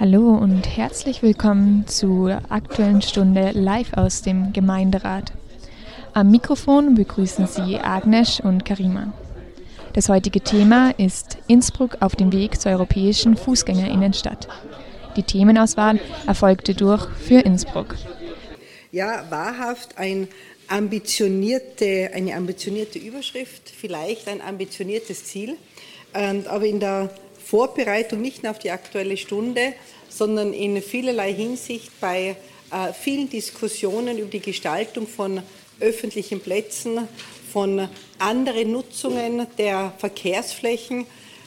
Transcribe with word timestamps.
Hallo 0.00 0.30
und 0.30 0.62
herzlich 0.78 1.22
willkommen 1.22 1.86
zur 1.86 2.40
aktuellen 2.48 3.02
Stunde 3.02 3.50
live 3.52 3.92
aus 3.92 4.22
dem 4.22 4.50
Gemeinderat. 4.54 5.34
Am 6.14 6.30
Mikrofon 6.30 6.94
begrüßen 6.94 7.46
Sie 7.46 7.76
Agnes 7.76 8.40
und 8.40 8.64
Karima. 8.64 9.12
Das 9.92 10.08
heutige 10.08 10.40
Thema 10.40 10.94
ist 10.98 11.36
Innsbruck 11.48 11.98
auf 12.00 12.16
dem 12.16 12.32
Weg 12.32 12.58
zur 12.58 12.72
europäischen 12.72 13.36
Fußgängerinnenstadt. 13.36 14.48
Die 15.16 15.22
Themenauswahl 15.22 16.00
erfolgte 16.26 16.74
durch 16.74 17.06
für 17.18 17.40
Innsbruck. 17.40 17.94
Ja, 18.92 19.26
wahrhaft 19.28 19.98
ein 19.98 20.28
ambitionierte, 20.68 22.08
eine 22.14 22.36
ambitionierte 22.36 22.98
Überschrift, 22.98 23.68
vielleicht 23.68 24.28
ein 24.28 24.40
ambitioniertes 24.40 25.26
Ziel, 25.26 25.58
aber 26.14 26.64
in 26.64 26.80
der 26.80 27.10
Vorbereitung 27.50 28.20
nicht 28.20 28.44
nur 28.44 28.52
auf 28.52 28.60
die 28.60 28.70
Aktuelle 28.70 29.16
Stunde, 29.16 29.72
sondern 30.08 30.52
in 30.52 30.80
vielerlei 30.80 31.34
Hinsicht 31.34 31.90
bei 32.00 32.36
äh, 32.70 32.92
vielen 32.92 33.28
Diskussionen 33.28 34.18
über 34.18 34.30
die 34.30 34.38
Gestaltung 34.38 35.08
von 35.08 35.42
öffentlichen 35.80 36.38
Plätzen, 36.38 37.08
von 37.52 37.88
anderen 38.20 38.70
Nutzungen 38.70 39.48
der 39.58 39.92
Verkehrsflächen 39.98 41.06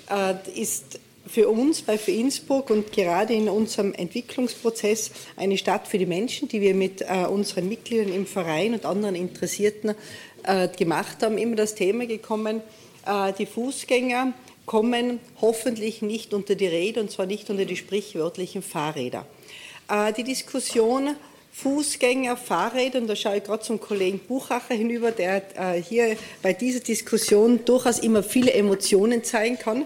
äh, 0.09 0.59
ist 0.59 0.99
für 1.25 1.47
uns 1.47 1.81
bei 1.81 1.97
für 1.97 2.11
Innsbruck 2.11 2.69
und 2.69 2.91
gerade 2.91 3.33
in 3.33 3.47
unserem 3.47 3.93
Entwicklungsprozess 3.93 5.11
eine 5.37 5.57
Stadt 5.57 5.87
für 5.87 5.99
die 5.99 6.05
Menschen, 6.05 6.49
die 6.49 6.59
wir 6.59 6.75
mit 6.75 7.01
äh, 7.01 7.25
unseren 7.29 7.69
Mitgliedern 7.69 8.13
im 8.13 8.25
Verein 8.25 8.73
und 8.73 8.85
anderen 8.85 9.15
Interessierten 9.15 9.95
äh, 10.43 10.67
gemacht 10.67 11.23
haben, 11.23 11.37
immer 11.37 11.55
das 11.55 11.75
Thema 11.75 12.05
gekommen, 12.05 12.61
äh, 13.05 13.31
die 13.37 13.45
Fußgänger 13.45 14.33
kommen 14.65 15.19
hoffentlich 15.41 16.01
nicht 16.01 16.33
unter 16.33 16.55
die 16.55 16.67
Rede, 16.67 17.01
und 17.01 17.11
zwar 17.11 17.25
nicht 17.25 17.49
unter 17.49 17.65
die 17.65 17.75
sprichwörtlichen 17.75 18.61
Fahrräder. 18.61 19.25
Äh, 19.89 20.13
die 20.13 20.23
Diskussion 20.23 21.15
Fußgänger, 21.55 22.35
Fahrräder, 22.35 22.99
und 22.99 23.07
da 23.07 23.15
schaue 23.15 23.37
ich 23.37 23.43
gerade 23.43 23.61
zum 23.61 23.79
Kollegen 23.79 24.19
Buchacher 24.19 24.73
hinüber, 24.73 25.11
der 25.11 25.43
äh, 25.55 25.81
hier 25.81 26.17
bei 26.41 26.53
dieser 26.53 26.79
Diskussion 26.79 27.63
durchaus 27.63 27.99
immer 27.99 28.23
viele 28.23 28.53
Emotionen 28.53 29.23
zeigen 29.23 29.59
kann, 29.59 29.85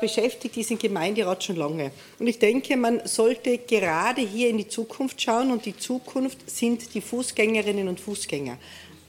beschäftigt 0.00 0.56
diesen 0.56 0.78
Gemeinderat 0.78 1.44
schon 1.44 1.56
lange. 1.56 1.90
Und 2.18 2.26
ich 2.26 2.38
denke, 2.38 2.74
man 2.74 3.06
sollte 3.06 3.58
gerade 3.58 4.22
hier 4.22 4.48
in 4.48 4.56
die 4.56 4.68
Zukunft 4.68 5.20
schauen, 5.20 5.50
und 5.50 5.66
die 5.66 5.76
Zukunft 5.76 6.48
sind 6.48 6.94
die 6.94 7.02
Fußgängerinnen 7.02 7.88
und 7.88 8.00
Fußgänger 8.00 8.56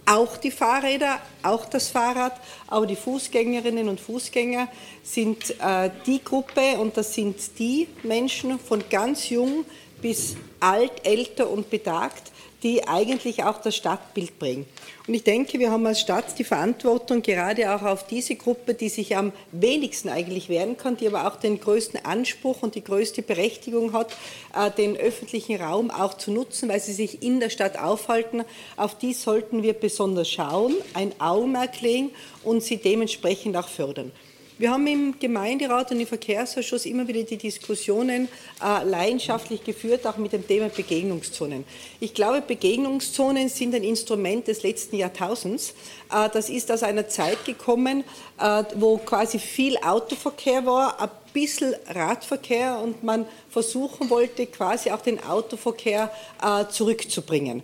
auch 0.06 0.38
die 0.38 0.52
Fahrräder, 0.52 1.20
auch 1.44 1.66
das 1.66 1.90
Fahrrad, 1.90 2.40
aber 2.68 2.86
die 2.86 2.96
Fußgängerinnen 2.96 3.90
und 3.90 4.00
Fußgänger 4.00 4.68
sind 5.04 5.60
äh, 5.60 5.90
die 6.06 6.24
Gruppe 6.24 6.78
und 6.80 6.96
das 6.98 7.14
sind 7.14 7.36
die 7.58 7.88
Menschen 8.04 8.60
von 8.60 8.84
ganz 8.90 9.30
jung 9.30 9.66
bis 10.02 10.36
alt, 10.60 10.92
älter 11.04 11.50
und 11.50 11.70
betagt, 11.70 12.32
die 12.66 12.88
eigentlich 12.88 13.44
auch 13.44 13.62
das 13.62 13.76
Stadtbild 13.76 14.40
bringen. 14.40 14.66
Und 15.08 15.14
ich 15.14 15.24
denke, 15.24 15.60
wir 15.60 15.70
haben 15.70 15.86
als 15.86 16.00
Stadt 16.00 16.40
die 16.40 16.44
Verantwortung, 16.44 17.22
gerade 17.22 17.76
auch 17.76 17.84
auf 17.84 18.08
diese 18.08 18.36
Gruppe, 18.36 18.74
die 18.74 18.90
sich 18.90 19.16
am 19.16 19.34
wenigsten 19.52 20.10
eigentlich 20.10 20.50
wehren 20.50 20.76
kann, 20.76 20.98
die 20.98 21.08
aber 21.08 21.28
auch 21.28 21.36
den 21.36 21.60
größten 21.60 22.04
Anspruch 22.04 22.64
und 22.64 22.74
die 22.74 22.84
größte 22.84 23.22
Berechtigung 23.22 23.94
hat, 23.94 24.12
äh, 24.56 24.72
den 24.72 24.98
öffentlichen 24.98 25.62
Raum 25.62 25.92
auch 25.92 26.16
zu 26.16 26.32
nutzen, 26.32 26.68
weil 26.68 26.80
sie 26.80 26.94
sich 26.94 27.22
in 27.22 27.40
der 27.40 27.52
Stadt 27.52 27.78
aufhalten. 27.78 28.44
Auf 28.78 28.98
die 28.98 29.14
sollten 29.14 29.62
wir 29.62 29.74
besonders 29.74 30.28
schauen, 30.28 30.74
ein 30.96 31.14
Augenmerk 31.22 31.82
legen 31.82 32.10
und 32.44 32.64
sie 32.64 32.78
dementsprechend 32.78 33.56
auch 33.58 33.68
fördern. 33.68 34.12
Wir 34.58 34.72
haben 34.72 34.88
im 34.88 35.20
Gemeinderat 35.20 35.92
und 35.92 36.00
im 36.00 36.08
Verkehrsausschuss 36.08 36.86
immer 36.86 37.06
wieder 37.10 37.24
die 37.24 37.36
Diskussionen 37.36 38.30
äh, 38.64 38.86
leidenschaftlich 38.86 39.66
geführt, 39.66 40.08
auch 40.08 40.16
mit 40.16 40.32
dem 40.32 40.48
Thema 40.48 40.70
Begegnungszonen. 40.70 41.66
Ich 42.00 42.14
glaube, 42.14 42.40
Begegnungszonen 42.40 43.50
sind 43.50 43.76
ein 43.76 43.84
Instrument 43.84 44.48
des 44.48 44.64
letzten 44.64 44.96
Jahrtausends. 44.96 45.74
Äh, 46.10 46.30
das 46.32 46.50
ist 46.50 46.72
aus 46.72 46.84
einer 46.84 47.10
Zeit 47.10 47.44
gekommen, 47.44 48.06
äh, 48.40 48.64
wo 48.76 48.96
quasi 48.98 49.40
viel 49.40 49.76
Autoverkehr 49.80 50.66
war, 50.66 51.02
ein 51.02 51.10
bisschen 51.34 51.76
Radverkehr 51.90 52.80
und 52.82 53.04
man 53.04 53.26
versuchen 53.50 54.10
wollte, 54.10 54.46
quasi 54.46 54.90
auch 54.90 55.02
den 55.02 55.22
Autoverkehr 55.22 56.10
äh, 56.42 56.66
zurückzubringen. 56.70 57.62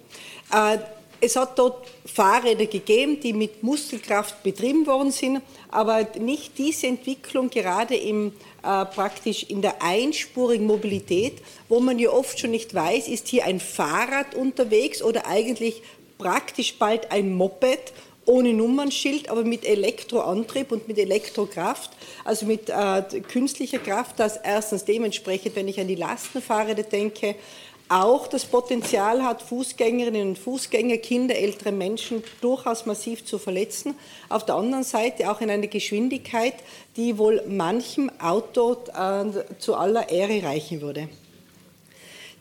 Es 1.23 1.35
hat 1.35 1.59
dort 1.59 1.87
Fahrräder 2.03 2.65
gegeben, 2.65 3.19
die 3.19 3.33
mit 3.33 3.61
Muskelkraft 3.61 4.41
betrieben 4.41 4.87
worden 4.87 5.11
sind, 5.11 5.41
aber 5.69 6.07
nicht 6.19 6.57
diese 6.57 6.87
Entwicklung 6.87 7.51
gerade 7.51 7.95
im, 7.95 8.33
äh, 8.63 8.85
praktisch 8.85 9.43
in 9.43 9.61
der 9.61 9.83
einspurigen 9.83 10.65
Mobilität, 10.65 11.33
wo 11.69 11.79
man 11.79 11.99
ja 11.99 12.09
oft 12.09 12.39
schon 12.39 12.49
nicht 12.49 12.73
weiß, 12.73 13.07
ist 13.07 13.27
hier 13.27 13.45
ein 13.45 13.59
Fahrrad 13.59 14.33
unterwegs 14.33 15.03
oder 15.03 15.27
eigentlich 15.27 15.83
praktisch 16.17 16.77
bald 16.79 17.11
ein 17.11 17.35
Moped 17.35 17.93
ohne 18.25 18.53
Nummernschild, 18.53 19.29
aber 19.29 19.43
mit 19.43 19.65
Elektroantrieb 19.65 20.71
und 20.71 20.87
mit 20.87 20.97
Elektrokraft, 20.97 21.91
also 22.23 22.45
mit 22.45 22.69
äh, 22.69 23.03
künstlicher 23.27 23.79
Kraft, 23.79 24.19
das 24.19 24.37
erstens 24.37 24.85
dementsprechend, 24.85 25.55
wenn 25.55 25.67
ich 25.67 25.79
an 25.79 25.87
die 25.87 25.95
Lastenfahrräder 25.95 26.83
denke, 26.83 27.35
auch 27.91 28.27
das 28.27 28.45
Potenzial 28.45 29.21
hat, 29.21 29.41
Fußgängerinnen 29.41 30.29
und 30.29 30.39
Fußgänger, 30.39 30.97
Kinder, 30.97 31.35
ältere 31.35 31.73
Menschen 31.73 32.23
durchaus 32.39 32.85
massiv 32.85 33.25
zu 33.25 33.37
verletzen. 33.37 33.95
Auf 34.29 34.45
der 34.45 34.55
anderen 34.55 34.85
Seite 34.85 35.29
auch 35.29 35.41
in 35.41 35.49
einer 35.49 35.67
Geschwindigkeit, 35.67 36.55
die 36.95 37.17
wohl 37.17 37.43
manchem 37.47 38.09
Auto 38.19 38.77
äh, 38.95 39.57
zu 39.59 39.75
aller 39.75 40.09
Ehre 40.09 40.41
reichen 40.41 40.81
würde. 40.81 41.09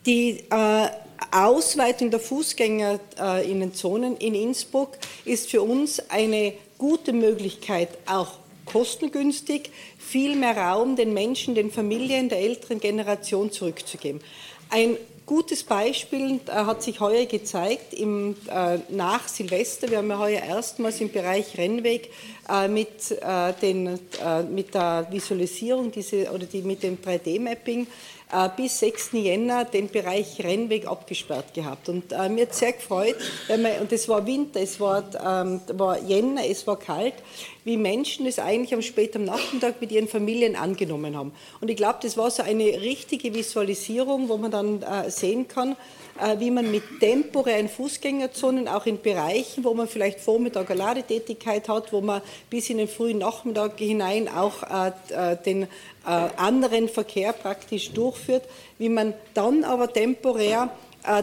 Die 0.05 0.43
äh, 0.49 0.87
Ausweitung 1.31 2.11
der 2.11 2.21
Fußgängerinnenzonen 2.21 4.17
in 4.17 4.33
Innsbruck 4.33 4.97
ist 5.25 5.51
für 5.51 5.61
uns 5.61 6.01
eine 6.09 6.53
gute 6.77 7.11
Möglichkeit, 7.11 7.89
auch 8.05 8.39
kostengünstig, 8.65 9.69
viel 9.97 10.35
mehr 10.35 10.55
Raum 10.55 10.95
den 10.95 11.13
Menschen, 11.13 11.55
den 11.55 11.71
Familien 11.71 12.29
der 12.29 12.39
älteren 12.39 12.79
Generation 12.79 13.51
zurückzugeben. 13.51 14.21
Ein 14.69 14.95
gutes 15.25 15.63
Beispiel 15.63 16.39
äh, 16.47 16.51
hat 16.51 16.83
sich 16.83 16.99
heuer 16.99 17.25
gezeigt 17.25 17.93
im, 17.93 18.35
äh, 18.49 18.79
nach 18.89 19.27
Silvester. 19.27 19.89
Wir 19.89 19.99
haben 19.99 20.09
ja 20.09 20.19
heuer 20.19 20.41
erstmals 20.41 21.01
im 21.01 21.11
Bereich 21.11 21.57
Rennweg 21.57 22.09
äh, 22.49 22.67
mit, 22.67 23.11
äh, 23.11 23.53
den, 23.61 23.87
äh, 23.87 24.43
mit 24.43 24.73
der 24.73 25.07
Visualisierung 25.09 25.91
diese, 25.91 26.31
oder 26.31 26.45
die, 26.45 26.61
mit 26.61 26.83
dem 26.83 26.97
3D-Mapping 26.97 27.87
äh, 28.31 28.49
bis 28.55 28.79
6. 28.79 29.11
Jänner 29.13 29.65
den 29.65 29.89
Bereich 29.89 30.43
Rennweg 30.43 30.87
abgesperrt 30.87 31.53
gehabt. 31.53 31.89
Und 31.89 32.11
äh, 32.11 32.29
mir 32.29 32.45
hat 32.45 32.55
sehr 32.55 32.73
gefreut, 32.73 33.15
man, 33.49 33.81
und 33.81 33.91
es 33.91 34.07
war 34.07 34.25
Winter, 34.25 34.61
es 34.61 34.79
war, 34.79 35.03
ähm, 35.25 35.61
war 35.73 35.99
Jänner, 36.01 36.45
es 36.47 36.65
war 36.65 36.77
kalt, 36.77 37.15
wie 37.63 37.77
Menschen 37.77 38.25
es 38.25 38.39
eigentlich 38.39 38.73
am 38.73 38.81
späten 38.81 39.25
Nachmittag 39.25 39.81
mit 39.81 39.91
ihren 39.91 40.07
Familien 40.07 40.55
angenommen 40.55 41.15
haben. 41.15 41.31
Und 41.59 41.69
ich 41.69 41.77
glaube, 41.77 41.99
das 42.01 42.17
war 42.17 42.31
so 42.31 42.43
eine 42.43 42.63
richtige 42.63 43.33
Visualisierung, 43.33 44.29
wo 44.29 44.37
man 44.37 44.51
dann 44.51 44.81
äh, 44.81 45.11
sehen 45.11 45.47
kann, 45.47 45.75
äh, 46.19 46.39
wie 46.39 46.51
man 46.51 46.69
mit 46.69 46.83
temporären 46.99 47.69
Fußgängerzonen 47.69 48.67
auch 48.67 48.85
in 48.85 49.01
Bereichen, 49.01 49.63
wo 49.63 49.73
man 49.73 49.87
vielleicht 49.87 50.19
Vormittag 50.19 50.69
eine 50.69 50.79
Ladetätigkeit 50.79 51.69
hat, 51.69 51.93
wo 51.93 52.01
man 52.01 52.21
bis 52.49 52.69
in 52.69 52.77
den 52.77 52.87
frühen 52.87 53.19
Nachmittag 53.19 53.79
hinein 53.79 54.27
auch 54.27 54.63
äh, 54.63 54.91
äh, 55.09 55.37
den 55.37 55.67
anderen 56.03 56.89
Verkehr 56.89 57.31
praktisch 57.31 57.91
durchführt, 57.91 58.41
wie 58.79 58.89
man 58.89 59.13
dann 59.35 59.63
aber 59.63 59.93
temporär 59.93 60.75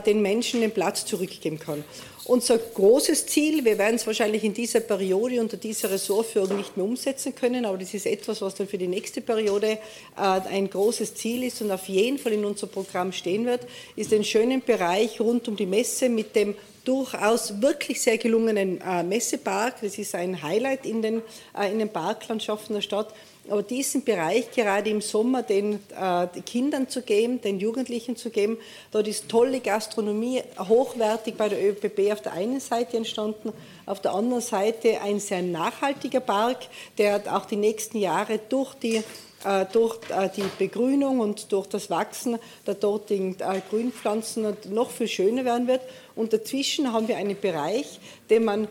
den 0.07 0.23
Menschen 0.23 0.61
den 0.61 0.71
Platz 0.71 1.05
zurückgeben 1.05 1.59
kann. 1.59 1.83
Unser 2.29 2.59
großes 2.59 3.25
Ziel, 3.25 3.65
wir 3.65 3.79
werden 3.79 3.95
es 3.95 4.07
wahrscheinlich 4.07 4.45
in 4.45 4.53
dieser 4.53 4.81
Periode 4.81 5.41
unter 5.41 5.57
dieser 5.57 5.91
Ressortführung 5.91 6.59
nicht 6.59 6.77
mehr 6.77 6.85
umsetzen 6.85 7.35
können, 7.35 7.65
aber 7.65 7.79
das 7.79 7.95
ist 7.95 8.05
etwas, 8.05 8.43
was 8.43 8.55
dann 8.55 8.69
für 8.69 8.77
die 8.77 8.87
nächste 8.87 9.23
Periode 9.23 9.71
äh, 9.71 9.79
ein 10.15 10.69
großes 10.69 11.15
Ziel 11.15 11.43
ist 11.45 11.63
und 11.63 11.71
auf 11.71 11.89
jeden 11.89 12.19
Fall 12.19 12.35
in 12.35 12.45
unserem 12.45 12.69
Programm 12.69 13.13
stehen 13.13 13.47
wird, 13.47 13.63
ist 13.97 14.13
den 14.13 14.25
schönen 14.25 14.61
Bereich 14.61 15.19
rund 15.23 15.49
um 15.49 15.57
die 15.57 15.65
Messe 15.65 16.11
mit 16.11 16.37
dem 16.37 16.55
durchaus 16.89 17.61
wirklich 17.61 18.01
sehr 18.01 18.17
gelungenen 18.17 18.81
äh, 18.81 19.03
Messepark. 19.03 19.83
Das 19.83 19.99
ist 19.99 20.15
ein 20.15 20.43
Highlight 20.43 20.87
in 20.87 21.03
den, 21.03 21.23
äh, 21.57 21.71
in 21.71 21.79
den 21.79 21.91
Parklandschaften 21.91 22.75
der 22.75 22.83
Stadt 22.83 23.13
aber 23.51 23.63
diesen 23.63 24.05
Bereich 24.05 24.51
gerade 24.51 24.91
im 24.91 25.01
Sommer 25.01 25.43
den 25.43 25.81
äh, 25.99 26.27
Kindern 26.45 26.89
zu 26.89 27.03
geben, 27.03 27.41
den 27.41 27.59
Jugendlichen 27.59 28.17
zu 28.17 28.31
geben, 28.31 28.59
dort 28.91 29.09
ist 29.09 29.29
tolle 29.29 29.61
Gastronomie, 29.61 30.43
hochwertig 30.59 31.37
bei 31.37 31.49
der 31.49 31.67
ÖPB 31.67 32.13
auf 32.13 32.21
der 32.21 32.33
einen 32.33 32.61
Seite 32.61 32.97
entstanden, 32.97 33.53
auf 33.87 34.01
der 34.01 34.13
anderen 34.13 34.43
Seite 34.43 35.01
ein 35.01 35.21
sehr 35.21 35.43
nachhaltiger 35.43 36.21
Park, 36.21 36.59
der 36.99 37.23
auch 37.35 37.47
die 37.47 37.57
nächsten 37.57 37.99
Jahre 37.99 38.39
durch 38.49 38.75
die 38.75 39.03
äh, 39.45 39.67
durch 39.73 39.99
äh, 40.11 40.29
die 40.37 40.43
Begrünung 40.59 41.21
und 41.21 41.53
durch 41.53 41.69
das 41.69 41.91
Wachsen 41.91 42.39
der 42.67 42.75
dortigen 42.75 43.37
äh, 43.39 43.61
Grünpflanzen 43.71 44.57
noch 44.71 44.91
viel 44.91 45.07
schöner 45.07 45.45
werden 45.45 45.69
wird. 45.69 45.83
Und 46.19 46.33
dazwischen 46.33 46.93
haben 46.93 47.07
wir 47.07 47.17
einen 47.17 47.41
Bereich, 47.41 48.01
den 48.29 48.45
man 48.45 48.67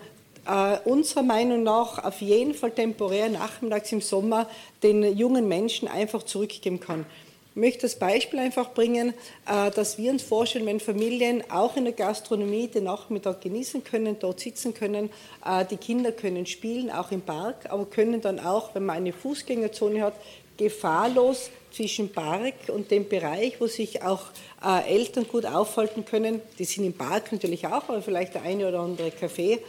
äh, 0.45 0.77
unserer 0.83 1.23
Meinung 1.23 1.63
nach 1.63 2.03
auf 2.03 2.19
jeden 2.19 2.53
Fall 2.53 2.71
temporär 2.71 3.29
nachmittags 3.29 3.89
im 3.93 4.01
Sommer 4.01 4.49
den 4.83 5.17
jungen 5.17 5.47
Menschen 5.47 5.87
einfach 5.87 6.23
zurückgeben 6.23 6.81
kann. 6.81 7.05
Ich 7.51 7.55
möchte 7.55 7.83
das 7.83 7.95
Beispiel 7.95 8.39
einfach 8.39 8.73
bringen, 8.73 9.13
äh, 9.47 9.71
dass 9.71 9.97
wir 9.97 10.11
uns 10.11 10.23
vorstellen, 10.23 10.65
wenn 10.65 10.81
Familien 10.81 11.41
auch 11.49 11.77
in 11.77 11.85
der 11.85 11.93
Gastronomie 11.93 12.67
den 12.67 12.83
Nachmittag 12.83 13.39
genießen 13.39 13.81
können, 13.85 14.17
dort 14.19 14.41
sitzen 14.41 14.73
können, 14.73 15.09
äh, 15.45 15.63
die 15.63 15.77
Kinder 15.77 16.11
können 16.11 16.45
spielen, 16.47 16.91
auch 16.91 17.11
im 17.11 17.21
Park, 17.21 17.69
aber 17.69 17.85
können 17.85 18.19
dann 18.19 18.41
auch, 18.41 18.75
wenn 18.75 18.85
man 18.85 18.97
eine 18.97 19.13
Fußgängerzone 19.13 20.01
hat, 20.01 20.15
gefahrlos 20.57 21.49
zwischen 21.71 22.09
Park 22.09 22.55
und 22.69 22.89
dem 22.89 23.07
Bereich, 23.07 23.59
wo 23.59 23.67
sich 23.67 24.01
auch 24.01 24.23
äh, 24.63 24.89
Eltern 24.89 25.27
gut 25.27 25.45
aufhalten 25.45 26.05
können. 26.05 26.41
Die 26.57 26.65
sind 26.65 26.85
im 26.85 26.93
Park 26.93 27.31
natürlich 27.31 27.67
auch, 27.67 27.87
aber 27.87 28.01
vielleicht 28.01 28.33
der 28.33 28.41
eine 28.41 28.67
oder 28.67 28.79
andere 28.79 29.09
Café 29.09 29.59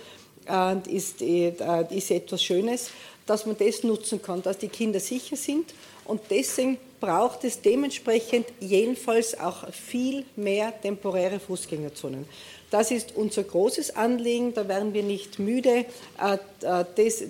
äh, 0.48 0.90
ist, 0.90 1.20
äh, 1.20 1.52
ist 1.90 2.10
etwas 2.10 2.42
Schönes, 2.42 2.90
dass 3.26 3.44
man 3.44 3.56
das 3.58 3.82
nutzen 3.82 4.22
kann, 4.22 4.42
dass 4.42 4.58
die 4.58 4.68
Kinder 4.68 5.00
sicher 5.00 5.36
sind 5.36 5.74
und 6.06 6.22
deswegen 6.30 6.78
braucht 7.00 7.44
es 7.44 7.60
dementsprechend 7.60 8.46
jedenfalls 8.60 9.38
auch 9.38 9.70
viel 9.72 10.24
mehr 10.36 10.72
temporäre 10.80 11.38
Fußgängerzonen. 11.38 12.24
Das 12.70 12.90
ist 12.90 13.16
unser 13.16 13.44
großes 13.44 13.96
Anliegen. 13.96 14.52
Da 14.52 14.68
werden 14.68 14.92
wir 14.92 15.02
nicht 15.02 15.38
müde, 15.38 15.86
äh, 16.20 16.38
äh, 16.62 16.84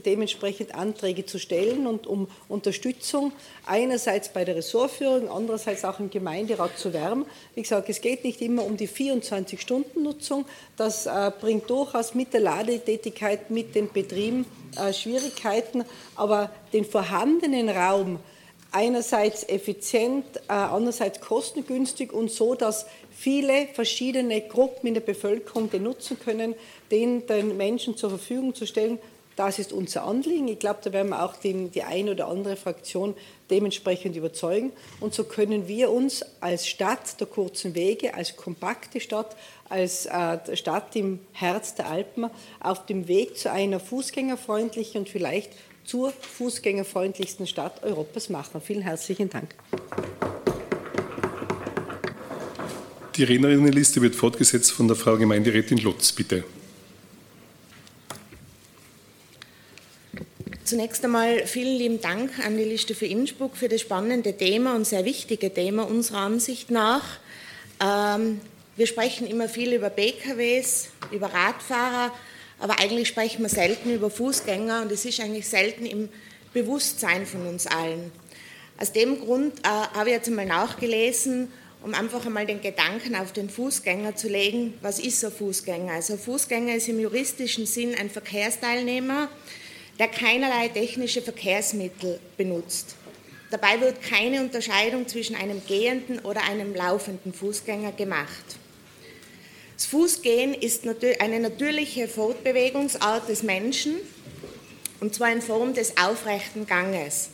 dementsprechend 0.04 0.74
Anträge 0.74 1.26
zu 1.26 1.38
stellen 1.38 1.86
und 1.86 2.06
um 2.06 2.28
Unterstützung 2.48 3.32
einerseits 3.64 4.30
bei 4.30 4.44
der 4.44 4.56
Ressortführung, 4.56 5.30
andererseits 5.30 5.84
auch 5.84 6.00
im 6.00 6.10
Gemeinderat 6.10 6.76
zu 6.76 6.92
werben. 6.92 7.24
Wie 7.54 7.62
gesagt, 7.62 7.88
es 7.88 8.00
geht 8.00 8.24
nicht 8.24 8.42
immer 8.42 8.64
um 8.64 8.76
die 8.76 8.88
24-Stunden-Nutzung. 8.88 10.44
Das 10.76 11.06
äh, 11.06 11.30
bringt 11.40 11.70
durchaus 11.70 12.14
mit 12.14 12.32
der 12.32 12.40
Ladetätigkeit, 12.40 13.50
mit 13.50 13.74
den 13.74 13.92
Betrieben 13.92 14.44
Schwierigkeiten, 14.92 15.84
aber 16.14 16.50
den 16.74 16.84
vorhandenen 16.84 17.70
Raum, 17.70 18.20
einerseits 18.72 19.48
effizient, 19.48 20.24
andererseits 20.48 21.20
kostengünstig 21.20 22.12
und 22.12 22.30
so, 22.30 22.54
dass 22.54 22.86
viele 23.10 23.66
verschiedene 23.72 24.40
Gruppen 24.42 24.88
in 24.88 24.94
der 24.94 25.00
Bevölkerung 25.00 25.70
den 25.70 25.84
nutzen 25.84 26.18
können, 26.18 26.54
den 26.90 27.26
den 27.26 27.56
Menschen 27.56 27.96
zur 27.96 28.10
Verfügung 28.10 28.54
zu 28.54 28.66
stellen. 28.66 28.98
Das 29.38 29.60
ist 29.60 29.72
unser 29.72 30.02
Anliegen. 30.02 30.48
Ich 30.48 30.58
glaube, 30.58 30.80
da 30.82 30.92
werden 30.92 31.10
wir 31.10 31.24
auch 31.24 31.36
die, 31.36 31.68
die 31.68 31.84
eine 31.84 32.10
oder 32.10 32.26
andere 32.26 32.56
Fraktion 32.56 33.14
dementsprechend 33.50 34.16
überzeugen. 34.16 34.72
Und 34.98 35.14
so 35.14 35.22
können 35.22 35.68
wir 35.68 35.92
uns 35.92 36.24
als 36.40 36.66
Stadt 36.66 37.20
der 37.20 37.28
kurzen 37.28 37.76
Wege, 37.76 38.14
als 38.14 38.36
kompakte 38.36 39.00
Stadt, 39.00 39.36
als 39.68 40.06
äh, 40.06 40.56
Stadt 40.56 40.96
im 40.96 41.20
Herz 41.32 41.76
der 41.76 41.88
Alpen 41.88 42.28
auf 42.58 42.86
dem 42.86 43.06
Weg 43.06 43.38
zu 43.38 43.52
einer 43.52 43.78
fußgängerfreundlichen 43.78 45.02
und 45.02 45.08
vielleicht 45.08 45.52
zur 45.88 46.12
fußgängerfreundlichsten 46.12 47.46
Stadt 47.46 47.82
Europas 47.82 48.28
machen. 48.28 48.60
Vielen 48.60 48.82
herzlichen 48.82 49.30
Dank. 49.30 49.54
Die 53.16 53.24
Rednerinnenliste 53.24 54.02
wird 54.02 54.14
fortgesetzt 54.14 54.70
von 54.70 54.86
der 54.86 54.96
Frau 54.96 55.16
Gemeinderätin 55.16 55.78
Lutz. 55.78 56.12
Bitte. 56.12 56.44
Zunächst 60.62 61.02
einmal 61.02 61.46
vielen 61.46 61.78
lieben 61.78 62.00
Dank 62.02 62.38
an 62.44 62.58
die 62.58 62.64
Liste 62.64 62.94
für 62.94 63.06
Innsbruck 63.06 63.56
für 63.56 63.70
das 63.70 63.80
spannende 63.80 64.36
Thema 64.36 64.76
und 64.76 64.86
sehr 64.86 65.06
wichtige 65.06 65.52
Thema 65.54 65.84
unserer 65.84 66.18
Ansicht 66.18 66.70
nach. 66.70 67.18
Ähm, 67.80 68.42
wir 68.76 68.86
sprechen 68.86 69.26
immer 69.26 69.48
viel 69.48 69.72
über 69.72 69.88
PKWs, 69.88 70.90
über 71.10 71.32
Radfahrer, 71.32 72.12
aber 72.58 72.80
eigentlich 72.80 73.08
sprechen 73.08 73.42
wir 73.42 73.48
selten 73.48 73.92
über 73.92 74.10
Fußgänger 74.10 74.82
und 74.82 74.92
es 74.92 75.04
ist 75.04 75.20
eigentlich 75.20 75.48
selten 75.48 75.86
im 75.86 76.08
Bewusstsein 76.52 77.26
von 77.26 77.46
uns 77.46 77.66
allen. 77.66 78.10
Aus 78.80 78.92
dem 78.92 79.20
Grund 79.20 79.58
äh, 79.60 79.68
habe 79.68 80.10
ich 80.10 80.14
jetzt 80.14 80.28
einmal 80.28 80.46
nachgelesen 80.46 81.48
um 81.82 81.94
einfach 81.94 82.26
einmal 82.26 82.46
den 82.46 82.60
Gedanken 82.60 83.14
auf 83.14 83.32
den 83.32 83.48
Fußgänger 83.48 84.16
zu 84.16 84.28
legen, 84.28 84.74
was 84.82 84.98
ist 84.98 85.24
ein 85.24 85.30
Fußgänger? 85.30 85.92
Also 85.92 86.14
ein 86.14 86.18
Fußgänger 86.18 86.74
ist 86.74 86.88
im 86.88 86.98
juristischen 86.98 87.66
Sinn 87.66 87.94
ein 87.94 88.10
Verkehrsteilnehmer, 88.10 89.28
der 89.98 90.08
keinerlei 90.08 90.68
technische 90.68 91.22
Verkehrsmittel 91.22 92.18
benutzt. 92.36 92.96
Dabei 93.50 93.80
wird 93.80 94.02
keine 94.02 94.40
Unterscheidung 94.40 95.08
zwischen 95.08 95.36
einem 95.36 95.62
gehenden 95.66 96.18
oder 96.20 96.42
einem 96.44 96.74
laufenden 96.74 97.32
Fußgänger 97.32 97.92
gemacht. 97.92 98.56
Das 99.78 99.86
Fußgehen 99.86 100.52
ist 100.54 100.82
eine 101.20 101.38
natürliche 101.38 102.08
Fortbewegungsart 102.08 103.28
des 103.28 103.44
Menschen, 103.44 103.94
und 104.98 105.14
zwar 105.14 105.30
in 105.30 105.40
Form 105.40 105.72
des 105.72 105.96
aufrechten 105.96 106.66
Ganges. 106.66 107.28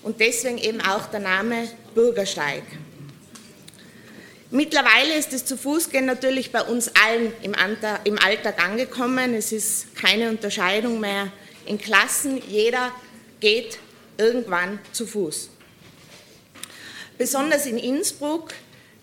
und 0.03 0.21
deswegen 0.21 0.57
eben 0.57 0.79
auch 0.79 1.07
der 1.07 1.19
Name 1.19 1.67
Bürgersteig. 1.93 2.63
Mittlerweile 4.51 5.15
ist 5.15 5.33
das 5.33 5.45
zu 5.45 5.57
Fuß 5.57 5.89
gehen 5.89 6.05
natürlich 6.05 6.51
bei 6.51 6.61
uns 6.61 6.91
allen 6.95 7.33
im 7.41 8.17
Alltag 8.19 8.63
angekommen. 8.63 9.33
Es 9.33 9.51
ist 9.51 9.95
keine 9.95 10.29
Unterscheidung 10.29 10.99
mehr 10.99 11.31
in 11.65 11.77
Klassen. 11.77 12.41
Jeder 12.47 12.91
geht 13.39 13.79
irgendwann 14.17 14.79
zu 14.93 15.05
Fuß. 15.05 15.49
Besonders 17.17 17.65
in 17.65 17.77
Innsbruck, 17.77 18.53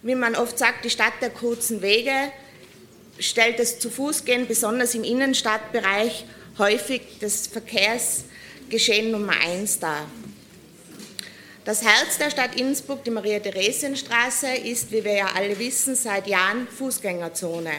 wie 0.02 0.14
man 0.14 0.34
oft 0.34 0.58
sagt, 0.58 0.84
die 0.84 0.90
Stadt 0.90 1.14
der 1.20 1.30
kurzen 1.30 1.82
Wege, 1.82 2.32
stellt 3.18 3.58
das 3.58 3.78
zu 3.78 3.90
Fuß 3.90 4.24
gehen 4.24 4.46
besonders 4.46 4.94
im 4.94 5.04
Innenstadtbereich 5.04 6.24
häufig 6.58 7.02
das 7.20 7.46
Verkehrsgeschehen 7.46 9.10
Nummer 9.10 9.34
eins 9.44 9.78
dar. 9.78 10.06
Das 11.64 11.84
Herz 11.84 12.16
der 12.18 12.30
Stadt 12.30 12.58
Innsbruck, 12.58 13.04
die 13.04 13.10
Maria-Theresien-Straße, 13.10 14.48
ist, 14.64 14.90
wie 14.90 15.04
wir 15.04 15.12
ja 15.12 15.28
alle 15.34 15.58
wissen, 15.58 15.94
seit 15.94 16.26
Jahren 16.26 16.66
Fußgängerzone. 16.66 17.72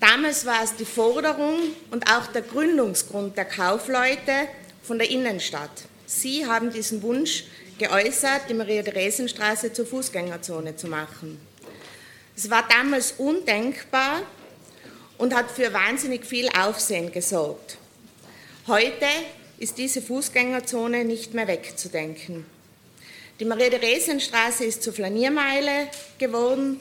Damals 0.00 0.44
war 0.44 0.62
es 0.62 0.74
die 0.74 0.84
Forderung 0.84 1.56
und 1.90 2.10
auch 2.10 2.26
der 2.26 2.42
Gründungsgrund 2.42 3.36
der 3.36 3.44
Kaufleute 3.44 4.48
von 4.82 4.98
der 4.98 5.08
Innenstadt. 5.08 5.70
Sie 6.04 6.46
haben 6.46 6.72
diesen 6.72 7.02
Wunsch 7.02 7.44
geäußert, 7.78 8.42
die 8.48 8.54
Maria-Theresien-Straße 8.54 9.72
zur 9.72 9.86
Fußgängerzone 9.86 10.76
zu 10.76 10.88
machen. 10.88 11.40
Es 12.36 12.50
war 12.50 12.66
damals 12.68 13.12
undenkbar, 13.18 14.22
und 15.18 15.34
hat 15.34 15.50
für 15.50 15.72
wahnsinnig 15.72 16.24
viel 16.24 16.48
Aufsehen 16.48 17.12
gesorgt. 17.12 17.78
Heute 18.66 19.06
ist 19.58 19.78
diese 19.78 20.02
Fußgängerzone 20.02 21.04
nicht 21.04 21.34
mehr 21.34 21.46
wegzudenken. 21.46 22.46
Die 23.40 23.44
Maria-Theresien-Straße 23.44 24.64
ist 24.64 24.82
zur 24.82 24.92
Flaniermeile 24.92 25.88
geworden 26.18 26.80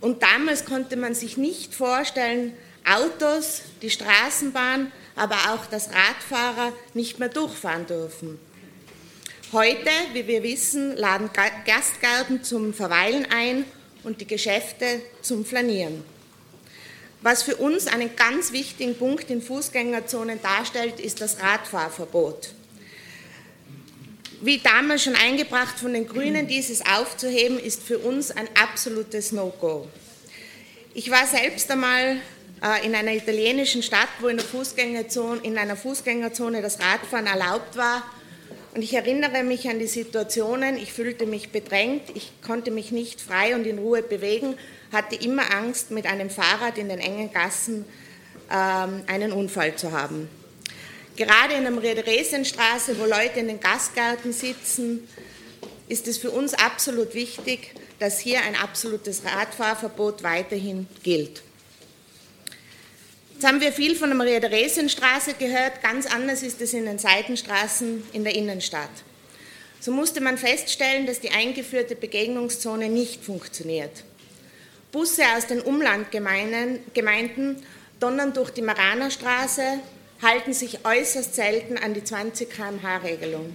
und 0.00 0.22
damals 0.22 0.64
konnte 0.64 0.96
man 0.96 1.14
sich 1.14 1.36
nicht 1.36 1.74
vorstellen, 1.74 2.54
Autos, 2.84 3.62
die 3.82 3.90
Straßenbahn, 3.90 4.92
aber 5.14 5.36
auch 5.50 5.66
das 5.66 5.90
Radfahrer 5.92 6.72
nicht 6.94 7.18
mehr 7.18 7.28
durchfahren 7.28 7.86
dürfen. 7.86 8.38
Heute, 9.50 9.90
wie 10.12 10.26
wir 10.26 10.42
wissen, 10.42 10.94
laden 10.94 11.30
Gastgarten 11.64 12.44
zum 12.44 12.74
Verweilen 12.74 13.26
ein 13.30 13.64
und 14.04 14.20
die 14.20 14.26
Geschäfte 14.26 15.00
zum 15.22 15.46
Flanieren. 15.46 16.04
Was 17.22 17.44
für 17.44 17.56
uns 17.56 17.86
einen 17.86 18.14
ganz 18.14 18.52
wichtigen 18.52 18.94
Punkt 18.94 19.30
in 19.30 19.40
Fußgängerzonen 19.40 20.42
darstellt, 20.42 21.00
ist 21.00 21.22
das 21.22 21.40
Radfahrverbot. 21.40 22.50
Wie 24.42 24.58
damals 24.58 25.04
schon 25.04 25.16
eingebracht 25.16 25.78
von 25.78 25.94
den 25.94 26.06
Grünen, 26.06 26.46
dieses 26.46 26.84
aufzuheben, 26.84 27.58
ist 27.58 27.82
für 27.82 28.00
uns 28.00 28.30
ein 28.30 28.48
absolutes 28.54 29.32
No-Go. 29.32 29.88
Ich 30.92 31.10
war 31.10 31.26
selbst 31.26 31.70
einmal 31.70 32.20
äh, 32.62 32.84
in 32.84 32.94
einer 32.94 33.14
italienischen 33.14 33.82
Stadt, 33.82 34.10
wo 34.20 34.28
in, 34.28 34.36
der 34.36 34.44
Fußgängerzone, 34.44 35.40
in 35.42 35.56
einer 35.56 35.76
Fußgängerzone 35.76 36.60
das 36.60 36.78
Radfahren 36.80 37.26
erlaubt 37.26 37.76
war. 37.78 38.02
Und 38.74 38.82
ich 38.82 38.94
erinnere 38.94 39.42
mich 39.42 39.68
an 39.68 39.78
die 39.78 39.86
Situationen, 39.86 40.76
ich 40.76 40.92
fühlte 40.92 41.26
mich 41.26 41.50
bedrängt, 41.50 42.02
ich 42.14 42.32
konnte 42.46 42.70
mich 42.70 42.92
nicht 42.92 43.20
frei 43.20 43.54
und 43.54 43.66
in 43.66 43.78
Ruhe 43.78 44.02
bewegen, 44.02 44.56
hatte 44.92 45.16
immer 45.16 45.54
Angst, 45.54 45.90
mit 45.90 46.06
einem 46.06 46.30
Fahrrad 46.30 46.78
in 46.78 46.88
den 46.88 46.98
engen 46.98 47.32
Gassen 47.32 47.84
ähm, 48.50 49.02
einen 49.06 49.32
Unfall 49.32 49.76
zu 49.76 49.92
haben. 49.92 50.28
Gerade 51.16 51.54
in 51.54 51.64
der 51.64 52.06
Resienstraße, 52.06 52.98
wo 52.98 53.04
Leute 53.04 53.40
in 53.40 53.48
den 53.48 53.58
Gastgärten 53.58 54.32
sitzen, 54.32 55.08
ist 55.88 56.06
es 56.06 56.18
für 56.18 56.30
uns 56.30 56.54
absolut 56.54 57.14
wichtig, 57.14 57.74
dass 57.98 58.20
hier 58.20 58.42
ein 58.42 58.54
absolutes 58.54 59.22
Radfahrverbot 59.24 60.22
weiterhin 60.22 60.86
gilt. 61.02 61.42
Jetzt 63.38 63.46
haben 63.46 63.60
wir 63.60 63.70
viel 63.70 63.94
von 63.94 64.08
der 64.08 64.16
Maria-Theresien-Straße 64.16 65.34
gehört, 65.34 65.80
ganz 65.80 66.06
anders 66.06 66.42
ist 66.42 66.60
es 66.60 66.74
in 66.74 66.86
den 66.86 66.98
Seitenstraßen 66.98 68.02
in 68.12 68.24
der 68.24 68.34
Innenstadt. 68.34 68.90
So 69.78 69.92
musste 69.92 70.20
man 70.20 70.36
feststellen, 70.36 71.06
dass 71.06 71.20
die 71.20 71.30
eingeführte 71.30 71.94
Begegnungszone 71.94 72.88
nicht 72.88 73.22
funktioniert. 73.22 74.02
Busse 74.90 75.22
aus 75.36 75.46
den 75.46 75.60
Umlandgemeinden 75.60 77.62
donnern 78.00 78.32
durch 78.32 78.50
die 78.50 78.62
Maranerstraße, 78.62 79.62
halten 80.20 80.52
sich 80.52 80.84
äußerst 80.84 81.36
selten 81.36 81.78
an 81.78 81.94
die 81.94 82.02
20 82.02 82.50
km/h-Regelung. 82.50 83.54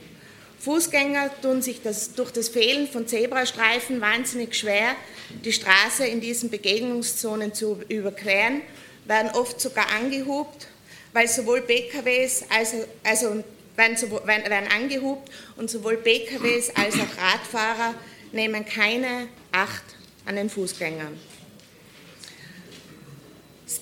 Fußgänger 0.60 1.30
tun 1.42 1.62
sich 1.62 1.82
das, 1.82 2.14
durch 2.14 2.32
das 2.32 2.48
Fehlen 2.48 2.88
von 2.88 3.06
Zebrastreifen 3.06 4.00
wahnsinnig 4.00 4.56
schwer, 4.56 4.96
die 5.44 5.52
Straße 5.52 6.06
in 6.06 6.22
diesen 6.22 6.50
Begegnungszonen 6.50 7.54
zu 7.54 7.82
überqueren, 7.90 8.62
werden 9.06 9.32
oft 9.32 9.60
sogar 9.60 9.90
angehubt, 9.92 10.68
weil 11.14 11.28
sowohl 11.28 11.62
PKWs 11.62 12.46
als 12.50 12.74
also 13.04 13.44
werden, 13.76 13.98
werden, 14.26 14.50
werden 14.50 14.70
angehubt 14.72 15.30
und 15.58 15.70
sowohl 15.70 15.98
PKWs 15.98 16.72
als 16.76 16.96
auch 16.96 17.18
Radfahrer 17.22 17.94
nehmen 18.32 18.66
keine 18.66 19.28
Acht 19.52 19.84
an 20.26 20.36
den 20.36 20.50
Fußgängern. 20.50 21.20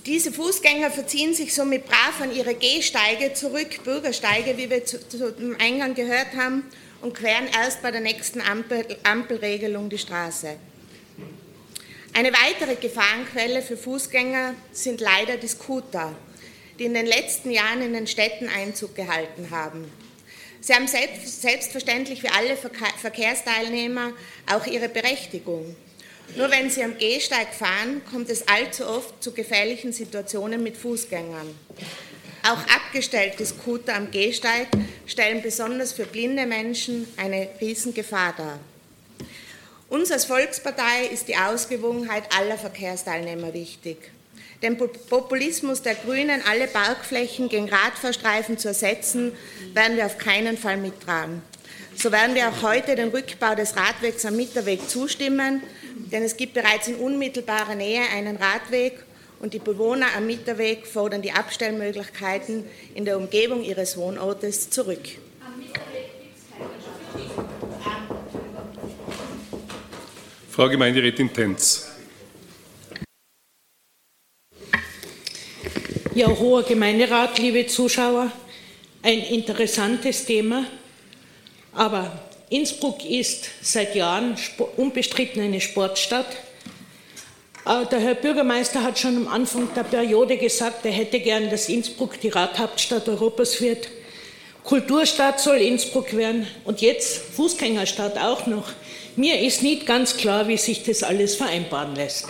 Diese 0.06 0.32
Fußgänger 0.32 0.90
verziehen 0.90 1.34
sich 1.34 1.54
somit 1.54 1.86
brav 1.86 2.22
an 2.22 2.34
ihre 2.34 2.56
Gehsteige 2.56 3.34
zurück, 3.34 3.84
Bürgersteige, 3.84 4.58
wie 4.58 4.70
wir 4.70 4.86
zu 4.86 4.98
dem 5.00 5.58
Eingang 5.60 5.94
gehört 5.94 6.34
haben, 6.36 6.64
und 7.02 7.16
queren 7.16 7.48
erst 7.48 7.82
bei 7.82 7.92
der 7.92 8.02
nächsten 8.02 8.42
Ampel, 8.42 8.86
Ampelregelung 9.04 9.90
die 9.90 9.98
Straße. 9.98 10.58
Eine 12.14 12.34
weitere 12.34 12.76
Gefahrenquelle 12.76 13.62
für 13.62 13.78
Fußgänger 13.78 14.56
sind 14.74 15.00
leider 15.00 15.38
die 15.38 15.48
Scooter, 15.48 16.14
die 16.78 16.84
in 16.86 16.94
den 16.94 17.06
letzten 17.06 17.52
Jahren 17.52 17.82
in 17.82 17.94
den 17.94 18.06
Städten 18.06 18.50
Einzug 18.50 18.96
gehalten 18.96 19.50
haben. 19.50 19.90
Sie 20.60 20.74
haben 20.74 20.88
selbst, 20.88 21.42
selbstverständlich 21.42 22.22
wie 22.22 22.30
alle 22.30 22.58
Verkehrsteilnehmer 22.58 24.12
auch 24.52 24.68
ihre 24.68 24.90
Berechtigung. 24.90 25.76
Nur 26.36 26.52
wenn 26.52 26.70
Sie 26.70 26.84
am 26.84 26.98
Gehsteig 26.98 27.54
fahren, 27.54 28.02
kommt 28.10 28.30
es 28.30 28.48
allzu 28.48 28.86
oft 28.86 29.24
zu 29.24 29.34
gefährlichen 29.34 29.92
Situationen 29.94 30.62
mit 30.62 30.78
Fußgängern. 30.78 31.56
Auch 32.44 32.62
abgestellte 32.76 33.46
Scooter 33.46 33.96
am 33.96 34.12
Gehsteig 34.12 34.68
stellen 35.06 35.42
besonders 35.42 35.94
für 35.94 36.06
blinde 36.06 36.46
Menschen 36.46 37.08
eine 37.18 37.50
Riesengefahr 37.60 38.34
dar. 38.38 38.60
Uns 39.92 40.10
als 40.10 40.24
Volkspartei 40.24 41.08
ist 41.12 41.28
die 41.28 41.36
Ausgewogenheit 41.36 42.24
aller 42.34 42.58
Verkehrsteilnehmer 42.58 43.54
wichtig. 43.54 43.98
Den 44.64 44.78
Populismus 44.78 45.82
der 45.82 45.96
Grünen, 45.96 46.42
alle 46.50 46.68
Parkflächen 46.68 47.50
gegen 47.50 47.68
Radfahrstreifen 47.68 48.58
zu 48.58 48.70
ersetzen, 48.70 49.34
werden 49.74 49.98
wir 49.98 50.06
auf 50.06 50.18
keinen 50.18 50.58
Fall 50.58 50.78
mittragen. 50.78 51.42
So 51.98 52.10
werden 52.14 52.36
wir 52.36 52.48
auch 52.48 52.62
heute 52.62 52.96
den 52.96 53.10
Rückbau 53.10 53.54
des 53.54 53.76
Radwegs 53.76 54.24
am 54.24 54.38
Mitterweg 54.38 54.90
zustimmen, 54.90 55.62
denn 56.10 56.24
es 56.24 56.38
gibt 56.38 56.54
bereits 56.54 56.88
in 56.88 56.96
unmittelbarer 56.96 57.76
Nähe 57.76 58.04
einen 58.16 58.38
Radweg 58.38 59.04
und 59.42 59.54
die 59.54 59.60
Bewohner 59.60 60.08
am 60.16 60.26
Mitterweg 60.26 60.88
fordern 60.88 61.22
die 61.22 61.34
Abstellmöglichkeiten 61.34 62.64
in 62.96 63.04
der 63.04 63.18
Umgebung 63.18 63.62
ihres 63.62 63.98
Wohnortes 63.98 64.70
zurück. 64.70 65.04
Frau 70.52 70.68
Gemeinderätin 70.68 71.32
Tenz. 71.32 71.88
Ja, 76.14 76.28
hoher 76.28 76.64
Gemeinderat, 76.64 77.40
liebe 77.40 77.68
Zuschauer, 77.68 78.30
ein 79.02 79.20
interessantes 79.20 80.26
Thema, 80.26 80.66
aber 81.72 82.20
Innsbruck 82.50 83.06
ist 83.10 83.50
seit 83.62 83.96
Jahren 83.96 84.36
unbestritten 84.76 85.42
eine 85.42 85.62
Sportstadt. 85.62 86.28
Äh, 87.66 87.86
der 87.86 88.02
Herr 88.02 88.16
Bürgermeister 88.16 88.84
hat 88.84 89.00
schon 89.00 89.16
am 89.16 89.28
Anfang 89.30 89.74
der 89.74 89.84
Periode 89.84 90.36
gesagt, 90.36 90.86
er 90.86 90.92
hätte 90.92 91.22
gern, 91.22 91.50
dass 91.50 91.70
Innsbruck 91.70 92.20
die 92.20 92.28
Radhauptstadt 92.28 93.08
Europas 93.08 93.62
wird. 93.62 93.88
Kulturstadt 94.66 95.40
soll 95.40 95.60
Innsbruck 95.60 96.14
werden 96.14 96.46
und 96.66 96.82
jetzt 96.82 97.20
Fußgängerstadt 97.38 98.18
auch 98.18 98.48
noch. 98.48 98.68
Mir 99.18 99.42
ist 99.42 99.62
nicht 99.62 99.86
ganz 99.86 100.16
klar, 100.16 100.48
wie 100.48 100.58
sich 100.58 100.84
das 100.84 101.04
alles 101.04 101.36
vereinbaren 101.36 101.96
lässt. 101.96 102.28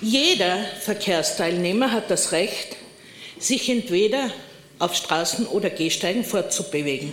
Jeder 0.00 0.64
Verkehrsteilnehmer 0.80 1.90
hat 1.90 2.08
das 2.08 2.30
Recht, 2.30 2.76
sich 3.38 3.68
entweder 3.68 4.30
auf 4.78 4.94
Straßen 4.94 5.46
oder 5.46 5.70
Gehsteigen 5.70 6.24
fortzubewegen. 6.24 7.12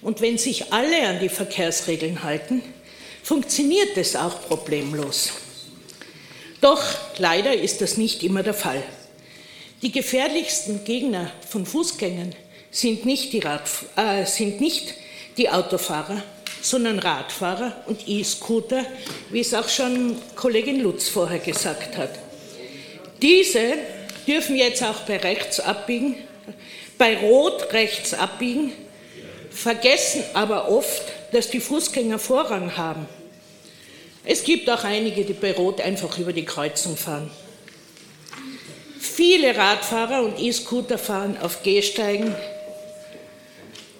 Und 0.00 0.20
wenn 0.20 0.38
sich 0.38 0.72
alle 0.72 1.08
an 1.08 1.18
die 1.18 1.28
Verkehrsregeln 1.28 2.22
halten, 2.22 2.62
funktioniert 3.24 3.96
es 3.96 4.14
auch 4.14 4.40
problemlos. 4.46 5.30
Doch 6.60 6.82
leider 7.18 7.52
ist 7.52 7.80
das 7.80 7.96
nicht 7.96 8.22
immer 8.22 8.44
der 8.44 8.54
Fall. 8.54 8.82
Die 9.82 9.90
gefährlichsten 9.90 10.84
Gegner 10.84 11.32
von 11.48 11.66
Fußgängern 11.66 12.34
sind 12.70 13.04
nicht 13.04 13.32
die, 13.32 13.40
Rad, 13.40 13.68
äh, 13.96 14.24
sind 14.24 14.60
nicht 14.60 14.94
die 15.36 15.50
Autofahrer, 15.50 16.22
sondern 16.60 16.98
Radfahrer 16.98 17.72
und 17.86 18.08
E-Scooter, 18.08 18.84
wie 19.30 19.40
es 19.40 19.54
auch 19.54 19.68
schon 19.68 20.16
Kollegin 20.34 20.80
Lutz 20.80 21.08
vorher 21.08 21.38
gesagt 21.38 21.96
hat. 21.96 22.10
Diese 23.22 23.74
dürfen 24.26 24.56
jetzt 24.56 24.82
auch 24.82 25.00
bei 25.00 25.16
rechts 25.18 25.60
abbiegen, 25.60 26.16
bei 26.96 27.16
Rot 27.16 27.72
rechts 27.72 28.14
abbiegen, 28.14 28.72
vergessen 29.50 30.22
aber 30.34 30.70
oft, 30.70 31.02
dass 31.32 31.50
die 31.50 31.60
Fußgänger 31.60 32.18
Vorrang 32.18 32.76
haben. 32.76 33.06
Es 34.24 34.44
gibt 34.44 34.68
auch 34.68 34.84
einige, 34.84 35.24
die 35.24 35.32
bei 35.32 35.52
Rot 35.52 35.80
einfach 35.80 36.18
über 36.18 36.32
die 36.32 36.44
Kreuzung 36.44 36.96
fahren. 36.96 37.30
Viele 39.00 39.56
Radfahrer 39.56 40.22
und 40.22 40.38
E-Scooter 40.38 40.98
fahren 40.98 41.38
auf 41.40 41.62
Gehsteigen 41.62 42.34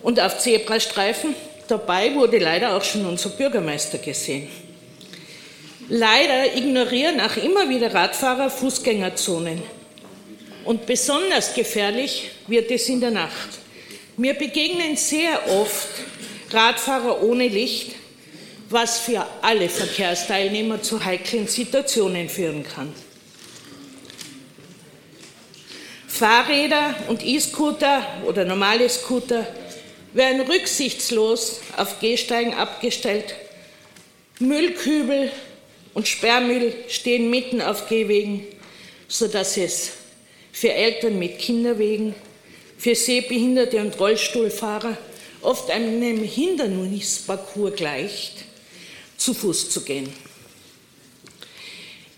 und 0.03 0.21
auf 0.21 0.39
Zebrastreifen. 0.39 1.35
Dabei 1.69 2.15
wurde 2.15 2.39
leider 2.39 2.75
auch 2.75 2.83
schon 2.83 3.05
unser 3.05 3.29
Bürgermeister 3.29 3.99
gesehen. 3.99 4.49
Leider 5.91 6.57
ignorieren 6.57 7.21
auch 7.21 7.37
immer 7.37 7.69
wieder 7.69 7.93
Radfahrer 7.93 8.49
Fußgängerzonen. 8.49 9.63
Und 10.65 10.87
besonders 10.87 11.55
gefährlich 11.55 12.31
wird 12.47 12.71
es 12.71 12.89
in 12.89 13.01
der 13.01 13.11
Nacht. 13.11 13.51
Mir 14.17 14.33
begegnen 14.35 14.97
sehr 14.97 15.47
oft 15.51 15.89
Radfahrer 16.51 17.23
ohne 17.23 17.49
Licht, 17.49 17.95
was 18.71 19.01
für 19.01 19.27
alle 19.43 19.69
Verkehrsteilnehmer 19.69 20.83
zu 20.83 21.05
heiklen 21.05 21.47
Situationen 21.47 22.31
führen 22.31 22.65
kann. 22.65 22.95
Fahrräder 26.07 26.95
und 27.09 27.25
E-Scooter 27.25 28.03
oder 28.27 28.45
normale 28.45 28.89
Scooter 28.89 29.47
werden 30.19 30.43
rücksichtslos 30.43 31.61
auf 31.77 32.01
Gehsteigen 32.01 32.53
abgestellt. 32.53 33.35
Müllkübel 34.41 35.31
und 35.95 36.07
Sperrmüll 36.07 36.75
stehen 36.89 37.31
mitten 37.31 37.63
auf 37.63 37.89
Gehwegen, 37.89 38.45
sodass 39.07 39.57
es 39.57 39.93
für 40.53 40.73
Eltern 40.73 41.19
mit 41.19 41.39
Kinderwegen 41.39 42.15
für 42.77 42.95
Sehbehinderte 42.95 43.81
und 43.81 43.99
Rollstuhlfahrer 43.99 44.99
oft 45.41 45.71
einem 45.71 46.23
Hindernisparcours 46.23 47.75
gleicht, 47.75 48.45
zu 49.17 49.35
Fuß 49.35 49.71
zu 49.71 49.83
gehen. 49.83 50.13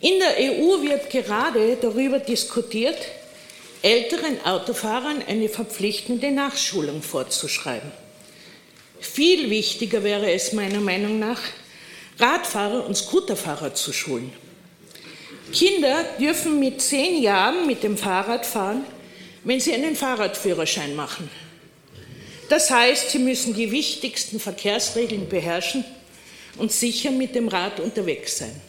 In 0.01 0.19
der 0.19 0.37
EU 0.39 0.83
wird 0.83 1.11
gerade 1.11 1.77
darüber 1.81 2.19
diskutiert, 2.19 2.97
älteren 3.83 4.45
Autofahrern 4.45 5.23
eine 5.27 5.49
verpflichtende 5.49 6.31
Nachschulung 6.31 7.03
vorzuschreiben. 7.03 7.91
Viel 9.01 9.49
wichtiger 9.49 10.05
wäre 10.05 10.31
es 10.31 10.53
meiner 10.53 10.81
Meinung 10.81 11.19
nach, 11.19 11.41
Radfahrer 12.19 12.85
und 12.85 12.95
Scooterfahrer 12.95 13.75
zu 13.75 13.93
schulen. 13.93 14.31
Kinder 15.53 16.05
dürfen 16.21 16.61
mit 16.61 16.83
zehn 16.83 17.23
Jahren 17.23 17.67
mit 17.67 17.83
dem 17.83 17.97
Fahrrad 17.97 18.45
fahren, 18.45 18.85
wenn 19.45 19.59
sie 19.59 19.73
einen 19.73 19.97
Fahrradführerschein 19.97 20.95
machen. 20.95 21.31
Das 22.51 22.71
heißt, 22.71 23.11
sie 23.11 23.19
müssen 23.19 23.55
die 23.55 23.71
wichtigsten 23.71 24.39
Verkehrsregeln 24.39 25.29
beherrschen 25.29 25.85
und 26.59 26.71
sicher 26.71 27.11
mit 27.11 27.35
dem 27.35 27.49
Rad 27.49 27.81
unterwegs 27.81 28.39
sein. 28.39 28.61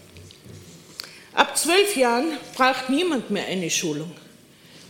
Ab 1.33 1.57
zwölf 1.57 1.97
Jahren 1.97 2.37
braucht 2.55 2.89
niemand 2.89 3.31
mehr 3.31 3.47
eine 3.47 3.69
Schulung 3.69 4.11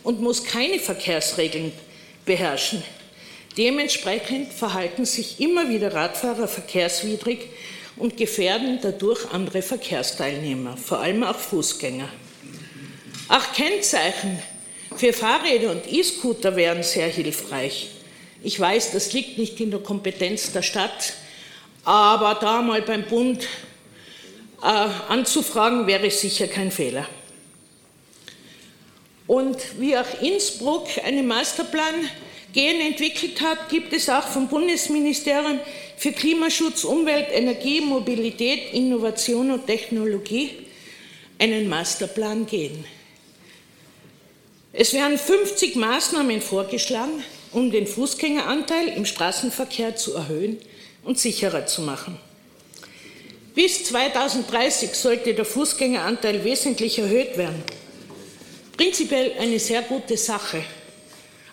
und 0.03 0.21
muss 0.21 0.43
keine 0.43 0.79
Verkehrsregeln 0.79 1.71
beherrschen. 2.25 2.83
Dementsprechend 3.57 4.53
verhalten 4.53 5.05
sich 5.05 5.39
immer 5.41 5.69
wieder 5.69 5.93
Radfahrer 5.93 6.47
verkehrswidrig 6.47 7.49
und 7.97 8.15
gefährden 8.15 8.79
dadurch 8.81 9.31
andere 9.31 9.61
Verkehrsteilnehmer, 9.61 10.77
vor 10.77 10.99
allem 10.99 11.23
auch 11.23 11.35
Fußgänger. 11.35 12.07
Auch 13.27 13.53
Kennzeichen 13.53 14.39
für 14.95 15.13
Fahrräder 15.13 15.71
und 15.71 15.91
E-Scooter 15.91 16.55
wären 16.55 16.83
sehr 16.83 17.07
hilfreich. 17.07 17.89
Ich 18.43 18.59
weiß, 18.59 18.91
das 18.91 19.13
liegt 19.13 19.37
nicht 19.37 19.59
in 19.59 19.71
der 19.71 19.81
Kompetenz 19.81 20.51
der 20.51 20.61
Stadt, 20.61 21.13
aber 21.83 22.35
da 22.39 22.61
mal 22.61 22.81
beim 22.81 23.03
Bund 23.03 23.47
äh, 24.61 24.65
anzufragen, 24.65 25.87
wäre 25.87 26.09
sicher 26.09 26.47
kein 26.47 26.71
Fehler. 26.71 27.07
Und 29.31 29.79
wie 29.79 29.95
auch 29.95 30.21
Innsbruck 30.21 30.87
einen 31.05 31.25
Masterplan 31.25 31.95
Gen 32.51 32.81
entwickelt 32.81 33.39
hat, 33.39 33.69
gibt 33.69 33.93
es 33.93 34.09
auch 34.09 34.27
vom 34.27 34.49
Bundesministerium 34.49 35.57
für 35.95 36.11
Klimaschutz, 36.11 36.83
Umwelt, 36.83 37.27
Energie, 37.31 37.79
Mobilität, 37.79 38.73
Innovation 38.73 39.51
und 39.51 39.67
Technologie 39.67 40.49
einen 41.39 41.69
Masterplan 41.69 42.45
Gen. 42.45 42.83
Es 44.73 44.91
werden 44.91 45.17
50 45.17 45.77
Maßnahmen 45.77 46.41
vorgeschlagen, 46.41 47.23
um 47.53 47.71
den 47.71 47.87
Fußgängeranteil 47.87 48.89
im 48.89 49.05
Straßenverkehr 49.05 49.95
zu 49.95 50.13
erhöhen 50.13 50.57
und 51.05 51.19
sicherer 51.19 51.65
zu 51.67 51.83
machen. 51.83 52.17
Bis 53.55 53.85
2030 53.85 54.93
sollte 54.93 55.33
der 55.33 55.45
Fußgängeranteil 55.45 56.43
wesentlich 56.43 56.99
erhöht 56.99 57.37
werden. 57.37 57.63
Prinzipiell 58.81 59.33
eine 59.37 59.59
sehr 59.59 59.83
gute 59.83 60.17
Sache, 60.17 60.63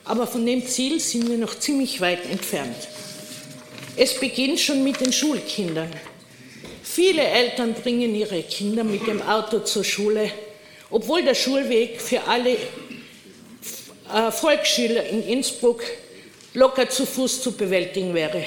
aber 0.06 0.26
von 0.26 0.46
dem 0.46 0.66
Ziel 0.66 0.98
sind 0.98 1.28
wir 1.28 1.36
noch 1.36 1.58
ziemlich 1.58 2.00
weit 2.00 2.24
entfernt. 2.24 2.88
Es 3.98 4.18
beginnt 4.18 4.58
schon 4.58 4.82
mit 4.82 4.98
den 4.98 5.12
Schulkindern. 5.12 5.90
Viele 6.82 7.20
Eltern 7.20 7.74
bringen 7.74 8.14
ihre 8.14 8.42
Kinder 8.44 8.82
mit 8.82 9.06
dem 9.06 9.20
Auto 9.20 9.58
zur 9.58 9.84
Schule, 9.84 10.32
obwohl 10.88 11.22
der 11.22 11.34
Schulweg 11.34 12.00
für 12.00 12.22
alle 12.24 12.52
äh, 14.10 14.30
Volksschüler 14.30 15.06
in 15.10 15.22
Innsbruck 15.28 15.82
locker 16.54 16.88
zu 16.88 17.04
Fuß 17.04 17.42
zu 17.42 17.52
bewältigen 17.52 18.14
wäre. 18.14 18.42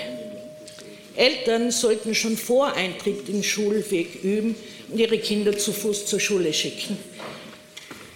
Eltern 1.16 1.70
sollten 1.70 2.16
schon 2.16 2.36
vor 2.36 2.74
Eintritt 2.74 3.30
in 3.30 3.36
den 3.36 3.44
Schulweg 3.44 4.24
üben 4.24 4.56
und 4.90 4.98
ihre 4.98 5.20
Kinder 5.20 5.56
zu 5.56 5.72
Fuß 5.72 6.08
zur 6.08 6.20
Schule 6.20 6.52
schicken. 6.52 6.98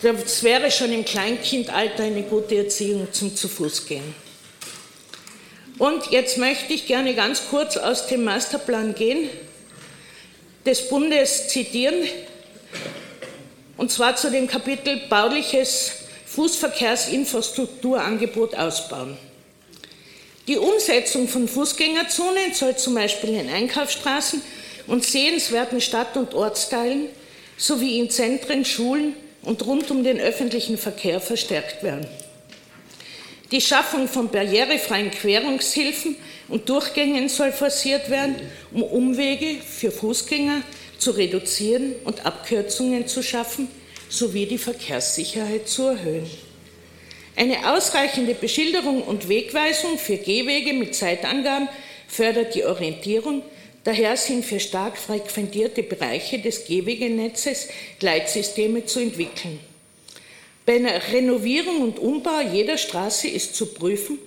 Das 0.05 0.43
wäre 0.43 0.69
schon 0.69 0.93
im 0.93 1.03
Kleinkindalter 1.03 2.03
eine 2.03 2.21
gute 2.21 2.57
Erziehung 2.57 3.07
zum 3.11 3.35
Zu-Fuß-Gehen. 3.35 4.13
Und 5.79 6.11
jetzt 6.11 6.37
möchte 6.37 6.73
ich 6.73 6.85
gerne 6.85 7.15
ganz 7.15 7.47
kurz 7.49 7.75
aus 7.75 8.05
dem 8.05 8.23
Masterplan 8.23 8.93
gehen, 8.93 9.31
des 10.63 10.87
Bundes 10.89 11.47
zitieren, 11.47 12.07
und 13.77 13.91
zwar 13.91 14.15
zu 14.15 14.29
dem 14.29 14.45
Kapitel 14.45 15.01
Bauliches 15.09 15.93
Fußverkehrsinfrastrukturangebot 16.27 18.53
ausbauen. 18.53 19.17
Die 20.45 20.59
Umsetzung 20.59 21.27
von 21.27 21.47
Fußgängerzonen 21.47 22.53
soll 22.53 22.75
zum 22.75 22.93
Beispiel 22.93 23.31
in 23.31 23.49
Einkaufsstraßen 23.49 24.39
und 24.85 25.03
sehenswerten 25.03 25.81
Stadt- 25.81 26.15
und 26.15 26.35
Ortsteilen 26.35 27.07
sowie 27.57 27.97
in 27.97 28.11
Zentren, 28.11 28.65
Schulen 28.65 29.24
und 29.45 29.65
rund 29.65 29.89
um 29.91 30.03
den 30.03 30.19
öffentlichen 30.19 30.77
Verkehr 30.77 31.21
verstärkt 31.21 31.83
werden. 31.83 32.05
Die 33.51 33.61
Schaffung 33.61 34.07
von 34.07 34.29
barrierefreien 34.29 35.11
Querungshilfen 35.11 36.15
und 36.47 36.67
Durchgängen 36.67 37.29
soll 37.29 37.51
forciert 37.51 38.09
werden, 38.09 38.35
um 38.73 38.83
Umwege 38.83 39.61
für 39.61 39.91
Fußgänger 39.91 40.61
zu 40.97 41.11
reduzieren 41.11 41.93
und 42.03 42.25
Abkürzungen 42.25 43.07
zu 43.07 43.21
schaffen, 43.21 43.67
sowie 44.09 44.47
die 44.47 44.57
Verkehrssicherheit 44.57 45.67
zu 45.67 45.83
erhöhen. 45.87 46.29
Eine 47.35 47.71
ausreichende 47.73 48.33
Beschilderung 48.33 49.03
und 49.03 49.29
Wegweisung 49.29 49.97
für 49.99 50.17
Gehwege 50.17 50.73
mit 50.73 50.95
Zeitangaben 50.95 51.67
fördert 52.07 52.55
die 52.55 52.65
Orientierung 52.65 53.43
Daher 53.85 54.17
sind 54.17 54.43
für 54.43 54.59
stark 54.59 54.97
frequentierte 54.97 55.83
Bereiche 55.83 56.39
des 56.39 56.65
Gehwegenetzes 56.65 57.69
Gleitsysteme 57.99 58.85
zu 58.85 58.99
entwickeln. 58.99 59.59
Bei 60.65 60.77
einer 60.77 60.99
Renovierung 61.13 61.81
und 61.81 61.99
Umbau 61.99 62.41
jeder 62.51 62.79
Straße 62.79 63.27
ist 63.27 63.55
zu 63.55 63.67
prüfen, 63.67 64.17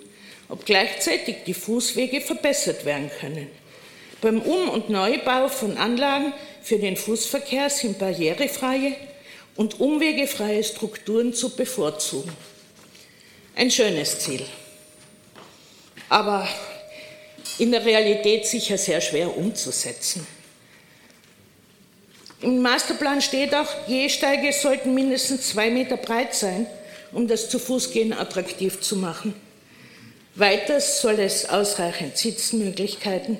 ob 0.48 0.64
gleichzeitig 0.64 1.38
die 1.44 1.54
Fußwege 1.54 2.20
verbessert 2.20 2.84
werden 2.84 3.10
können. 3.18 3.48
Beim 4.20 4.40
Um- 4.42 4.68
und 4.68 4.90
Neubau 4.90 5.48
von 5.48 5.76
Anlagen 5.76 6.32
für 6.62 6.78
den 6.78 6.96
Fußverkehr 6.96 7.68
sind 7.68 7.98
barrierefreie 7.98 8.94
und 9.56 9.80
umwegefreie 9.80 10.62
Strukturen 10.62 11.34
zu 11.34 11.56
bevorzugen. 11.56 12.30
Ein 13.56 13.72
schönes 13.72 14.20
Ziel. 14.20 14.44
Aber 16.08 16.48
in 17.58 17.72
der 17.72 17.84
Realität 17.84 18.46
sicher 18.46 18.78
sehr 18.78 19.00
schwer 19.00 19.36
umzusetzen. 19.36 20.26
Im 22.40 22.62
Masterplan 22.62 23.20
steht 23.20 23.52
auch, 23.54 23.66
Gehsteige 23.88 24.52
sollten 24.52 24.94
mindestens 24.94 25.48
zwei 25.48 25.70
Meter 25.70 25.96
breit 25.96 26.34
sein, 26.34 26.66
um 27.12 27.26
das 27.26 27.50
Zu-Fuß-Gehen 27.50 28.12
attraktiv 28.12 28.80
zu 28.80 28.96
machen. 28.96 29.34
Weiters 30.36 31.00
soll 31.00 31.18
es 31.18 31.48
ausreichend 31.48 32.16
Sitzmöglichkeiten, 32.16 33.38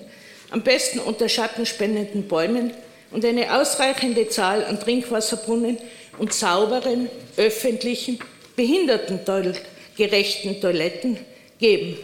am 0.51 0.63
besten 0.63 0.99
unter 0.99 1.29
schattenspendenden 1.29 2.27
Bäumen 2.27 2.73
und 3.13 3.25
eine 3.25 3.57
ausreichende 3.57 4.29
Zahl 4.29 4.65
an 4.65 4.81
Trinkwasserbrunnen 4.81 5.79
und 6.19 6.33
sauberen, 6.33 7.09
öffentlichen, 7.37 8.19
behindertengerechten 8.57 10.61
Toiletten 10.61 11.19
geben. 11.61 11.99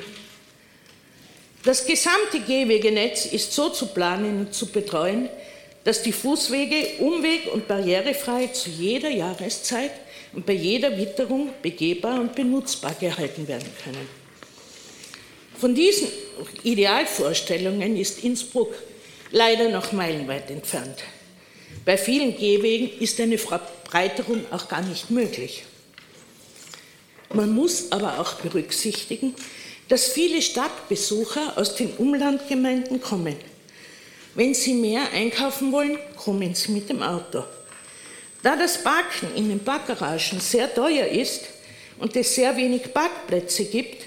Das 1.64 1.87
gesamte 1.87 2.40
Gehwegenetz 2.46 3.24
ist 3.27 3.53
so 3.53 3.70
zu 3.70 3.87
planen 3.87 4.40
und 4.40 4.55
zu 4.55 4.66
betreuen, 4.66 5.31
dass 5.83 6.03
die 6.03 6.12
Fußwege 6.12 7.00
umweg- 7.00 7.48
und 7.53 7.66
barrierefrei 7.66 8.48
zu 8.48 8.68
jeder 8.68 9.09
Jahreszeit 9.09 9.92
und 10.35 10.44
bei 10.44 10.53
jeder 10.53 10.96
Witterung 10.98 11.50
begehbar 11.62 12.20
und 12.20 12.35
benutzbar 12.35 12.94
gehalten 12.98 13.48
werden 13.48 13.68
können. 13.83 14.09
Von 15.59 15.74
diesen 15.74 16.09
Idealvorstellungen 16.64 17.96
ist 17.96 18.24
Innsbruck 18.24 18.74
leider 19.31 19.70
noch 19.70 19.92
meilenweit 19.92 20.50
entfernt. 20.50 21.03
Bei 21.85 21.96
vielen 21.96 22.37
Gehwegen 22.37 22.90
ist 23.00 23.20
eine 23.20 23.38
Verbreiterung 23.38 24.44
auch 24.50 24.68
gar 24.68 24.83
nicht 24.83 25.11
möglich. 25.11 25.64
Man 27.33 27.50
muss 27.55 27.90
aber 27.90 28.20
auch 28.20 28.35
berücksichtigen, 28.35 29.35
dass 29.88 30.09
viele 30.09 30.40
Stadtbesucher 30.40 31.55
aus 31.57 31.75
den 31.75 31.92
Umlandgemeinden 31.92 33.01
kommen. 33.01 33.37
Wenn 34.35 34.55
sie 34.55 34.75
mehr 34.75 35.11
einkaufen 35.12 35.73
wollen, 35.73 35.99
kommen 36.16 36.55
sie 36.55 36.73
mit 36.73 36.88
dem 36.88 37.03
Auto. 37.03 37.44
Da 38.42 38.57
das 38.57 38.83
Parken 38.83 39.35
in 39.37 39.49
den 39.49 39.61
Parkgaragen 39.61 40.40
sehr 40.40 40.73
teuer 40.75 41.07
ist 41.07 41.42
und 41.99 42.16
es 42.16 42.35
sehr 42.35 42.57
wenig 42.57 42.92
Parkplätze 42.92 43.64
gibt, 43.64 44.05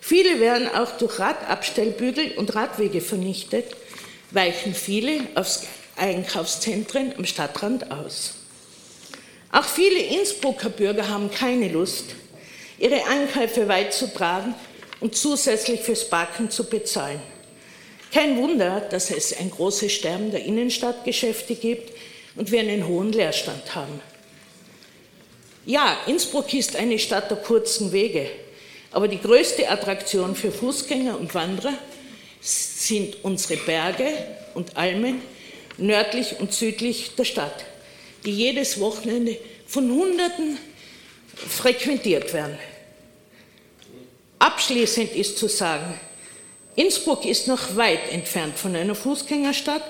viele 0.00 0.40
werden 0.40 0.68
auch 0.68 0.92
durch 0.96 1.18
Radabstellbügel 1.18 2.32
und 2.36 2.54
Radwege 2.54 3.00
vernichtet, 3.00 3.66
weichen 4.30 4.74
viele 4.74 5.26
aufs 5.34 5.64
Einkaufszentren 5.96 7.14
am 7.16 7.24
Stadtrand 7.24 7.90
aus. 7.90 8.34
Auch 9.52 9.64
viele 9.64 10.00
Innsbrucker 10.00 10.70
Bürger 10.70 11.08
haben 11.08 11.30
keine 11.30 11.68
Lust, 11.68 12.06
ihre 12.78 13.06
Einkäufe 13.06 13.68
weit 13.68 13.92
zu 13.92 14.12
tragen 14.12 14.54
und 15.00 15.16
zusätzlich 15.16 15.80
fürs 15.80 16.08
Parken 16.08 16.50
zu 16.50 16.64
bezahlen. 16.64 17.20
Kein 18.12 18.36
Wunder, 18.36 18.80
dass 18.80 19.10
es 19.10 19.36
ein 19.36 19.50
großes 19.50 19.92
Sterben 19.92 20.30
der 20.30 20.44
Innenstadtgeschäfte 20.44 21.56
gibt 21.56 21.92
und 22.36 22.50
wir 22.52 22.60
einen 22.60 22.86
hohen 22.86 23.12
Leerstand 23.12 23.74
haben. 23.74 24.00
Ja, 25.66 25.98
Innsbruck 26.06 26.52
ist 26.54 26.76
eine 26.76 26.98
Stadt 26.98 27.30
der 27.30 27.38
kurzen 27.38 27.90
Wege, 27.90 28.30
aber 28.92 29.08
die 29.08 29.20
größte 29.20 29.68
Attraktion 29.68 30.36
für 30.36 30.52
Fußgänger 30.52 31.18
und 31.18 31.34
Wanderer 31.34 31.74
sind 32.40 33.24
unsere 33.24 33.56
Berge 33.56 34.06
und 34.54 34.76
Almen 34.76 35.22
nördlich 35.78 36.38
und 36.38 36.52
südlich 36.52 37.16
der 37.16 37.24
Stadt, 37.24 37.64
die 38.24 38.30
jedes 38.30 38.78
Wochenende 38.78 39.38
von 39.66 39.90
Hunderten 39.90 40.58
frequentiert 41.34 42.32
werden. 42.32 42.58
Abschließend 44.44 45.12
ist 45.16 45.38
zu 45.38 45.48
sagen, 45.48 45.94
Innsbruck 46.76 47.24
ist 47.24 47.48
noch 47.48 47.76
weit 47.76 48.12
entfernt 48.12 48.58
von 48.58 48.76
einer 48.76 48.94
Fußgängerstadt 48.94 49.82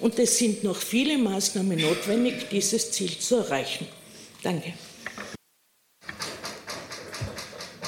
und 0.00 0.18
es 0.18 0.36
sind 0.36 0.64
noch 0.64 0.78
viele 0.78 1.16
Maßnahmen 1.16 1.80
notwendig, 1.80 2.48
dieses 2.50 2.90
Ziel 2.90 3.16
zu 3.16 3.36
erreichen. 3.36 3.86
Danke. 4.42 4.72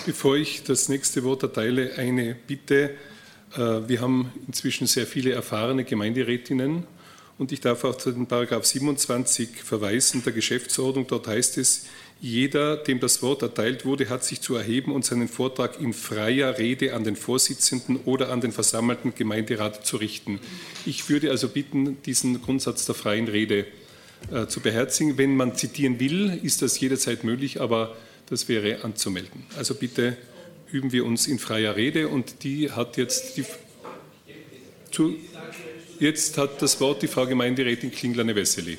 Bevor 0.07 0.37
ich 0.37 0.63
das 0.63 0.89
nächste 0.89 1.25
Wort 1.25 1.43
erteile, 1.43 1.95
eine 1.97 2.37
Bitte. 2.37 2.95
Äh, 3.57 3.89
wir 3.89 4.01
haben 4.01 4.33
inzwischen 4.47 4.87
sehr 4.87 5.09
viele 5.09 5.33
erfahrene 5.33 5.83
Gemeinderätinnen 5.83 6.87
und 7.37 7.51
ich 7.51 7.61
darf 7.61 7.83
auch 7.83 7.97
zu 7.97 8.13
den 8.13 8.29
Paragraph 8.29 8.65
27 8.65 9.57
verweisen 9.57 10.23
der 10.23 10.33
Geschäftsordnung. 10.33 11.05
Dort 11.09 11.27
heißt 11.27 11.59
es, 11.59 11.87
jeder, 12.23 12.77
dem 12.77 13.01
das 13.01 13.21
Wort 13.21 13.43
erteilt 13.43 13.85
wurde, 13.85 14.09
hat 14.09 14.23
sich 14.23 14.41
zu 14.41 14.55
erheben 14.55 14.93
und 14.93 15.05
seinen 15.05 15.27
Vortrag 15.27 15.81
in 15.81 15.93
freier 15.93 16.57
Rede 16.57 16.95
an 16.95 17.03
den 17.03 17.17
Vorsitzenden 17.17 17.97
oder 18.05 18.31
an 18.31 18.41
den 18.41 18.53
versammelten 18.53 19.13
Gemeinderat 19.17 19.85
zu 19.85 19.97
richten. 19.97 20.39
Ich 20.87 21.11
würde 21.11 21.31
also 21.31 21.49
bitten, 21.49 22.01
diesen 22.03 22.41
Grundsatz 22.41 22.87
der 22.87 22.95
freien 22.95 23.27
Rede 23.27 23.67
äh, 24.31 24.47
zu 24.47 24.61
beherzigen. 24.61 25.19
Wenn 25.19 25.35
man 25.35 25.57
zitieren 25.57 25.99
will, 25.99 26.39
ist 26.45 26.63
das 26.63 26.79
jederzeit 26.79 27.25
möglich, 27.25 27.61
aber 27.61 27.97
das 28.31 28.49
wäre 28.49 28.85
anzumelden. 28.85 29.45
Also 29.57 29.75
bitte 29.75 30.17
üben 30.71 30.93
wir 30.93 31.05
uns 31.05 31.27
in 31.27 31.41
freier 31.41 31.75
Rede 31.75 32.07
und 32.07 32.45
die 32.45 32.71
hat 32.71 32.99
jetzt 32.99 33.37
die. 33.37 33.45
Zu, 34.93 35.17
jetzt 35.99 36.39
hat 36.39 36.63
das 36.63 36.81
Wort 36.81 37.03
die 37.03 37.09
Frau 37.09 37.27
Gemeinderätin 37.27 37.91
Klingler-Wessely. 37.91 38.79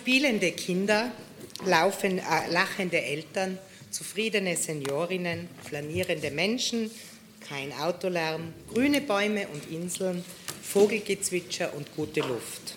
Spielende 0.00 0.52
Kinder, 0.52 1.12
laufen, 1.66 2.20
äh, 2.20 2.50
lachende 2.50 3.02
Eltern, 3.02 3.58
zufriedene 3.90 4.56
Seniorinnen, 4.56 5.46
flanierende 5.62 6.30
Menschen, 6.30 6.90
kein 7.46 7.70
Autolärm, 7.74 8.54
grüne 8.72 9.02
Bäume 9.02 9.46
und 9.48 9.70
Inseln, 9.70 10.24
Vogelgezwitscher 10.62 11.74
und 11.74 11.94
gute 11.94 12.20
Luft. 12.20 12.76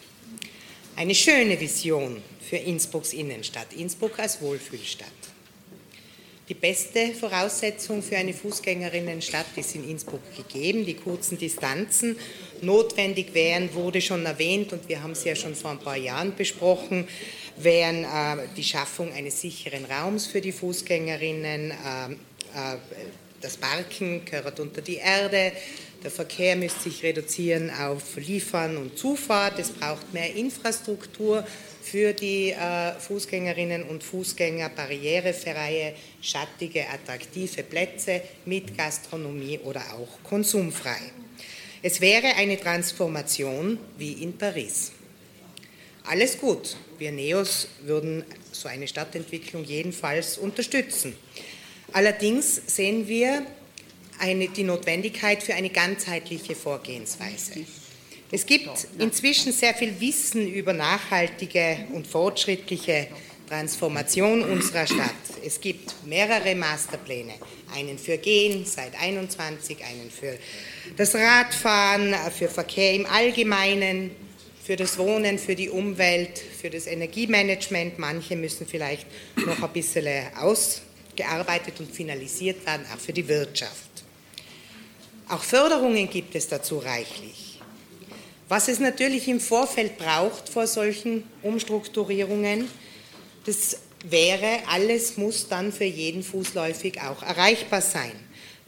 Eine 0.97 1.15
schöne 1.15 1.57
Vision 1.57 2.21
für 2.41 2.57
Innsbrucks 2.57 3.13
Innenstadt, 3.13 3.71
Innsbruck 3.71 4.19
als 4.19 4.41
Wohlfühlstadt. 4.41 5.07
Die 6.49 6.55
beste 6.55 7.13
Voraussetzung 7.13 8.03
für 8.03 8.17
eine 8.17 8.33
Fußgängerinnenstadt 8.33 9.45
ist 9.55 9.75
in 9.75 9.89
Innsbruck 9.89 10.21
gegeben. 10.35 10.85
Die 10.85 10.95
kurzen 10.95 11.37
Distanzen 11.37 12.17
notwendig 12.65 13.33
wären, 13.33 13.73
wurde 13.73 14.01
schon 14.01 14.25
erwähnt 14.25 14.73
und 14.73 14.87
wir 14.89 15.03
haben 15.03 15.11
es 15.11 15.23
ja 15.23 15.35
schon 15.35 15.55
vor 15.55 15.71
ein 15.71 15.79
paar 15.79 15.97
Jahren 15.97 16.35
besprochen, 16.35 17.07
wären 17.57 18.03
äh, 18.03 18.47
die 18.57 18.63
Schaffung 18.63 19.11
eines 19.13 19.41
sicheren 19.41 19.85
Raums 19.85 20.25
für 20.25 20.41
die 20.41 20.51
Fußgängerinnen, 20.51 21.71
äh, 21.71 22.11
äh, 22.13 22.77
das 23.41 23.57
Parken 23.57 24.23
gehört 24.25 24.59
unter 24.59 24.81
die 24.81 24.95
Erde, 24.95 25.51
der 26.03 26.11
Verkehr 26.11 26.57
müsste 26.57 26.89
sich 26.89 27.01
reduzieren 27.01 27.69
auf 27.69 28.17
Liefern 28.17 28.75
und 28.75 28.97
Zufahrt. 28.97 29.57
Es 29.57 29.69
braucht 29.69 30.13
mehr 30.13 30.35
Infrastruktur 30.35 31.45
für 31.81 32.11
die 32.11 32.51
äh, 32.51 32.93
Fußgängerinnen 32.99 33.83
und 33.83 34.03
Fußgänger, 34.03 34.69
barrierefreie, 34.69 35.93
schattige, 36.21 36.89
attraktive 36.89 37.63
Plätze 37.63 38.21
mit 38.45 38.77
Gastronomie 38.77 39.59
oder 39.59 39.81
auch 39.93 40.21
konsumfrei. 40.27 41.22
Es 41.85 41.99
wäre 41.99 42.35
eine 42.37 42.57
Transformation 42.57 43.77
wie 43.97 44.13
in 44.13 44.37
Paris. 44.37 44.93
Alles 46.05 46.37
gut. 46.37 46.77
Wir 46.97 47.11
Neos 47.11 47.67
würden 47.81 48.23
so 48.53 48.69
eine 48.69 48.87
Stadtentwicklung 48.87 49.65
jedenfalls 49.65 50.37
unterstützen. 50.37 51.13
Allerdings 51.91 52.61
sehen 52.67 53.09
wir 53.09 53.45
eine, 54.17 54.47
die 54.47 54.63
Notwendigkeit 54.63 55.43
für 55.43 55.55
eine 55.55 55.69
ganzheitliche 55.71 56.55
Vorgehensweise. 56.55 57.65
Es 58.31 58.45
gibt 58.45 58.87
inzwischen 58.97 59.51
sehr 59.51 59.73
viel 59.73 59.99
Wissen 59.99 60.47
über 60.47 60.71
nachhaltige 60.71 61.85
und 61.91 62.07
fortschrittliche 62.07 63.09
Transformation 63.47 64.43
unserer 64.43 64.87
Stadt. 64.87 65.09
Es 65.45 65.59
gibt 65.59 65.93
mehrere 66.05 66.55
Masterpläne, 66.55 67.33
einen 67.75 67.97
für 67.97 68.17
Gehen 68.17 68.65
seit 68.65 68.99
21, 68.99 69.77
einen 69.83 70.09
für 70.09 70.37
das 70.97 71.15
Radfahren, 71.15 72.15
für 72.31 72.47
Verkehr 72.47 72.93
im 72.93 73.05
Allgemeinen, 73.05 74.11
für 74.63 74.75
das 74.75 74.97
Wohnen, 74.97 75.37
für 75.37 75.55
die 75.55 75.69
Umwelt, 75.69 76.39
für 76.39 76.69
das 76.69 76.87
Energiemanagement. 76.87 77.99
Manche 77.99 78.35
müssen 78.35 78.65
vielleicht 78.65 79.05
noch 79.35 79.61
ein 79.61 79.73
bisschen 79.73 80.07
ausgearbeitet 80.37 81.79
und 81.79 81.93
finalisiert 81.93 82.65
werden, 82.65 82.85
auch 82.93 82.99
für 82.99 83.13
die 83.13 83.27
Wirtschaft. 83.27 84.03
Auch 85.29 85.43
Förderungen 85.43 86.09
gibt 86.09 86.35
es 86.35 86.47
dazu 86.47 86.77
reichlich. 86.77 87.59
Was 88.49 88.67
es 88.67 88.79
natürlich 88.79 89.27
im 89.27 89.39
Vorfeld 89.39 89.97
braucht 89.97 90.49
vor 90.49 90.67
solchen 90.67 91.23
Umstrukturierungen, 91.41 92.67
das 93.45 93.77
wäre, 94.03 94.59
alles 94.67 95.17
muss 95.17 95.47
dann 95.47 95.71
für 95.71 95.85
jeden 95.85 96.23
fußläufig 96.23 97.01
auch 97.01 97.23
erreichbar 97.23 97.81
sein. 97.81 98.11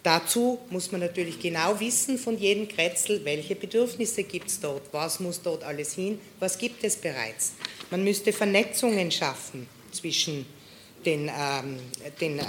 Dazu 0.03 0.59
muss 0.69 0.91
man 0.91 1.01
natürlich 1.01 1.39
genau 1.39 1.79
wissen 1.79 2.19
von 2.19 2.37
jedem 2.37 2.67
Kretzel, 2.67 3.25
welche 3.25 3.55
Bedürfnisse 3.55 4.23
gibt 4.23 4.49
es 4.49 4.59
dort, 4.59 4.83
was 4.91 5.19
muss 5.19 5.41
dort 5.41 5.63
alles 5.63 5.95
hin, 5.95 6.19
was 6.39 6.59
gibt 6.59 6.83
es 6.83 6.95
bereits. 6.95 7.53
Man 7.89 8.03
müsste 8.03 8.31
Vernetzungen 8.31 9.11
schaffen 9.11 9.67
zwischen 9.91 10.45
den, 11.03 11.27
ähm, 11.27 11.79
den 12.21 12.37
äh, 12.37 12.43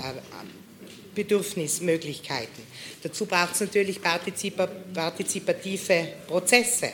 Bedürfnismöglichkeiten. 1.15 2.63
Dazu 3.03 3.25
braucht 3.25 3.55
es 3.55 3.61
natürlich 3.61 4.03
partizipative 4.03 6.09
Prozesse. 6.27 6.93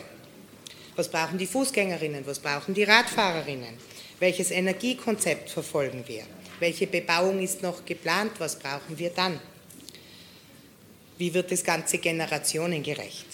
Was 0.95 1.11
brauchen 1.11 1.39
die 1.39 1.47
Fußgängerinnen? 1.47 2.25
Was 2.25 2.39
brauchen 2.39 2.73
die 2.73 2.85
Radfahrerinnen? 2.85 3.75
Welches 4.19 4.51
Energiekonzept 4.51 5.51
verfolgen 5.51 6.05
wir? 6.07 6.23
Welche 6.61 6.87
Bebauung 6.87 7.43
ist 7.43 7.63
noch 7.63 7.85
geplant? 7.85 8.33
Was 8.39 8.59
brauchen 8.59 8.99
wir 8.99 9.11
dann? 9.11 9.41
Wie 11.19 11.35
wird 11.35 11.51
das 11.51 11.65
Ganze 11.65 11.99
generationengerecht? 11.99 13.27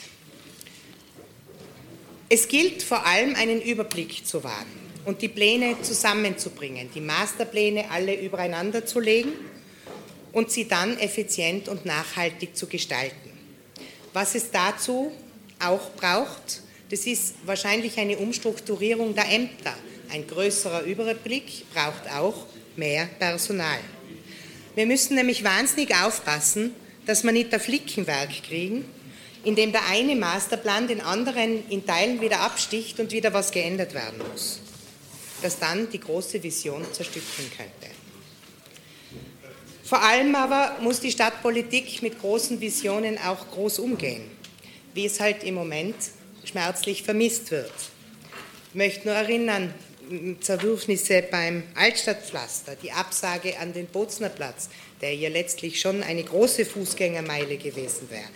Es 2.31 2.49
gilt 2.49 2.83
vor 2.83 3.07
allem 3.07 3.35
einen 3.35 3.63
Überblick 3.63 4.27
zu 4.27 4.45
wahren 4.45 4.67
und 5.07 5.23
die 5.23 5.29
Pläne 5.29 5.81
zusammenzubringen, 5.81 6.91
die 6.95 7.01
Masterpläne 7.01 7.91
alle 7.91 8.21
übereinander 8.21 8.85
zu 8.85 9.01
legen 9.01 9.33
und 10.33 10.51
sie 10.51 10.69
dann 10.69 10.99
effizient 10.99 11.69
und 11.69 11.87
nachhaltig 11.87 12.55
zu 12.55 12.67
gestalten. 12.67 13.31
Was 14.13 14.35
es 14.35 14.51
dazu 14.51 15.13
auch 15.59 15.91
braucht, 15.93 16.63
das 16.91 17.07
ist 17.07 17.35
wahrscheinlich 17.45 17.99
eine 17.99 18.19
Umstrukturierung 18.19 19.15
der 19.15 19.31
Ämter. 19.31 19.75
Ein 20.11 20.27
größerer 20.27 20.83
Überblick 20.83 21.71
braucht 21.75 22.11
auch 22.11 22.47
mehr 22.77 23.07
Personal. 23.19 23.79
Wir 24.75 24.87
müssen 24.87 25.17
nämlich 25.17 25.45
wahnsinnig 25.45 25.95
aufpassen, 25.95 26.75
dass 27.05 27.25
wir 27.25 27.33
nicht 27.33 27.53
ein 27.53 27.61
Flickenwerk 27.61 28.43
kriegen, 28.43 28.85
in 29.45 29.55
dem 29.55 29.73
der 29.73 29.87
eine 29.87 30.17
Masterplan 30.17 30.89
den 30.89 31.01
anderen 31.01 31.69
in 31.69 31.85
Teilen 31.85 32.21
wieder 32.21 32.41
absticht 32.41 33.01
und 33.01 33.13
wieder 33.13 33.33
was 33.33 33.51
geändert 33.51 33.93
werden 33.93 34.21
muss. 34.33 34.61
Das 35.43 35.59
dann 35.59 35.91
die 35.91 36.01
große 36.01 36.43
Vision 36.43 36.85
zerstückeln 36.93 37.51
könnte. 37.57 37.95
Vor 39.85 40.03
allem 40.03 40.35
aber 40.35 40.77
muss 40.81 41.01
die 41.01 41.11
Stadtpolitik 41.11 42.03
mit 42.03 42.21
großen 42.21 42.61
Visionen 42.61 43.19
auch 43.19 43.51
groß 43.51 43.79
umgehen, 43.79 44.23
wie 44.95 45.07
es 45.07 45.21
halt 45.21 45.45
im 45.45 45.55
Moment 45.55 45.97
schmerzlich 46.45 47.03
vermisst 47.03 47.51
wird. 47.51 47.73
Ich 48.71 48.75
möchte 48.75 49.09
nur 49.09 49.17
erinnern, 49.17 49.73
Zerwürfnisse 50.41 51.23
beim 51.31 51.63
Altstadtpflaster, 51.75 52.77
die 52.77 52.93
Absage 52.93 53.59
an 53.59 53.73
den 53.73 53.87
Bozner 53.87 54.29
Platz, 54.29 54.69
der 55.01 55.15
ja 55.15 55.29
letztlich 55.29 55.81
schon 55.81 56.03
eine 56.03 56.25
große 56.25 56.65
Fußgängermeile 56.65 57.57
gewesen 57.57 58.09
wäre. 58.11 58.29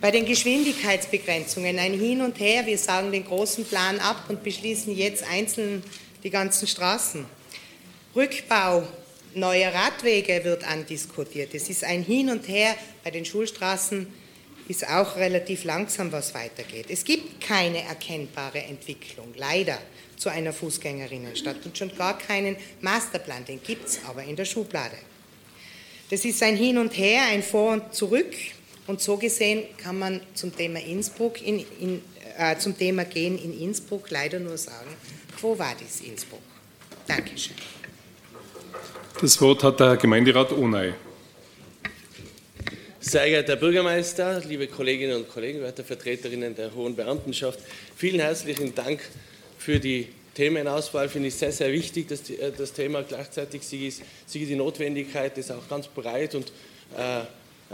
Bei 0.00 0.10
den 0.10 0.26
Geschwindigkeitsbegrenzungen 0.26 1.78
ein 1.78 1.94
Hin 1.94 2.22
und 2.22 2.38
Her, 2.38 2.66
wir 2.66 2.78
sagen 2.78 3.10
den 3.10 3.24
großen 3.24 3.64
Plan 3.64 3.98
ab 3.98 4.24
und 4.28 4.44
beschließen 4.44 4.96
jetzt 4.96 5.24
einzeln 5.28 5.82
die 6.22 6.30
ganzen 6.30 6.68
Straßen. 6.68 7.24
Rückbau 8.14 8.86
Neue 9.34 9.72
Radwege 9.72 10.42
wird 10.44 10.64
andiskutiert. 10.64 11.54
Es 11.54 11.68
ist 11.68 11.84
ein 11.84 12.02
Hin 12.02 12.30
und 12.30 12.48
Her. 12.48 12.74
Bei 13.04 13.10
den 13.10 13.24
Schulstraßen 13.24 14.06
ist 14.68 14.88
auch 14.88 15.16
relativ 15.16 15.64
langsam, 15.64 16.10
was 16.12 16.34
weitergeht. 16.34 16.86
Es 16.88 17.04
gibt 17.04 17.40
keine 17.40 17.82
erkennbare 17.82 18.62
Entwicklung, 18.62 19.34
leider, 19.36 19.78
zu 20.18 20.28
einer 20.28 20.52
Fußgängerinnenstadt 20.52 21.64
und 21.64 21.78
schon 21.78 21.94
gar 21.96 22.18
keinen 22.18 22.56
Masterplan. 22.80 23.44
Den 23.44 23.62
gibt 23.62 23.88
es 23.88 24.00
aber 24.06 24.24
in 24.24 24.36
der 24.36 24.44
Schublade. 24.44 24.96
Das 26.10 26.24
ist 26.24 26.42
ein 26.42 26.56
Hin 26.56 26.78
und 26.78 26.96
Her, 26.96 27.22
ein 27.30 27.42
Vor 27.42 27.72
und 27.72 27.94
Zurück. 27.94 28.34
Und 28.86 29.00
so 29.00 29.16
gesehen 29.18 29.64
kann 29.76 29.98
man 29.98 30.20
zum 30.34 30.56
Thema 30.56 30.80
Innsbruck, 30.80 31.46
in, 31.46 31.64
in, 31.78 32.02
äh, 32.38 32.56
zum 32.56 32.76
Thema 32.76 33.04
Gehen 33.04 33.38
in 33.38 33.58
Innsbruck 33.60 34.10
leider 34.10 34.38
nur 34.38 34.56
sagen, 34.56 34.90
Quo 35.38 35.58
vadis 35.58 36.00
Innsbruck? 36.00 36.40
Dankeschön. 37.06 37.54
Das 39.20 39.40
Wort 39.40 39.62
hat 39.62 39.80
der 39.80 39.96
Gemeinderat 39.96 40.52
Ohnei. 40.52 40.94
Sehr 43.00 43.26
geehrter 43.26 43.52
Herr 43.52 43.56
Bürgermeister, 43.56 44.42
liebe 44.46 44.66
Kolleginnen 44.66 45.16
und 45.16 45.28
Kollegen, 45.28 45.60
werte 45.60 45.84
Vertreterinnen 45.84 46.54
der 46.54 46.74
hohen 46.74 46.96
Beamtenschaft, 46.96 47.60
vielen 47.96 48.20
herzlichen 48.20 48.74
Dank 48.74 49.00
für 49.58 49.78
die 49.78 50.08
Themenauswahl. 50.34 51.08
Finde 51.08 51.28
ich 51.28 51.34
sehr, 51.34 51.52
sehr 51.52 51.72
wichtig, 51.72 52.08
dass 52.08 52.22
die, 52.22 52.36
äh, 52.36 52.52
das 52.56 52.72
Thema 52.72 53.02
gleichzeitig 53.02 53.62
sie 53.62 53.88
ist, 53.88 54.02
sie 54.26 54.46
die 54.46 54.56
Notwendigkeit 54.56 55.36
ist 55.36 55.50
auch 55.50 55.68
ganz 55.68 55.88
breit 55.88 56.34
und, 56.34 56.52
äh, 56.96 57.20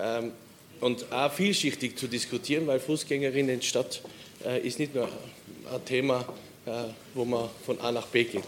ähm, 0.01 0.33
und 0.81 1.13
auch 1.13 1.33
vielschichtig 1.33 1.97
zu 1.97 2.09
diskutieren, 2.09 2.67
weil 2.67 2.81
Fußgängerinnen 2.81 3.51
in 3.51 3.61
der 3.61 3.67
Stadt 3.67 4.03
äh, 4.45 4.67
ist 4.67 4.79
nicht 4.79 4.95
nur 4.95 5.05
ein 5.05 5.85
Thema, 5.85 6.25
äh, 6.67 6.71
wo 7.15 7.25
man 7.25 7.49
von 7.65 7.81
A 7.81 7.93
nach 7.93 8.07
B 8.07 8.25
geht. 8.25 8.45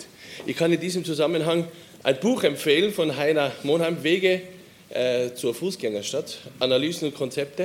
Ich 0.47 0.57
kann 0.57 0.73
in 0.73 0.81
diesem 0.81 1.05
Zusammenhang 1.05 1.67
ein 2.03 2.21
Buch 2.21 2.45
empfehlen 2.45 2.93
von 2.93 3.17
Heiner 3.17 3.53
Monheim, 3.63 4.03
Wege 4.03 4.43
äh, 4.91 5.35
zur 5.35 5.55
Fußgängerstadt, 5.55 6.39
Analysen 6.61 7.09
und 7.09 7.15
Konzepte. 7.15 7.65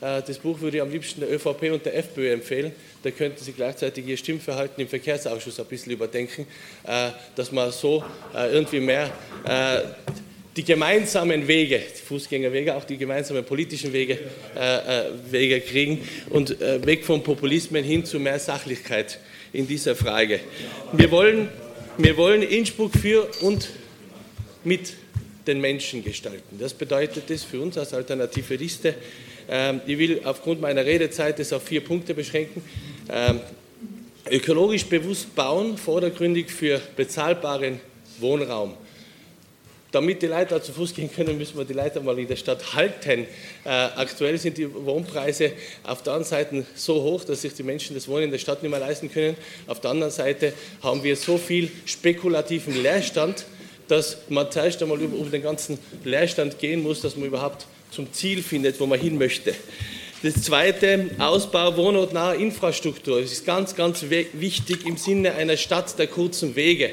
Äh, 0.00 0.22
das 0.26 0.38
Buch 0.38 0.60
würde 0.60 0.78
ich 0.78 0.82
am 0.82 0.90
liebsten 0.90 1.20
der 1.20 1.32
ÖVP 1.32 1.72
und 1.72 1.84
der 1.84 1.96
FPÖ 1.96 2.32
empfehlen. 2.32 2.72
Da 3.02 3.10
könnten 3.10 3.42
Sie 3.42 3.52
gleichzeitig 3.52 4.06
Ihr 4.06 4.16
Stimmverhalten 4.16 4.80
im 4.80 4.88
Verkehrsausschuss 4.88 5.58
ein 5.58 5.66
bisschen 5.66 5.92
überdenken, 5.92 6.46
äh, 6.86 7.10
dass 7.34 7.52
man 7.52 7.70
so 7.72 8.04
irgendwie 8.34 8.80
mehr 8.80 9.10
die 10.56 10.64
gemeinsamen 10.64 11.46
Wege, 11.48 11.78
die 11.80 12.02
Fußgängerwege, 12.02 12.74
auch 12.74 12.84
die 12.84 12.96
gemeinsamen 12.96 13.44
politischen 13.44 13.92
Wege, 13.92 14.18
Wege 15.30 15.60
kriegen 15.60 16.06
und 16.28 16.60
weg 16.60 17.04
von 17.04 17.22
Populismen 17.22 17.84
hin 17.84 18.04
zu 18.04 18.18
mehr 18.18 18.38
Sachlichkeit 18.38 19.18
in 19.52 19.66
dieser 19.66 19.96
Frage. 19.96 20.40
Wir 20.92 21.10
wollen, 21.10 21.48
wir 21.98 22.16
wollen 22.16 22.42
Innsbruck 22.42 22.92
für 22.92 23.28
und 23.40 23.70
mit 24.64 24.94
den 25.46 25.60
Menschen 25.60 26.04
gestalten. 26.04 26.58
Das 26.58 26.74
bedeutet 26.74 27.30
es 27.30 27.44
für 27.44 27.60
uns 27.60 27.78
als 27.78 27.94
alternative 27.94 28.56
Liste. 28.56 28.94
Ähm, 29.50 29.80
ich 29.86 29.98
will 29.98 30.20
aufgrund 30.24 30.60
meiner 30.60 30.84
Redezeit 30.84 31.38
das 31.40 31.52
auf 31.52 31.64
vier 31.64 31.82
Punkte 31.82 32.14
beschränken. 32.14 32.62
Ähm, 33.12 33.40
ökologisch 34.30 34.86
bewusst 34.86 35.34
bauen, 35.34 35.76
vordergründig 35.76 36.50
für 36.50 36.80
bezahlbaren 36.96 37.80
Wohnraum. 38.20 38.74
Damit 39.90 40.22
die 40.22 40.28
Leute 40.28 40.54
auch 40.54 40.62
zu 40.62 40.72
Fuß 40.72 40.94
gehen 40.94 41.10
können, 41.12 41.36
müssen 41.36 41.58
wir 41.58 41.64
die 41.64 41.72
Leute 41.72 42.00
mal 42.00 42.16
in 42.16 42.28
der 42.28 42.36
Stadt 42.36 42.74
halten. 42.74 43.26
Äh, 43.64 43.68
aktuell 43.68 44.38
sind 44.38 44.56
die 44.56 44.72
Wohnpreise 44.72 45.50
auf 45.82 46.02
der 46.04 46.14
einen 46.14 46.22
Seite 46.22 46.64
so 46.76 47.02
hoch, 47.02 47.24
dass 47.24 47.42
sich 47.42 47.54
die 47.54 47.64
Menschen 47.64 47.96
das 47.96 48.06
Wohnen 48.06 48.24
in 48.24 48.30
der 48.30 48.38
Stadt 48.38 48.62
nicht 48.62 48.70
mehr 48.70 48.78
leisten 48.78 49.10
können. 49.10 49.36
Auf 49.66 49.80
der 49.80 49.90
anderen 49.90 50.12
Seite 50.12 50.52
haben 50.80 51.02
wir 51.02 51.16
so 51.16 51.38
viel 51.38 51.72
spekulativen 51.86 52.80
Leerstand, 52.80 53.46
dass 53.88 54.18
man 54.28 54.48
zuerst 54.52 54.80
einmal 54.80 55.00
über, 55.00 55.16
über 55.16 55.30
den 55.30 55.42
ganzen 55.42 55.76
Leerstand 56.04 56.60
gehen 56.60 56.84
muss, 56.84 57.00
dass 57.00 57.16
man 57.16 57.26
überhaupt 57.26 57.66
zum 57.90 58.12
Ziel 58.12 58.42
findet, 58.42 58.80
wo 58.80 58.86
man 58.86 59.00
hin 59.00 59.18
möchte. 59.18 59.54
Das 60.22 60.42
zweite, 60.42 61.10
Ausbau 61.18 61.76
wohnortnaher 61.76 62.34
Infrastruktur. 62.34 63.22
Das 63.22 63.32
ist 63.32 63.46
ganz, 63.46 63.74
ganz 63.74 64.04
wichtig 64.10 64.86
im 64.86 64.96
Sinne 64.98 65.34
einer 65.34 65.56
Stadt 65.56 65.98
der 65.98 66.08
kurzen 66.08 66.56
Wege. 66.56 66.90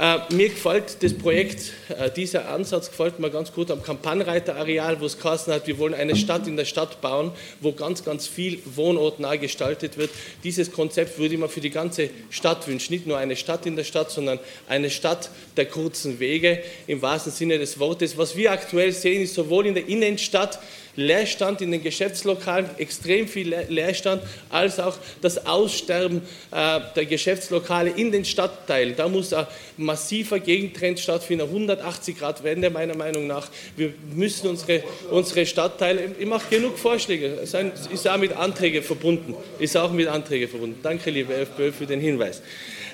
Äh, 0.00 0.18
mir 0.32 0.48
gefällt 0.48 1.02
das 1.02 1.12
Projekt, 1.12 1.72
äh, 1.90 2.10
dieser 2.10 2.48
Ansatz 2.48 2.88
gefällt 2.88 3.18
mir 3.18 3.28
ganz 3.28 3.52
gut 3.52 3.70
am 3.70 3.82
Kampannreiterareal, 3.82 4.98
wo 4.98 5.04
es 5.04 5.18
geheißen 5.18 5.52
hat, 5.52 5.66
wir 5.66 5.76
wollen 5.76 5.92
eine 5.92 6.16
Stadt 6.16 6.46
in 6.46 6.56
der 6.56 6.64
Stadt 6.64 7.02
bauen, 7.02 7.32
wo 7.60 7.72
ganz, 7.72 8.02
ganz 8.02 8.26
viel 8.26 8.62
wohnortnah 8.64 9.36
gestaltet 9.36 9.98
wird. 9.98 10.08
Dieses 10.42 10.72
Konzept 10.72 11.18
würde 11.18 11.34
ich 11.34 11.40
mir 11.40 11.50
für 11.50 11.60
die 11.60 11.68
ganze 11.68 12.08
Stadt 12.30 12.66
wünschen. 12.66 12.94
Nicht 12.94 13.06
nur 13.06 13.18
eine 13.18 13.36
Stadt 13.36 13.66
in 13.66 13.76
der 13.76 13.84
Stadt, 13.84 14.10
sondern 14.10 14.38
eine 14.70 14.88
Stadt 14.88 15.28
der 15.58 15.66
kurzen 15.66 16.18
Wege 16.18 16.62
im 16.86 17.02
wahrsten 17.02 17.30
Sinne 17.30 17.58
des 17.58 17.78
Wortes. 17.78 18.16
Was 18.16 18.36
wir 18.36 18.52
aktuell 18.52 18.92
sehen, 18.92 19.20
ist 19.20 19.34
sowohl 19.34 19.66
in 19.66 19.74
der 19.74 19.86
Innenstadt 19.86 20.60
Leerstand 20.96 21.60
in 21.60 21.70
den 21.70 21.82
Geschäftslokalen, 21.82 22.66
extrem 22.78 23.28
viel 23.28 23.54
Leerstand, 23.68 24.22
als 24.48 24.80
auch 24.80 24.96
das 25.20 25.46
Aussterben 25.46 26.22
äh, 26.50 26.80
der 26.94 27.06
Geschäftslokale 27.06 27.90
in 27.90 28.12
den 28.12 28.24
Stadtteilen. 28.24 28.94
Da 28.96 29.08
muss 29.08 29.32
ein 29.32 29.46
massiver 29.76 30.40
Gegentrend 30.40 30.98
stattfinden, 30.98 31.48
eine 31.48 31.72
180-Grad-Wende 31.74 32.70
meiner 32.70 32.96
Meinung 32.96 33.26
nach. 33.26 33.48
Wir 33.76 33.92
müssen 34.14 34.48
unsere, 34.48 34.82
unsere 35.10 35.46
Stadtteile, 35.46 36.14
ich 36.18 36.26
mache 36.26 36.54
genug 36.54 36.78
Vorschläge, 36.78 37.38
es 37.42 37.54
ist 37.54 38.08
auch 38.08 38.18
mit 38.18 38.32
Anträgen 38.32 38.82
verbunden, 38.82 39.34
ist 39.58 39.76
auch 39.76 39.92
mit 39.92 40.08
Anträgen 40.08 40.48
verbunden. 40.48 40.80
Danke, 40.82 41.10
liebe 41.10 41.34
FPÖ, 41.34 41.72
für 41.72 41.86
den 41.86 42.00
Hinweis. 42.00 42.42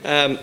Ähm, 0.04 0.38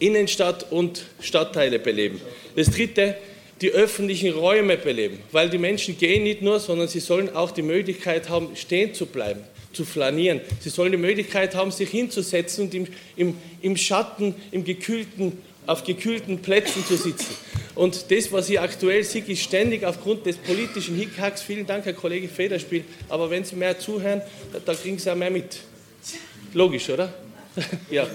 Innenstadt 0.00 0.70
und 0.70 1.04
Stadtteile 1.20 1.78
beleben. 1.78 2.20
Das 2.54 2.70
dritte, 2.70 3.16
die 3.60 3.70
öffentlichen 3.70 4.32
Räume 4.32 4.76
beleben, 4.76 5.18
weil 5.32 5.50
die 5.50 5.58
Menschen 5.58 5.98
gehen 5.98 6.22
nicht 6.22 6.42
nur, 6.42 6.60
sondern 6.60 6.88
sie 6.88 7.00
sollen 7.00 7.34
auch 7.34 7.50
die 7.50 7.62
Möglichkeit 7.62 8.28
haben, 8.28 8.54
stehen 8.54 8.94
zu 8.94 9.06
bleiben, 9.06 9.40
zu 9.72 9.84
flanieren. 9.84 10.40
Sie 10.60 10.70
sollen 10.70 10.92
die 10.92 10.98
Möglichkeit 10.98 11.54
haben, 11.54 11.70
sich 11.70 11.90
hinzusetzen 11.90 12.66
und 12.66 12.74
im, 12.74 12.86
im, 13.16 13.36
im 13.60 13.76
Schatten, 13.76 14.34
im 14.52 14.64
gekühlten, 14.64 15.38
auf 15.66 15.84
gekühlten 15.84 16.40
Plätzen 16.40 16.84
zu 16.86 16.96
sitzen. 16.96 17.34
Und 17.74 18.10
das, 18.10 18.32
was 18.32 18.48
ich 18.50 18.58
aktuell 18.58 19.04
sehe, 19.04 19.22
ist 19.22 19.42
ständig 19.42 19.84
aufgrund 19.84 20.26
des 20.26 20.36
politischen 20.36 20.96
Hickhacks. 20.96 21.42
Vielen 21.42 21.66
Dank, 21.66 21.84
Herr 21.84 21.92
Kollege 21.92 22.28
Federspiel. 22.28 22.84
Aber 23.08 23.30
wenn 23.30 23.44
Sie 23.44 23.54
mehr 23.54 23.78
zuhören, 23.78 24.20
da, 24.52 24.58
da 24.64 24.74
kriegen 24.74 24.98
Sie 24.98 25.10
auch 25.10 25.16
mehr 25.16 25.30
mit. 25.30 25.58
Logisch, 26.54 26.90
oder? 26.90 27.12
ja, 27.90 28.06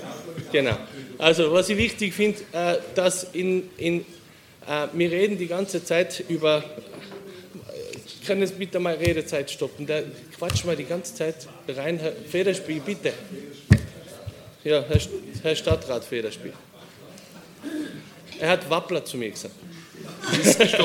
genau. 0.52 0.78
Also, 1.18 1.52
was 1.52 1.70
ich 1.70 1.78
wichtig 1.78 2.14
finde, 2.14 2.40
äh, 2.52 2.78
dass 2.96 3.28
in, 3.34 3.70
in 3.78 4.06
wir 4.94 5.12
reden 5.12 5.38
die 5.38 5.48
ganze 5.48 5.84
Zeit 5.84 6.24
über. 6.30 6.64
Ich 8.06 8.28
kann 8.28 8.40
jetzt 8.40 8.58
bitte 8.58 8.80
mal 8.80 8.96
Redezeit 8.96 9.52
stoppen. 9.52 9.86
Da 9.86 10.02
quatsch 10.38 10.64
mal 10.64 10.76
die 10.76 10.86
ganze 10.86 11.14
Zeit 11.14 11.36
rein. 11.68 12.00
Herr 12.00 12.14
Federspiel, 12.14 12.80
bitte. 12.80 13.12
Ja, 14.64 14.84
Herr, 14.88 15.00
Herr 15.42 15.56
Stadtrat 15.56 16.06
Federspiel. 16.06 16.54
Er 18.40 18.50
hat 18.50 18.70
Wappler 18.70 19.04
zu 19.04 19.18
mir 19.18 19.30
gesagt. 19.30 19.54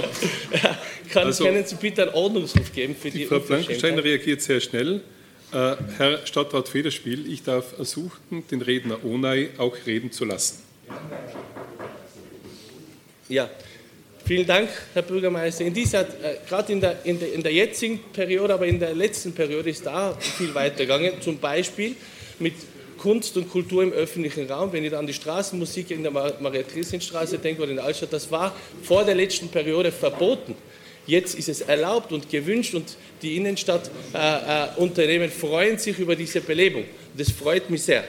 kann, 1.12 1.26
also, 1.26 1.44
können 1.44 1.64
Sie 1.64 1.76
bitte 1.76 2.02
einen 2.02 2.14
Ordnungsruf 2.14 2.72
geben 2.72 2.94
für 2.94 3.10
die, 3.10 3.18
die 3.18 3.26
Frau 3.26 3.38
Blankenstein 3.38 3.98
reagiert 3.98 4.42
sehr 4.42 4.60
schnell. 4.60 5.00
Äh, 5.52 5.76
Herr 5.96 6.26
Stadtrat 6.26 6.68
Federspiel, 6.68 7.30
ich 7.32 7.42
darf 7.42 7.78
ersuchen, 7.78 8.44
den 8.50 8.60
Redner 8.60 9.04
Onay 9.04 9.50
auch 9.58 9.76
reden 9.86 10.12
zu 10.12 10.24
lassen. 10.24 10.62
Ja, 13.28 13.48
Vielen 14.28 14.46
Dank, 14.46 14.68
Herr 14.92 15.00
Bürgermeister. 15.00 15.64
In 15.64 15.72
dieser, 15.72 16.02
äh, 16.02 16.36
gerade 16.46 16.70
in 16.70 16.82
der, 16.82 16.98
in, 17.02 17.18
der, 17.18 17.32
in 17.32 17.42
der 17.42 17.50
jetzigen 17.50 17.98
Periode, 18.12 18.52
aber 18.52 18.66
in 18.66 18.78
der 18.78 18.94
letzten 18.94 19.32
Periode 19.32 19.70
ist 19.70 19.86
da 19.86 20.14
viel 20.20 20.54
weiter 20.54 20.84
gegangen. 20.84 21.14
Zum 21.22 21.38
Beispiel 21.38 21.96
mit 22.38 22.52
Kunst 22.98 23.38
und 23.38 23.48
Kultur 23.48 23.82
im 23.82 23.90
öffentlichen 23.90 24.46
Raum. 24.46 24.70
Wenn 24.70 24.84
ich 24.84 24.90
da 24.90 24.98
an 24.98 25.06
die 25.06 25.14
Straßenmusik 25.14 25.92
in 25.92 26.02
der 26.02 26.12
Maria-Theresien-Straße 26.12 27.38
denke 27.38 27.62
oder 27.62 27.70
in 27.70 27.76
der 27.76 27.86
Altstadt, 27.86 28.12
das 28.12 28.30
war 28.30 28.54
vor 28.82 29.02
der 29.02 29.14
letzten 29.14 29.48
Periode 29.48 29.90
verboten. 29.92 30.54
Jetzt 31.06 31.38
ist 31.38 31.48
es 31.48 31.62
erlaubt 31.62 32.12
und 32.12 32.28
gewünscht 32.28 32.74
und 32.74 32.98
die 33.22 33.34
Innenstadtunternehmen 33.38 35.22
äh, 35.22 35.24
äh, 35.24 35.28
freuen 35.28 35.78
sich 35.78 35.98
über 35.98 36.14
diese 36.14 36.42
Belebung. 36.42 36.84
Das 37.16 37.30
freut 37.30 37.70
mich 37.70 37.82
sehr. 37.82 38.04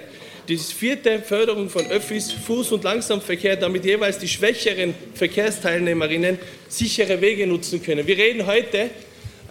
Die 0.50 0.58
vierte 0.58 1.20
Förderung 1.20 1.70
von 1.70 1.86
Öffis, 1.92 2.34
Fuß- 2.34 2.72
und 2.72 2.84
Langsamverkehr, 2.84 3.56
damit 3.56 3.86
jeweils 3.86 4.18
die 4.18 4.28
schwächeren 4.28 4.96
Verkehrsteilnehmerinnen 5.14 6.40
sichere 6.68 7.22
Wege 7.22 7.46
nutzen 7.46 7.84
können. 7.84 8.08
Wir 8.08 8.18
reden 8.18 8.48
heute 8.48 8.90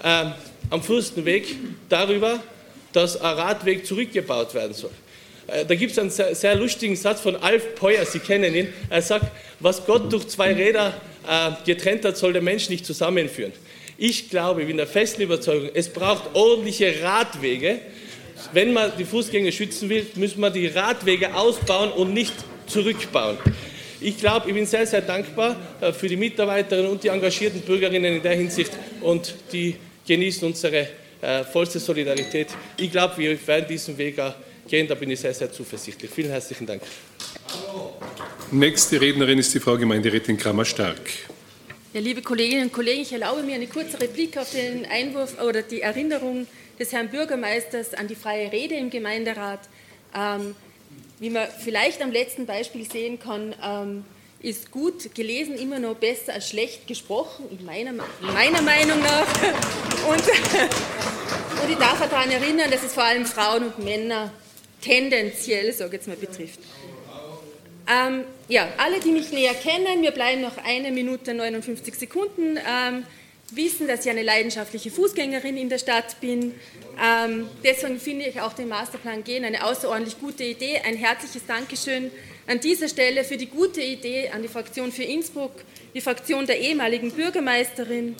äh, 0.03 0.25
am 0.71 0.83
Fürstenweg 0.83 1.55
darüber, 1.89 2.43
dass 2.93 3.17
ein 3.17 3.33
Radweg 3.33 3.87
zurückgebaut 3.87 4.53
werden 4.55 4.75
soll. 4.75 4.91
Äh, 5.47 5.65
da 5.67 5.77
gibt 5.77 5.93
es 5.93 6.01
einen 6.01 6.11
sehr, 6.11 6.35
sehr, 6.35 6.57
lustigen 6.57 6.97
Satz 6.97 7.21
von 7.21 7.37
Alf 7.37 7.77
Peuer, 7.77 8.05
Sie 8.05 8.19
kennen 8.19 8.53
ihn. 8.53 8.67
Er 8.91 9.01
sagt, 9.01 9.27
was 9.61 9.87
Gott 9.87 10.13
durch 10.13 10.27
zwei 10.27 10.53
Räder 10.53 11.01
äh, 11.29 11.51
getrennt 11.65 12.05
hat, 12.07 12.17
soll 12.17 12.33
der 12.33 12.43
Mensch 12.43 12.71
nicht 12.71 12.85
zusammenführen. 12.85 13.53
Ich 13.99 14.31
glaube, 14.31 14.63
ich 14.63 14.67
bin 14.67 14.77
der 14.77 14.89
festen 14.89 15.23
Überzeugung, 15.23 15.71
es 15.75 15.89
braucht 15.91 16.35
ordentliche 16.35 16.93
Radwege, 17.05 17.79
wenn 18.53 18.73
man 18.73 18.93
die 18.99 19.05
Fußgänger 19.05 19.53
schützen 19.53 19.89
will, 19.89 20.07
müssen 20.15 20.41
wir 20.41 20.51
die 20.51 20.67
Radwege 20.67 21.35
ausbauen 21.35 21.93
und 21.93 22.15
nicht 22.15 22.35
zurückbauen. 22.67 23.39
Ich 24.01 24.19
glaube, 24.19 24.49
ich 24.49 24.55
bin 24.55 24.67
sehr, 24.67 24.87
sehr 24.87 25.03
dankbar 25.03 25.57
äh, 25.81 25.93
für 25.93 26.09
die 26.09 26.17
Mitarbeiterinnen 26.17 26.91
und 26.91 27.03
die 27.03 27.09
engagierten 27.09 27.61
Bürgerinnen 27.63 28.17
in 28.17 28.23
der 28.23 28.37
Hinsicht 28.37 28.73
und 29.01 29.35
die 29.53 29.77
genießen 30.07 30.47
unsere 30.47 30.89
äh, 31.21 31.43
vollste 31.45 31.81
Solidarität. 31.81 32.49
Ich 32.77 32.93
glaube, 32.93 33.19
wir 33.19 33.47
werden 33.47 33.67
diesen 33.69 33.99
Weg 33.99 34.21
gehen, 34.69 34.87
da 34.87 34.95
bin 34.95 35.11
ich 35.11 35.21
sehr, 35.21 35.35
sehr 35.35 35.51
zuversichtlich. 35.51 36.11
Vielen 36.11 36.31
herzlichen 36.31 36.67
Dank. 36.67 36.83
Nächste 38.53 39.01
Rednerin 39.01 39.39
ist 39.39 39.53
die 39.53 39.61
Frau 39.61 39.77
Gemeinderätin 39.77 40.37
Kramer-Stark. 40.37 41.01
Ja, 41.93 42.01
liebe 42.01 42.23
Kolleginnen 42.23 42.65
und 42.65 42.73
Kollegen, 42.73 43.03
ich 43.03 43.13
erlaube 43.13 43.43
mir 43.43 43.57
eine 43.57 43.67
kurze 43.67 44.01
Replik 44.01 44.37
auf 44.37 44.53
den 44.53 44.87
Einwurf 44.87 45.43
oder 45.43 45.63
die 45.63 45.81
Erinnerung 45.81 46.47
des 46.79 46.93
Herrn 46.93 47.09
Bürgermeisters 47.09 47.95
an 47.95 48.09
die 48.09 48.15
freie 48.15 48.53
Rede 48.53 48.75
im 48.75 48.91
Gemeinderat. 48.91 49.61
Ähm, 50.15 50.55
wie 51.21 51.31
man 51.31 51.49
vielleicht 51.59 52.01
am 52.03 52.13
letzten 52.13 52.47
Beispiel 52.47 52.89
sehen 52.89 53.19
kann, 53.19 53.55
ähm, 53.63 54.05
ist 54.41 54.71
gut 54.71 55.15
gelesen 55.15 55.57
immer 55.57 55.81
noch 55.81 55.97
besser 55.97 56.35
als 56.35 56.49
schlecht 56.49 56.87
gesprochen, 56.87 57.47
in 57.51 57.65
meiner, 57.65 57.93
meiner 58.21 58.63
Meinung 58.63 59.01
nach. 59.01 59.27
Und, 60.09 60.23
und 61.63 61.71
ich 61.71 61.77
darf 61.77 61.99
daran 62.09 62.31
erinnern, 62.31 62.71
dass 62.71 62.85
es 62.85 62.95
vor 62.95 63.03
allem 63.03 63.27
Frauen 63.27 63.65
und 63.65 63.79
Männer 63.81 64.33
tendenziell, 64.81 65.73
sage 65.73 65.97
jetzt 65.97 66.07
mal, 66.07 66.17
betrifft. 66.17 66.61
Ähm, 67.89 68.25
ja, 68.49 68.69
alle, 68.79 69.01
die 69.01 69.11
mich 69.11 69.33
näher 69.33 69.55
kennen, 69.55 70.01
mir 70.01 70.13
bleiben 70.13 70.41
noch 70.41 70.57
eine 70.65 70.93
Minute 70.93 71.35
59 71.35 71.95
Sekunden, 71.95 72.57
ähm, 72.59 73.05
wissen, 73.51 73.89
dass 73.89 74.05
ich 74.05 74.11
eine 74.11 74.23
leidenschaftliche 74.23 74.91
Fußgängerin 74.91 75.57
in 75.57 75.69
der 75.69 75.79
Stadt 75.79 76.21
bin. 76.21 76.55
Ähm, 77.03 77.49
deswegen 77.65 77.99
finde 77.99 78.27
ich 78.27 78.41
auch 78.41 78.53
den 78.53 78.69
Masterplan 78.69 79.25
Gehen 79.25 79.45
eine 79.45 79.65
außerordentlich 79.65 80.21
gute 80.21 80.45
Idee. 80.45 80.81
Ein 80.85 80.97
herzliches 80.97 81.47
Dankeschön 81.47 82.11
an 82.47 82.61
dieser 82.61 82.89
Stelle 82.89 83.25
für 83.25 83.37
die 83.37 83.47
gute 83.47 83.81
Idee 83.81 84.31
an 84.31 84.43
die 84.43 84.49
Fraktion 84.49 84.93
für 84.93 85.03
Innsbruck, 85.03 85.53
die 85.95 86.01
Fraktion 86.01 86.47
der 86.47 86.59
ehemaligen 86.59 87.11
Bürgermeisterin, 87.13 88.17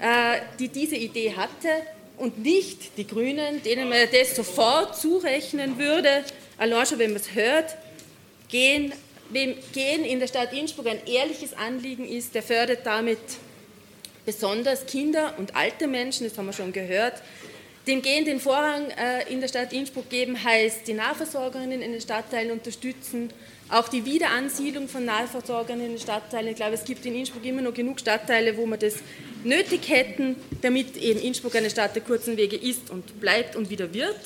äh, 0.00 0.40
die 0.58 0.68
diese 0.68 0.96
Idee 0.96 1.34
hatte 1.34 1.68
und 2.16 2.38
nicht 2.38 2.96
die 2.98 3.06
Grünen, 3.06 3.62
denen 3.62 3.88
man 3.88 3.98
das 4.12 4.36
sofort 4.36 4.96
zurechnen 4.96 5.78
würde. 5.78 6.24
Allein 6.56 6.86
schon, 6.86 6.98
wenn 6.98 7.12
man 7.12 7.20
es 7.20 7.34
hört, 7.34 7.76
gehen 8.48 8.92
wem 9.30 9.54
Gehen 9.72 10.04
in 10.04 10.20
der 10.20 10.26
Stadt 10.26 10.52
Innsbruck 10.52 10.86
ein 10.86 11.06
ehrliches 11.06 11.52
Anliegen 11.54 12.08
ist, 12.08 12.34
der 12.34 12.42
fördert 12.42 12.80
damit 12.84 13.18
besonders 14.28 14.84
Kinder 14.84 15.32
und 15.38 15.56
alte 15.56 15.86
Menschen, 15.86 16.28
das 16.28 16.36
haben 16.36 16.44
wir 16.44 16.52
schon 16.52 16.74
gehört. 16.74 17.14
Dem 17.86 18.02
Gehen 18.02 18.26
den 18.26 18.40
Vorrang 18.40 18.90
äh, 18.90 19.26
in 19.32 19.40
der 19.40 19.48
Stadt 19.48 19.72
Innsbruck 19.72 20.10
geben 20.10 20.44
heißt, 20.44 20.86
die 20.86 20.92
Nahversorgerinnen 20.92 21.80
in 21.80 21.92
den 21.92 22.00
Stadtteilen 22.02 22.50
unterstützen, 22.50 23.30
auch 23.70 23.88
die 23.88 24.04
Wiederansiedlung 24.04 24.86
von 24.86 25.06
Nahversorgern 25.06 25.80
in 25.80 25.92
den 25.92 25.98
Stadtteilen. 25.98 26.48
Ich 26.48 26.56
glaube, 26.56 26.74
es 26.74 26.84
gibt 26.84 27.06
in 27.06 27.14
Innsbruck 27.14 27.42
immer 27.42 27.62
noch 27.62 27.72
genug 27.72 28.00
Stadtteile, 28.00 28.58
wo 28.58 28.66
wir 28.66 28.76
das 28.76 28.96
nötig 29.44 29.88
hätten, 29.88 30.36
damit 30.60 30.98
eben 30.98 31.20
Innsbruck 31.22 31.56
eine 31.56 31.70
Stadt 31.70 31.94
der 31.94 32.02
kurzen 32.02 32.36
Wege 32.36 32.56
ist 32.56 32.90
und 32.90 33.20
bleibt 33.20 33.56
und 33.56 33.70
wieder 33.70 33.94
wird. 33.94 34.20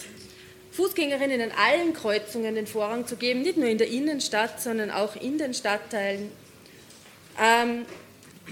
Fußgängerinnen 0.72 1.40
an 1.42 1.52
allen 1.56 1.92
Kreuzungen 1.94 2.56
den 2.56 2.66
Vorrang 2.66 3.06
zu 3.06 3.14
geben, 3.14 3.42
nicht 3.42 3.56
nur 3.56 3.68
in 3.68 3.78
der 3.78 3.86
Innenstadt, 3.86 4.60
sondern 4.60 4.90
auch 4.90 5.14
in 5.14 5.38
den 5.38 5.54
Stadtteilen. 5.54 6.32
Ähm, 7.40 7.86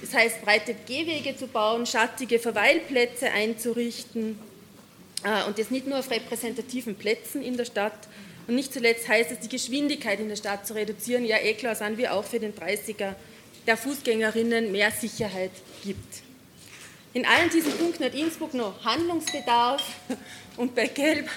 das 0.00 0.14
heißt, 0.14 0.42
breite 0.42 0.74
Gehwege 0.86 1.36
zu 1.36 1.46
bauen, 1.46 1.86
schattige 1.86 2.38
Verweilplätze 2.38 3.30
einzurichten 3.30 4.38
äh, 5.24 5.44
und 5.46 5.58
das 5.58 5.70
nicht 5.70 5.86
nur 5.86 5.98
auf 5.98 6.10
repräsentativen 6.10 6.94
Plätzen 6.94 7.42
in 7.42 7.56
der 7.56 7.64
Stadt. 7.64 8.08
Und 8.46 8.54
nicht 8.54 8.72
zuletzt 8.72 9.08
heißt 9.08 9.30
es, 9.32 9.40
die 9.40 9.48
Geschwindigkeit 9.48 10.20
in 10.20 10.28
der 10.28 10.36
Stadt 10.36 10.66
zu 10.66 10.74
reduzieren. 10.74 11.24
Ja, 11.24 11.38
eh 11.38 11.54
klar, 11.54 11.74
sind 11.74 11.98
wir 11.98 12.14
auch 12.14 12.24
für 12.24 12.40
den 12.40 12.54
30er 12.54 13.14
der 13.66 13.76
Fußgängerinnen 13.76 14.72
mehr 14.72 14.90
Sicherheit 14.90 15.52
gibt. 15.84 16.22
In 17.12 17.26
allen 17.26 17.50
diesen 17.50 17.72
Punkten 17.72 18.04
hat 18.04 18.14
Innsbruck 18.14 18.54
noch 18.54 18.84
Handlungsbedarf 18.84 19.82
und 20.56 20.74
bei 20.74 20.86
Gelb 20.86 21.28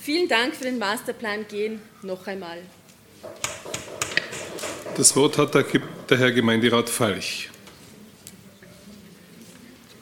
vielen 0.00 0.28
Dank 0.28 0.54
für 0.54 0.64
den 0.64 0.78
Masterplan 0.78 1.46
Gehen 1.48 1.80
noch 2.02 2.26
einmal. 2.26 2.58
Das 4.96 5.16
Wort 5.16 5.38
hat 5.38 5.54
der 5.54 6.18
Herr 6.18 6.32
Gemeinderat 6.32 6.88
Falch. 6.88 7.50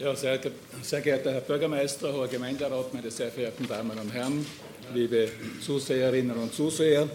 Ja, 0.05 0.15
sehr, 0.15 0.39
sehr 0.83 1.01
geehrter 1.01 1.33
Herr 1.33 1.41
Bürgermeister, 1.41 2.13
hoher 2.13 2.29
Gemeinderat, 2.29 2.93
meine 2.93 3.11
sehr 3.11 3.31
verehrten 3.31 3.67
Damen 3.67 3.99
und 3.99 4.13
Herren, 4.13 4.45
liebe 4.93 5.31
Zuseherinnen 5.63 6.37
und 6.37 6.53
Zuseher. 6.53 7.09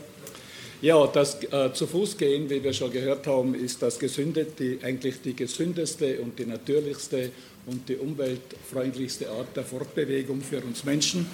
Ja, 0.81 1.05
das 1.05 1.37
äh, 1.43 1.71
zu 1.71 1.85
Fuß 1.85 2.17
gehen, 2.17 2.49
wie 2.49 2.63
wir 2.63 2.73
schon 2.73 2.91
gehört 2.91 3.27
haben, 3.27 3.53
ist 3.53 3.83
das 3.83 3.99
Gesünde, 3.99 4.47
die, 4.57 4.79
eigentlich 4.81 5.21
die 5.21 5.35
gesündeste 5.35 6.19
und 6.19 6.39
die 6.39 6.47
natürlichste 6.47 7.29
und 7.67 7.87
die 7.87 7.95
umweltfreundlichste 7.95 9.29
Art 9.29 9.55
der 9.55 9.65
Fortbewegung 9.65 10.41
für 10.41 10.61
uns 10.61 10.83
Menschen. 10.83 11.29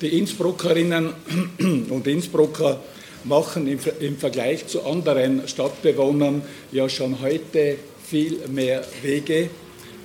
Die 0.00 0.18
Innsbruckerinnen 0.18 1.12
und 1.90 2.06
Innsbrucker 2.06 2.80
machen 3.24 3.66
im, 3.66 3.78
im 4.00 4.16
Vergleich 4.16 4.66
zu 4.68 4.84
anderen 4.84 5.46
Stadtbewohnern 5.46 6.40
ja 6.72 6.88
schon 6.88 7.20
heute 7.20 7.76
viel 8.10 8.48
mehr 8.48 8.84
Wege. 9.02 9.48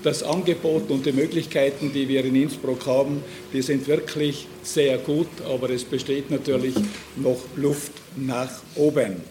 Das 0.04 0.22
Angebot 0.22 0.92
und 0.92 1.04
die 1.08 1.12
Möglichkeiten, 1.12 1.92
die 1.92 2.08
wir 2.08 2.24
in 2.24 2.36
Innsbruck 2.36 2.86
haben, 2.86 3.24
die 3.52 3.64
sind 3.64 3.88
wirklich 3.88 4.46
sehr 4.62 5.00
gut, 5.00 5.28
aber 5.50 5.72
es 5.72 5.84
besteht 5.84 6.30
natürlich 6.30 6.76
noch 7.16 7.40
Luft 7.56 7.94
nach 8.16 8.62
oben. 8.76 9.24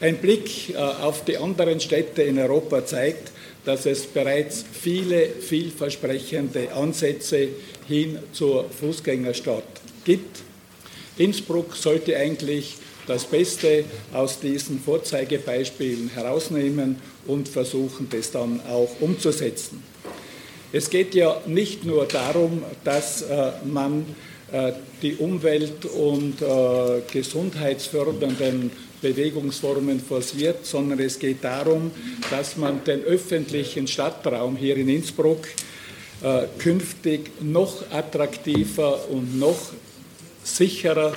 Ein 0.00 0.16
Blick 0.16 0.70
äh, 0.70 0.76
auf 0.76 1.24
die 1.26 1.36
anderen 1.36 1.80
Städte 1.80 2.22
in 2.22 2.38
Europa 2.38 2.86
zeigt, 2.86 3.32
dass 3.66 3.84
es 3.84 4.06
bereits 4.06 4.64
viele 4.72 5.28
vielversprechende 5.28 6.72
Ansätze 6.72 7.48
hin 7.86 8.18
zur 8.32 8.70
Fußgängerstadt 8.70 9.64
gibt. 10.04 10.38
Innsbruck 11.18 11.76
sollte 11.76 12.16
eigentlich 12.16 12.76
das 13.06 13.24
Beste 13.24 13.84
aus 14.12 14.40
diesen 14.40 14.80
Vorzeigebeispielen 14.80 16.10
herausnehmen 16.14 16.96
und 17.26 17.48
versuchen, 17.48 18.08
das 18.10 18.30
dann 18.30 18.60
auch 18.68 18.90
umzusetzen. 19.00 19.82
Es 20.72 20.90
geht 20.90 21.14
ja 21.14 21.40
nicht 21.46 21.84
nur 21.84 22.06
darum, 22.06 22.62
dass 22.84 23.22
äh, 23.22 23.52
man 23.64 24.04
äh, 24.52 24.72
die 25.00 25.14
Umwelt- 25.14 25.84
und 25.84 26.42
äh, 26.42 27.02
gesundheitsfördernden 27.10 28.70
Bewegungsformen 29.00 30.00
forciert, 30.00 30.66
sondern 30.66 30.98
es 30.98 31.18
geht 31.18 31.44
darum, 31.44 31.92
dass 32.30 32.56
man 32.56 32.82
den 32.84 33.02
öffentlichen 33.04 33.86
Stadtraum 33.86 34.56
hier 34.56 34.76
in 34.76 34.88
Innsbruck 34.88 35.46
künftig 36.58 37.30
noch 37.42 37.90
attraktiver 37.92 39.10
und 39.10 39.38
noch 39.38 39.72
sicherer 40.42 41.12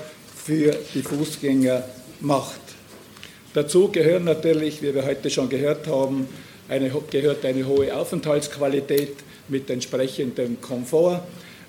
für 0.49 0.75
die 0.95 1.03
Fußgänger 1.03 1.83
macht. 2.21 2.59
Dazu 3.53 3.89
gehören 3.89 4.23
natürlich, 4.23 4.81
wie 4.81 4.95
wir 4.95 5.05
heute 5.05 5.29
schon 5.29 5.47
gehört 5.47 5.85
haben, 5.85 6.27
eine, 6.67 6.89
gehört 7.11 7.45
eine 7.45 7.67
hohe 7.67 7.95
Aufenthaltsqualität 7.95 9.13
mit 9.47 9.69
entsprechendem 9.69 10.59
Komfort 10.59 11.21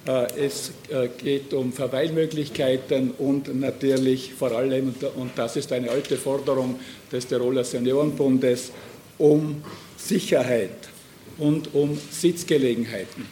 äh, 0.07 0.47
es 0.47 0.73
äh, 0.89 1.09
geht 1.23 1.53
um 1.53 1.75
Verweilmöglichkeiten 1.75 3.11
und 3.19 3.55
natürlich 3.55 4.33
vor 4.33 4.53
allem, 4.53 4.95
und 5.17 5.33
das 5.37 5.57
ist 5.57 5.71
eine 5.73 5.91
alte 5.91 6.17
Forderung 6.17 6.81
des 7.13 7.27
Tiroler 7.27 7.65
Seniorenbundes, 7.65 8.73
um 9.19 9.63
Sicherheit 9.99 10.89
und 11.37 11.75
um 11.75 11.99
Sitzgelegenheiten. 12.11 13.27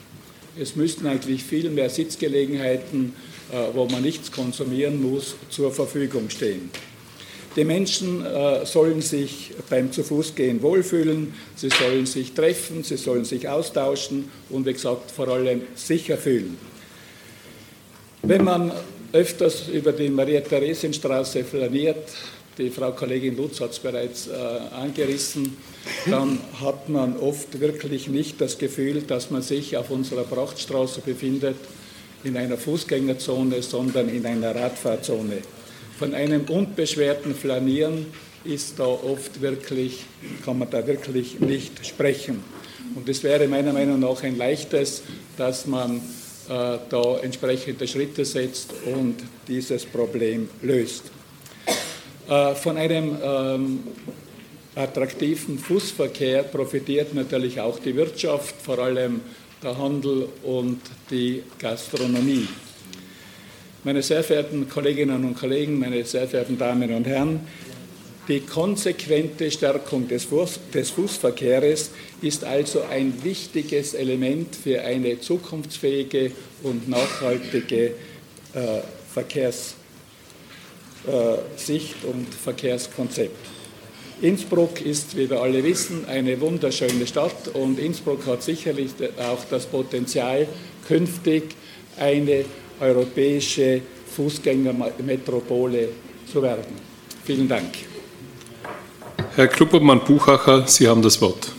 Es 0.61 0.77
müssten 0.77 1.07
eigentlich 1.07 1.43
viel 1.43 1.71
mehr 1.71 1.89
Sitzgelegenheiten, 1.89 3.15
wo 3.73 3.87
man 3.87 4.03
nichts 4.03 4.31
konsumieren 4.31 5.01
muss, 5.01 5.35
zur 5.51 5.73
Verfügung 5.73 6.31
stehen. 6.31 6.71
Die 7.57 7.65
Menschen 7.65 8.25
sollen 8.65 9.01
sich 9.01 9.53
beim 9.69 9.91
Zu-Fuß-Gehen 9.91 10.63
wohlfühlen, 10.63 11.35
sie 11.57 11.71
sollen 11.71 12.07
sich 12.07 12.33
treffen, 12.33 12.85
sie 12.85 12.97
sollen 12.97 13.25
sich 13.25 13.49
austauschen 13.49 14.31
und, 14.51 14.67
wie 14.67 14.75
gesagt, 14.75 15.11
vor 15.11 15.29
allem 15.29 15.63
sicher 15.75 16.19
fühlen. 16.19 16.57
Wenn 18.23 18.45
man 18.45 18.73
öfters 19.13 19.69
über 19.69 19.93
die 19.93 20.11
Maria-Theresien-Straße 20.11 21.44
flaniert, 21.44 22.09
die 22.59 22.71
Frau 22.71 22.92
Kollegin 22.92 23.37
Lutz 23.37 23.61
hat 23.61 23.71
es 23.71 23.79
bereits 23.79 24.27
äh, 24.27 24.33
angerissen, 24.75 25.57
dann 26.07 26.38
hat 26.61 26.88
man 26.88 27.17
oft 27.17 27.61
wirklich 27.61 28.09
nicht 28.09 28.40
das 28.40 28.59
Gefühl, 28.59 29.03
dass 29.03 29.31
man 29.31 29.42
sich 29.42 29.77
auf 29.77 29.90
unserer 29.90 30.25
Prachtstraße 30.25 31.01
befindet, 31.01 31.57
in 32.25 32.37
einer 32.37 32.56
Fußgängerzone, 32.56 33.62
sondern 33.62 34.08
in 34.08 34.27
einer 34.27 34.54
Radfahrzone. 34.54 35.38
Von 35.98 36.14
einem 36.14 36.44
unbeschwerten 36.44 37.35
Flanieren 37.35 38.06
ist 38.44 38.79
da 38.79 38.87
oft 38.87 39.40
wirklich, 39.40 40.04
kann 40.44 40.58
man 40.58 40.71
da 40.71 40.87
wirklich 40.87 41.40
nicht 41.40 41.85
sprechen. 41.87 42.42
Und 42.94 43.08
es 43.08 43.23
wäre 43.23 43.46
meiner 43.48 43.73
Meinung 43.73 44.00
nach 44.00 44.23
ein 44.23 44.37
leichtes, 44.37 45.02
dass 45.37 45.66
man 45.66 45.96
äh, 45.96 46.79
da 46.88 47.19
entsprechende 47.23 47.87
Schritte 47.87 48.25
setzt 48.25 48.73
und 48.87 49.16
dieses 49.46 49.85
Problem 49.85 50.48
löst. 50.62 51.04
Äh, 52.29 52.54
von 52.54 52.77
einem 52.77 53.16
ähm, 53.23 53.81
attraktiven 54.75 55.58
Fußverkehr 55.58 56.44
profitiert 56.44 57.14
natürlich 57.14 57.60
auch 57.60 57.79
die 57.79 57.96
Wirtschaft, 57.96 58.54
vor 58.62 58.79
allem 58.79 59.21
der 59.63 59.77
Handel 59.77 60.29
und 60.42 60.81
die 61.11 61.42
Gastronomie. 61.59 62.48
Meine 63.85 64.02
sehr 64.02 64.23
verehrten 64.23 64.69
Kolleginnen 64.69 65.25
und 65.25 65.35
Kollegen, 65.38 65.79
meine 65.79 66.04
sehr 66.04 66.29
verehrten 66.29 66.59
Damen 66.59 66.92
und 66.94 67.06
Herren, 67.06 67.40
Die 68.29 68.40
konsequente 68.40 69.50
Stärkung 69.50 70.06
des, 70.06 70.25
Fuß, 70.25 70.61
des 70.75 70.90
Fußverkehrs 70.90 71.90
ist 72.21 72.44
also 72.44 72.83
ein 72.83 73.25
wichtiges 73.25 73.94
Element 73.94 74.54
für 74.54 74.83
eine 74.83 75.19
zukunftsfähige 75.19 76.33
und 76.63 76.90
nachhaltige 76.90 77.87
äh, 78.52 78.83
Verkehrssicht 79.15 79.75
äh, 81.06 82.06
und 82.06 82.35
Verkehrskonzept. 82.35 83.58
Innsbruck 84.21 84.81
ist, 84.81 85.16
wie 85.16 85.31
wir 85.31 85.40
alle 85.40 85.62
wissen, 85.62 86.04
eine 86.06 86.40
wunderschöne 86.40 87.06
Stadt 87.06 87.48
und 87.54 87.79
Innsbruck 87.79 88.27
hat 88.27 88.42
sicherlich 88.42 88.90
auch 89.16 89.44
das 89.48 89.66
Potenzial, 89.66 90.48
künftig 90.87 91.54
eine 91.96 92.44
europäische 92.81 93.81
Fußgängermetropole 94.16 95.90
zu 96.31 96.42
werden. 96.42 96.64
Vielen 97.25 97.48
Dank. 97.48 97.66
Herr 99.37 99.46
Kluppermann-Buchacher, 99.46 100.66
Sie 100.66 100.88
haben 100.88 101.02
das 101.02 101.21
Wort. 101.21 101.52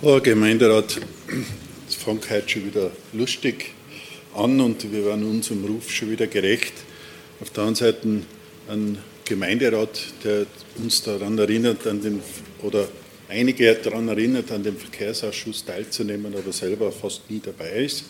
Herr 0.00 0.20
Gemeinderat, 0.20 0.98
es 1.88 1.94
fängt 1.94 2.30
heute 2.30 2.48
schon 2.48 2.66
wieder 2.66 2.90
lustig 3.12 3.74
an 4.34 4.60
und 4.60 4.90
wir 4.90 5.04
werden 5.04 5.28
unserem 5.28 5.64
Ruf 5.64 5.90
schon 5.90 6.10
wieder 6.10 6.26
gerecht. 6.26 6.72
Auf 7.40 7.50
der 7.50 7.64
anderen 7.64 7.74
Seite 7.74 8.08
ein 8.68 8.98
Gemeinderat, 9.28 10.00
der 10.24 10.46
uns 10.78 11.02
daran 11.02 11.36
erinnert, 11.38 11.86
an 11.86 12.00
den, 12.00 12.22
oder 12.62 12.88
einige 13.28 13.74
daran 13.74 14.08
erinnert, 14.08 14.50
an 14.50 14.62
dem 14.62 14.76
Verkehrsausschuss 14.76 15.64
teilzunehmen, 15.64 16.34
aber 16.34 16.52
selber 16.52 16.90
fast 16.90 17.30
nie 17.30 17.40
dabei 17.44 17.84
ist. 17.84 18.04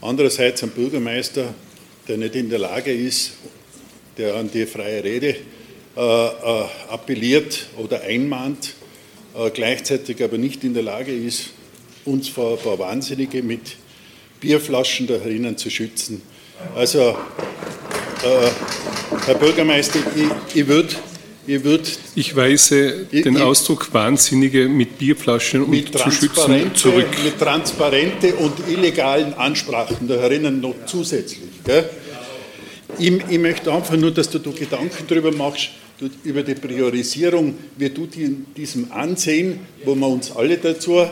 Andererseits 0.00 0.62
ein 0.62 0.70
Bürgermeister, 0.70 1.54
der 2.06 2.18
nicht 2.18 2.36
in 2.36 2.50
der 2.50 2.58
Lage 2.58 2.92
ist, 2.92 3.32
der 4.18 4.36
an 4.36 4.50
die 4.50 4.66
freie 4.66 5.02
Rede 5.02 5.36
äh, 5.96 6.00
äh, 6.00 6.64
appelliert 6.90 7.66
oder 7.76 8.02
einmahnt, 8.02 8.74
äh, 9.34 9.50
gleichzeitig 9.50 10.22
aber 10.22 10.38
nicht 10.38 10.62
in 10.62 10.74
der 10.74 10.82
Lage 10.82 11.12
ist, 11.12 11.50
uns 12.04 12.28
vor 12.28 12.58
ein 12.58 12.62
paar 12.62 12.78
Wahnsinnige 12.78 13.42
mit 13.42 13.76
Bierflaschen 14.40 15.06
da 15.06 15.18
zu 15.56 15.70
schützen. 15.70 16.22
Also, 16.74 17.16
Herr 18.20 19.34
Bürgermeister, 19.34 20.00
ich, 20.16 20.56
ich 20.60 20.66
würde 20.66 20.88
ich, 21.46 21.62
ich 22.14 22.36
weise 22.36 23.06
ich, 23.10 23.22
den 23.22 23.38
Ausdruck 23.38 23.92
Wahnsinnige 23.94 24.68
mit 24.68 24.98
Bierflaschen 24.98 25.62
und 25.62 25.98
zu 25.98 26.10
schützen 26.10 26.74
zurück. 26.74 27.06
Mit 27.24 27.38
transparente 27.38 28.34
und 28.34 28.52
illegalen 28.68 29.32
Ansprachen 29.34 30.06
da 30.06 30.16
herinnen 30.16 30.60
noch 30.60 30.74
zusätzlich. 30.84 31.40
Ich, 32.98 33.38
möchte 33.38 33.72
einfach 33.72 33.96
nur, 33.96 34.10
dass 34.10 34.28
du, 34.28 34.40
du 34.40 34.52
Gedanken 34.52 35.04
darüber 35.06 35.32
machst, 35.32 35.70
über 36.24 36.42
die 36.42 36.54
Priorisierung, 36.54 37.54
wie 37.76 37.88
du 37.88 38.06
die 38.06 38.24
in 38.24 38.46
diesem 38.54 38.92
Ansehen, 38.92 39.60
wo 39.84 39.94
wir 39.94 40.06
uns 40.06 40.30
alle 40.32 40.58
dazu 40.58 41.06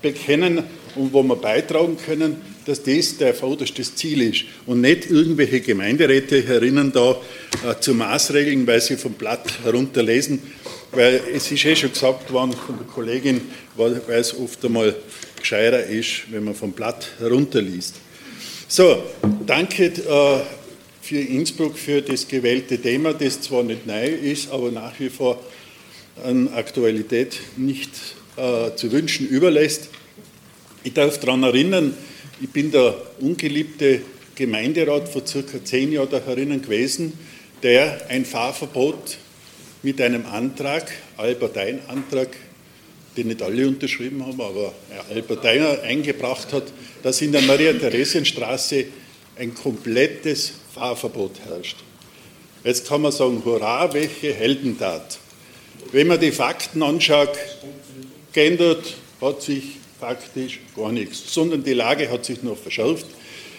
bekennen 0.00 0.62
und 0.96 1.12
wo 1.12 1.22
wir 1.22 1.36
beitragen 1.36 1.96
können, 1.96 2.36
dass 2.64 2.82
das 2.82 3.16
der 3.18 3.34
vorderste 3.34 3.82
Ziel 3.82 4.22
ist 4.22 4.44
und 4.66 4.80
nicht 4.80 5.10
irgendwelche 5.10 5.60
Gemeinderäte 5.60 6.42
herinnen 6.42 6.92
da 6.92 7.16
äh, 7.64 7.78
zu 7.80 7.94
Maßregeln, 7.94 8.66
weil 8.66 8.80
sie 8.80 8.96
vom 8.96 9.12
Blatt 9.12 9.62
herunterlesen, 9.62 10.40
weil 10.92 11.20
es 11.32 11.50
ist 11.50 11.64
eh 11.64 11.76
schon 11.76 11.92
gesagt 11.92 12.32
worden 12.32 12.52
von 12.52 12.76
der 12.76 12.86
Kollegin, 12.86 13.40
weil, 13.76 14.00
es 14.08 14.36
oft 14.36 14.64
einmal 14.64 14.94
gescheiter 15.38 15.84
ist, 15.86 16.30
wenn 16.30 16.44
man 16.44 16.54
vom 16.54 16.72
Blatt 16.72 17.06
herunterliest. 17.18 17.96
So, 18.68 19.02
danke 19.46 19.84
äh, 19.84 20.40
für 21.00 21.20
Innsbruck 21.20 21.78
für 21.78 22.02
das 22.02 22.26
gewählte 22.26 22.78
Thema, 22.78 23.12
das 23.12 23.40
zwar 23.40 23.62
nicht 23.62 23.86
neu 23.86 24.08
ist, 24.08 24.50
aber 24.50 24.72
nach 24.72 24.98
wie 24.98 25.08
vor 25.08 25.40
an 26.24 26.48
Aktualität 26.48 27.38
nicht 27.56 27.90
äh, 28.36 28.74
zu 28.74 28.90
wünschen 28.90 29.28
überlässt. 29.28 29.90
Ich 30.86 30.92
darf 30.92 31.18
daran 31.18 31.42
erinnern, 31.42 31.96
ich 32.40 32.48
bin 32.48 32.70
der 32.70 32.96
ungeliebte 33.18 34.02
Gemeinderat 34.36 35.08
vor 35.08 35.26
circa 35.26 35.58
zehn 35.64 35.90
Jahren 35.90 36.10
da 36.12 36.20
herinnen 36.20 36.62
gewesen, 36.62 37.12
der 37.64 38.06
ein 38.08 38.24
Fahrverbot 38.24 39.18
mit 39.82 40.00
einem 40.00 40.24
Antrag, 40.26 40.92
Allparteienantrag, 41.16 42.28
den 43.16 43.26
nicht 43.26 43.42
alle 43.42 43.66
unterschrieben 43.66 44.24
haben, 44.24 44.40
aber 44.40 44.74
Allparteien 45.10 45.80
eingebracht 45.80 46.52
hat, 46.52 46.72
dass 47.02 47.20
in 47.20 47.32
der 47.32 47.42
Maria-Theresien-Straße 47.42 48.84
ein 49.40 49.54
komplettes 49.56 50.52
Fahrverbot 50.72 51.40
herrscht. 51.48 51.78
Jetzt 52.62 52.86
kann 52.86 53.02
man 53.02 53.10
sagen, 53.10 53.42
hurra, 53.44 53.92
welche 53.92 54.32
Heldentat. 54.32 55.18
Wenn 55.90 56.06
man 56.06 56.20
die 56.20 56.30
Fakten 56.30 56.80
anschaut, 56.84 57.36
geändert 58.32 58.94
hat 59.20 59.42
sich 59.42 59.64
faktisch 60.06 60.60
gar 60.76 60.92
nichts, 60.92 61.32
sondern 61.32 61.64
die 61.64 61.72
Lage 61.72 62.08
hat 62.10 62.24
sich 62.24 62.42
noch 62.42 62.56
verschärft. 62.56 63.06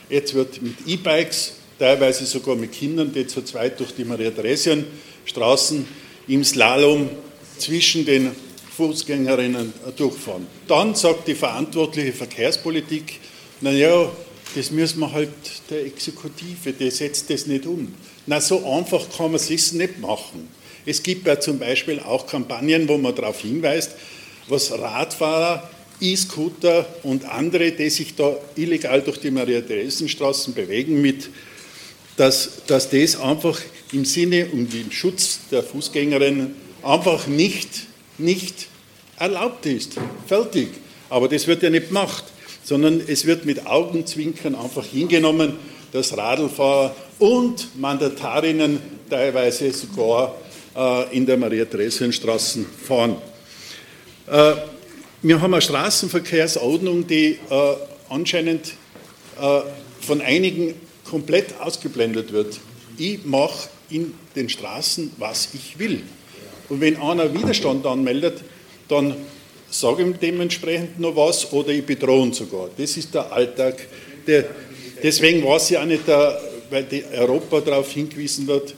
Jetzt 0.10 0.34
wird 0.34 0.62
mit 0.62 0.76
E-Bikes, 0.86 1.54
teilweise 1.78 2.26
sogar 2.26 2.56
mit 2.56 2.72
Kindern, 2.72 3.12
die 3.12 3.28
zu 3.28 3.42
zweit 3.42 3.80
durch 3.80 3.94
die 3.94 4.06
Maria-Theresien-Straßen 4.06 5.86
im 6.28 6.44
Slalom 6.44 7.10
zwischen 7.58 8.06
den 8.06 8.32
Fußgängerinnen 8.78 9.74
durchfahren. 9.98 10.48
Dann 10.68 10.96
sagt 10.96 11.28
die 11.28 11.36
verantwortliche 11.36 12.14
Verkehrspolitik, 12.14 13.20
naja, 13.60 14.10
das 14.56 14.72
müssen 14.72 15.00
wir 15.00 15.12
halt 15.12 15.30
der 15.70 15.86
Exekutive, 15.86 16.72
der 16.72 16.92
setzt 16.92 17.30
das 17.30 17.48
nicht 17.48 17.66
um. 17.66 17.94
Na, 18.26 18.40
so 18.40 18.66
einfach 18.72 19.06
kann 19.18 19.32
man 19.32 19.36
es 19.36 19.50
nicht 19.74 20.00
machen. 20.00 20.48
Es 20.86 21.04
gibt 21.04 21.28
ja 21.28 21.40
zum 21.40 21.60
Beispiel 21.60 22.00
auch 22.00 22.28
Kampagnen, 22.28 22.88
wo 22.88 22.98
man 22.98 23.14
darauf 23.14 23.42
hinweist, 23.42 23.92
was 24.48 24.72
Radfahrer, 24.72 25.70
E-Scooter 26.00 26.86
und 27.04 27.26
andere, 27.26 27.72
die 27.72 27.90
sich 27.90 28.16
da 28.16 28.36
illegal 28.56 29.02
durch 29.02 29.20
die 29.20 29.32
Maria-Theresien-Straßen 29.32 30.54
bewegen, 30.54 31.02
mit, 31.02 31.30
dass, 32.16 32.64
dass 32.68 32.90
das 32.90 33.20
einfach 33.20 33.60
im 33.92 34.06
Sinne 34.06 34.48
um 34.52 34.70
den 34.70 34.92
Schutz 34.92 35.40
der 35.52 35.64
Fußgängerinnen 35.64 36.56
einfach 36.84 37.28
nicht, 37.28 37.70
nicht 38.18 38.68
erlaubt 39.18 39.66
ist. 39.66 39.96
Fertig. 40.28 40.70
Aber 41.10 41.28
das 41.28 41.48
wird 41.48 41.64
ja 41.64 41.70
nicht 41.70 41.88
gemacht 41.88 42.26
sondern 42.68 43.02
es 43.08 43.26
wird 43.26 43.46
mit 43.46 43.66
Augenzwinkern 43.66 44.54
einfach 44.54 44.84
hingenommen, 44.84 45.54
dass 45.94 46.18
Radlfahrer 46.18 46.94
und 47.18 47.80
Mandatarinnen 47.80 48.80
teilweise 49.10 49.72
sogar 49.72 50.36
äh, 50.76 51.16
in 51.16 51.26
der 51.26 51.38
Maria-Theresien-Straße 51.38 52.66
fahren. 52.86 53.16
Äh, 54.30 54.56
wir 55.22 55.42
haben 55.42 55.54
eine 55.54 55.62
Straßenverkehrsordnung, 55.62 57.08
die 57.08 57.40
äh, 57.50 57.76
anscheinend 58.10 58.74
äh, 59.40 59.62
von 60.02 60.22
einigen 60.22 60.76
komplett 61.10 61.60
ausgeblendet 61.60 62.32
wird. 62.32 62.60
Ich 62.98 63.26
mache 63.26 63.70
in 63.90 64.14
den 64.36 64.50
Straßen, 64.50 65.12
was 65.18 65.50
ich 65.54 65.80
will. 65.80 66.04
Und 66.70 66.82
wenn 66.82 66.98
einer 66.98 67.34
Widerstand 67.34 67.86
anmeldet, 67.86 68.44
dann 68.88 69.16
sage 69.70 70.04
ihm 70.04 70.20
dementsprechend 70.20 71.00
noch 71.00 71.16
was 71.16 71.52
oder 71.52 71.70
ich 71.70 71.86
bedrohe 71.86 72.28
ihn 72.28 72.34
sogar. 72.34 72.70
Das 72.78 72.96
ist 72.96 73.14
der 73.14 73.32
Alltag. 73.32 73.88
Der, 74.28 74.46
deswegen 75.02 75.44
war 75.44 75.58
es 75.58 75.70
ja 75.70 75.82
auch 75.82 75.86
nicht, 75.86 76.08
der, 76.08 76.40
weil 76.70 76.84
die 76.84 77.04
Europa 77.14 77.62
darauf 77.62 77.92
hingewiesen 77.92 78.48
wird, 78.48 78.74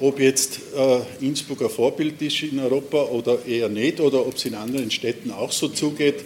ob 0.00 0.18
jetzt 0.18 0.60
äh, 0.76 1.24
Innsbruck 1.24 1.62
ein 1.62 1.70
Vorbild 1.70 2.20
ist 2.20 2.42
in 2.42 2.58
Europa 2.58 3.02
oder 3.04 3.38
eher 3.46 3.68
nicht 3.68 4.00
oder 4.00 4.26
ob 4.26 4.36
es 4.36 4.44
in 4.44 4.54
anderen 4.54 4.90
Städten 4.90 5.30
auch 5.30 5.52
so 5.52 5.68
zugeht. 5.68 6.24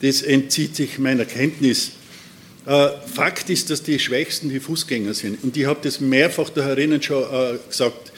Das 0.00 0.22
entzieht 0.22 0.76
sich 0.76 0.98
meiner 0.98 1.24
Kenntnis. 1.24 1.92
Äh, 2.66 2.88
Fakt 3.06 3.50
ist, 3.50 3.70
dass 3.70 3.82
die 3.82 3.98
Schwächsten 3.98 4.50
die 4.50 4.60
Fußgänger 4.60 5.14
sind. 5.14 5.42
Und 5.42 5.56
ich 5.56 5.66
habe 5.66 5.80
das 5.82 6.00
mehrfach 6.00 6.50
da 6.50 6.64
herinnen 6.64 7.00
schon 7.00 7.22
äh, 7.22 7.58
gesagt. 7.68 8.12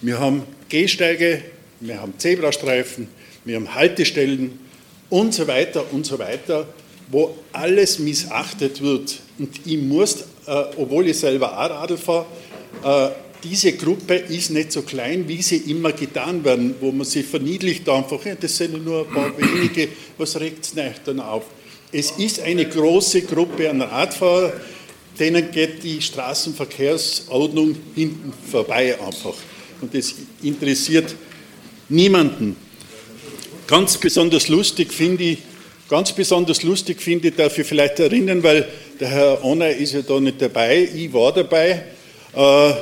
Wir 0.00 0.18
haben 0.18 0.42
Gehsteige, 0.68 1.42
wir 1.80 2.00
haben 2.00 2.14
Zebrastreifen, 2.18 3.08
wir 3.44 3.56
haben 3.56 3.74
Haltestellen 3.74 4.58
und 5.10 5.34
so 5.34 5.46
weiter 5.46 5.84
und 5.92 6.06
so 6.06 6.18
weiter, 6.18 6.66
wo 7.10 7.36
alles 7.52 7.98
missachtet 7.98 8.80
wird. 8.80 9.20
Und 9.38 9.60
ich 9.66 9.78
muss, 9.78 10.22
äh, 10.46 10.64
obwohl 10.76 11.08
ich 11.08 11.18
selber 11.18 11.52
auch 11.52 11.70
Radl 11.70 11.96
fahre, 11.98 12.26
äh, 12.82 13.31
diese 13.42 13.72
Gruppe 13.72 14.14
ist 14.14 14.50
nicht 14.50 14.72
so 14.72 14.82
klein, 14.82 15.26
wie 15.26 15.42
sie 15.42 15.56
immer 15.56 15.92
getan 15.92 16.44
werden, 16.44 16.74
wo 16.80 16.92
man 16.92 17.04
sich 17.04 17.26
verniedlicht 17.26 17.88
einfach, 17.88 18.24
ja, 18.24 18.34
das 18.34 18.56
sind 18.56 18.84
nur 18.84 19.06
ein 19.06 19.12
paar 19.12 19.32
wenige, 19.38 19.88
was 20.18 20.38
regt 20.38 20.64
es 20.64 20.74
nicht 20.74 21.00
dann 21.04 21.20
auf? 21.20 21.44
Es 21.90 22.12
ist 22.12 22.40
eine 22.40 22.66
große 22.66 23.22
Gruppe 23.22 23.68
an 23.68 23.82
Radfahrern, 23.82 24.52
denen 25.18 25.50
geht 25.50 25.82
die 25.82 26.00
Straßenverkehrsordnung 26.00 27.76
hinten 27.94 28.32
vorbei 28.50 28.98
einfach. 29.00 29.34
Und 29.80 29.94
das 29.94 30.14
interessiert 30.42 31.14
niemanden. 31.88 32.56
Ganz 33.66 33.98
besonders 33.98 34.48
lustig 34.48 34.92
finde 34.92 35.24
ich, 35.24 35.38
ganz 35.88 36.12
besonders 36.12 36.62
lustig 36.62 37.02
finde 37.02 37.28
ich, 37.28 37.36
darf 37.36 37.58
ich 37.58 37.66
vielleicht 37.66 38.00
erinnern, 38.00 38.42
weil 38.42 38.66
der 38.98 39.08
Herr 39.08 39.44
Onner 39.44 39.68
ist 39.68 39.92
ja 39.92 40.02
da 40.02 40.18
nicht 40.18 40.40
dabei, 40.40 40.88
ich 40.94 41.12
war 41.12 41.32
dabei. 41.32 41.84
Äh, 42.34 42.72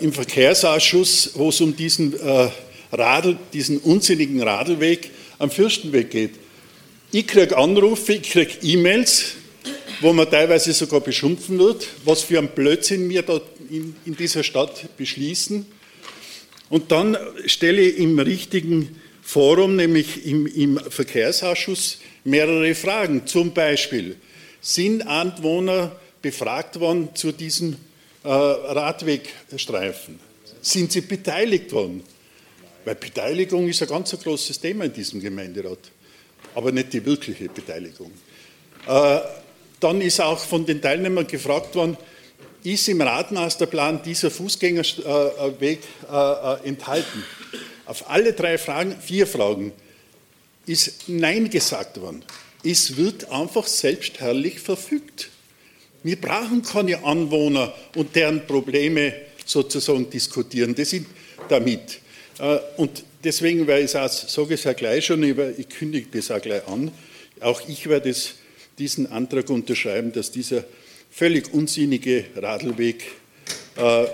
im 0.00 0.12
Verkehrsausschuss, 0.12 1.30
wo 1.34 1.48
es 1.48 1.60
um 1.60 1.74
diesen, 1.74 2.18
äh, 2.20 2.48
Radl, 2.92 3.38
diesen 3.52 3.78
unsinnigen 3.78 4.42
Radlweg 4.42 5.10
am 5.38 5.50
Fürstenweg 5.50 6.10
geht. 6.10 6.32
Ich 7.10 7.26
kriege 7.26 7.56
Anrufe, 7.56 8.14
ich 8.14 8.22
kriege 8.22 8.52
E-Mails, 8.62 9.34
wo 10.00 10.12
man 10.12 10.30
teilweise 10.30 10.72
sogar 10.72 11.00
beschimpfen 11.00 11.58
wird, 11.58 11.86
was 12.04 12.22
für 12.22 12.38
ein 12.38 12.48
Blödsinn 12.48 13.08
wir 13.08 13.22
da 13.22 13.40
in, 13.70 13.94
in 14.04 14.16
dieser 14.16 14.42
Stadt 14.42 14.96
beschließen. 14.96 15.64
Und 16.68 16.90
dann 16.92 17.16
stelle 17.46 17.82
ich 17.82 17.98
im 17.98 18.18
richtigen 18.18 19.00
Forum, 19.22 19.76
nämlich 19.76 20.26
im, 20.26 20.46
im 20.46 20.78
Verkehrsausschuss, 20.78 21.98
mehrere 22.24 22.74
Fragen. 22.74 23.26
Zum 23.26 23.52
Beispiel, 23.52 24.16
sind 24.60 25.06
Anwohner 25.06 25.96
befragt 26.22 26.78
worden 26.78 27.10
zu 27.14 27.32
diesem 27.32 27.72
äh, 27.72 27.76
Radwegstreifen? 28.24 30.18
Sind 30.60 30.92
sie 30.92 31.00
beteiligt 31.00 31.72
worden? 31.72 32.02
Weil 32.84 32.94
Beteiligung 32.96 33.68
ist 33.68 33.82
ein 33.82 33.88
ganz 33.88 34.10
großes 34.10 34.60
Thema 34.60 34.84
in 34.84 34.92
diesem 34.92 35.20
Gemeinderat, 35.20 35.78
aber 36.54 36.72
nicht 36.72 36.92
die 36.92 37.04
wirkliche 37.04 37.48
Beteiligung. 37.48 38.10
Äh, 38.86 39.20
dann 39.78 40.00
ist 40.00 40.20
auch 40.20 40.38
von 40.38 40.66
den 40.66 40.80
Teilnehmern 40.80 41.26
gefragt 41.26 41.74
worden, 41.74 41.96
ist 42.64 42.88
im 42.88 43.00
Radmasterplan 43.00 44.02
dieser 44.02 44.30
Fußgängerweg 44.30 45.80
äh, 46.10 46.14
äh, 46.14 46.68
enthalten? 46.68 47.24
Auf 47.86 48.08
alle 48.08 48.32
drei 48.32 48.58
Fragen, 48.58 48.96
vier 49.00 49.26
Fragen, 49.26 49.72
ist 50.66 51.08
Nein 51.08 51.50
gesagt 51.50 52.00
worden. 52.00 52.24
Es 52.64 52.96
wird 52.96 53.30
einfach 53.30 53.66
selbstherrlich 53.66 54.60
verfügt. 54.60 55.30
Wir 56.02 56.20
brauchen 56.20 56.62
keine 56.62 57.04
Anwohner 57.04 57.72
und 57.94 58.14
deren 58.16 58.46
Probleme 58.46 59.14
sozusagen 59.44 60.10
diskutieren. 60.10 60.74
Das 60.74 60.90
sind 60.90 61.06
damit. 61.48 62.00
Äh, 62.38 62.58
und 62.76 63.04
deswegen, 63.22 63.66
weil 63.66 63.84
ich 63.84 63.94
es 63.94 64.32
sage 64.32 64.54
es 64.54 64.64
ja 64.64 64.72
gleich 64.72 65.06
schon, 65.06 65.22
ich 65.22 65.68
kündige 65.68 66.08
das 66.12 66.30
auch 66.30 66.40
gleich 66.40 66.66
an, 66.66 66.90
auch 67.40 67.60
ich 67.68 67.88
werde 67.88 68.14
diesen 68.78 69.10
Antrag 69.10 69.50
unterschreiben, 69.50 70.12
dass 70.12 70.30
dieser 70.30 70.64
völlig 71.10 71.52
unsinnige 71.52 72.24
Radlweg 72.36 73.04
äh, 73.76 74.04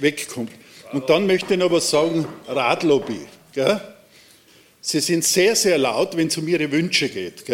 wegkommt. 0.00 0.52
Und 0.92 1.08
dann 1.08 1.26
möchte 1.26 1.54
ich 1.54 1.60
noch 1.60 1.72
was 1.72 1.90
sagen, 1.90 2.26
Radlobby. 2.46 3.20
Gell? 3.52 3.80
Sie 4.80 5.00
sind 5.00 5.24
sehr, 5.24 5.56
sehr 5.56 5.78
laut, 5.78 6.16
wenn 6.16 6.28
es 6.28 6.36
um 6.36 6.46
Ihre 6.46 6.70
Wünsche 6.70 7.08
geht. 7.08 7.44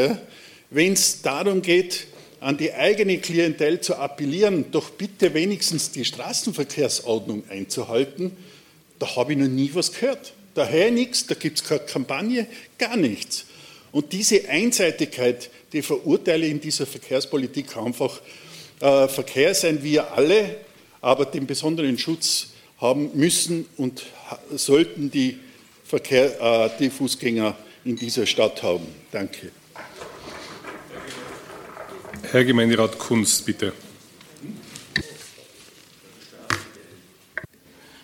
Wenn 0.70 0.92
es 0.94 1.22
darum 1.22 1.62
geht, 1.62 2.06
an 2.40 2.56
die 2.56 2.72
eigene 2.72 3.18
Klientel 3.18 3.80
zu 3.80 3.96
appellieren, 3.96 4.70
doch 4.70 4.90
bitte 4.90 5.34
wenigstens 5.34 5.90
die 5.90 6.04
Straßenverkehrsordnung 6.04 7.44
einzuhalten, 7.50 8.32
da 8.98 9.16
habe 9.16 9.32
ich 9.32 9.38
noch 9.38 9.48
nie 9.48 9.70
was 9.74 9.92
gehört. 9.92 10.32
Daher 10.54 10.90
nichts, 10.90 11.26
da 11.26 11.34
gibt 11.34 11.58
es 11.58 11.64
keine 11.64 11.80
Kampagne, 11.80 12.46
gar 12.78 12.96
nichts. 12.96 13.44
Und 13.92 14.12
diese 14.12 14.48
Einseitigkeit, 14.48 15.50
die 15.72 15.82
verurteile 15.82 16.46
ich 16.46 16.52
in 16.52 16.60
dieser 16.60 16.86
Verkehrspolitik 16.86 17.76
einfach. 17.76 18.20
Äh, 18.80 19.08
Verkehr 19.08 19.54
sein 19.54 19.82
wir 19.82 20.12
alle, 20.12 20.56
aber 21.00 21.26
den 21.26 21.46
besonderen 21.46 21.98
Schutz 21.98 22.48
haben 22.80 23.10
müssen 23.14 23.66
und 23.76 24.02
sollten 24.54 25.10
die, 25.10 25.38
Verkehr, 25.84 26.40
äh, 26.40 26.70
die 26.78 26.90
Fußgänger 26.90 27.56
in 27.84 27.96
dieser 27.96 28.26
Stadt 28.26 28.62
haben. 28.62 28.86
Danke. 29.10 29.50
Herr 32.22 32.44
Gemeinderat 32.44 32.98
Kunz, 32.98 33.42
bitte. 33.42 33.72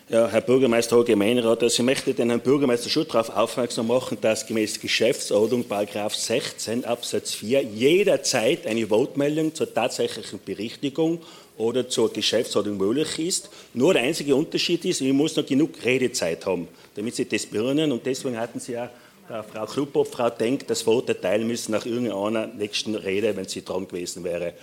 Ja, 0.09 0.27
Herr 0.27 0.41
Bürgermeister, 0.41 0.95
Herr 0.95 1.03
Gemeinderat, 1.03 1.63
also 1.63 1.81
ich 1.81 1.85
möchte 1.85 2.13
den 2.13 2.29
Herrn 2.29 2.41
Bürgermeister 2.41 2.89
schon 2.89 3.07
darauf 3.07 3.29
aufmerksam 3.29 3.87
machen, 3.87 4.17
dass 4.21 4.45
gemäß 4.45 4.79
Geschäftsordnung, 4.79 5.65
Paragraph 5.65 6.15
16 6.15 6.85
Absatz 6.85 7.33
4, 7.33 7.61
jederzeit 7.63 8.65
eine 8.67 8.89
Wortmeldung 8.89 9.53
zur 9.53 9.73
tatsächlichen 9.73 10.39
Berichtigung 10.45 11.21
oder 11.57 11.89
zur 11.89 12.11
Geschäftsordnung 12.11 12.77
möglich 12.77 13.19
ist. 13.19 13.49
Nur 13.73 13.93
der 13.93 14.03
einzige 14.03 14.35
Unterschied 14.35 14.85
ist, 14.85 15.01
ich 15.01 15.13
muss 15.13 15.35
noch 15.35 15.45
genug 15.45 15.71
Redezeit 15.83 16.45
haben, 16.45 16.67
damit 16.95 17.15
Sie 17.15 17.27
das 17.27 17.45
birnen 17.45 17.91
und 17.91 18.05
deswegen 18.05 18.37
hatten 18.37 18.59
Sie 18.59 18.73
ja 18.73 18.89
der 19.29 19.43
Frau 19.43 19.65
Klupop, 19.65 20.07
Frau 20.07 20.29
Denk, 20.29 20.67
das 20.67 20.85
Wort 20.85 21.09
erteilen 21.09 21.47
müssen 21.47 21.71
nach 21.71 21.85
irgendeiner 21.85 22.47
nächsten 22.47 22.95
Rede, 22.95 23.35
wenn 23.35 23.47
sie 23.47 23.63
dran 23.63 23.87
gewesen 23.87 24.23
wäre. 24.23 24.53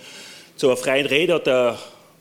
Zur 0.55 0.75
freien 0.77 1.05
Rede 1.05 1.35
hat 1.35 1.47
der 1.47 1.77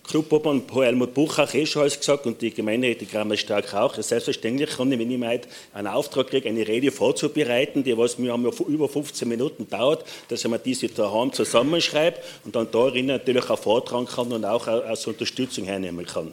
Clubobmann 0.06 0.62
Helmut 0.70 1.14
Buchach 1.14 1.54
eh 1.54 1.64
schon 1.64 1.82
alles 1.82 1.98
gesagt 1.98 2.26
und 2.26 2.42
die 2.42 2.52
Gemeinderäte 2.52 3.06
Kramer 3.06 3.38
Stark 3.38 3.72
auch. 3.72 3.94
Selbstverständlich 3.94 4.70
kann 4.76 4.92
ich, 4.92 4.98
wenn 4.98 5.10
ich 5.10 5.18
mal 5.18 5.40
einen 5.72 5.86
Auftrag 5.86 6.26
kriege, 6.28 6.48
eine 6.48 6.68
Rede 6.68 6.90
vorzubereiten, 6.90 7.82
die 7.82 7.96
was 7.96 8.18
mir 8.18 8.34
über 8.68 8.88
15 8.88 9.26
Minuten 9.26 9.66
dauert, 9.68 10.04
dass 10.28 10.44
ich 10.44 10.50
mir 10.50 10.58
diese 10.58 10.88
daheim 10.88 11.32
zusammenschreibe 11.32 12.18
und 12.44 12.54
dann 12.54 12.68
darin 12.70 13.06
natürlich 13.06 13.48
auch 13.48 13.58
vortragen 13.58 14.06
kann 14.06 14.30
und 14.30 14.44
auch 14.44 14.66
als 14.66 15.06
Unterstützung 15.06 15.64
hernehmen 15.64 16.04
kann. 16.04 16.32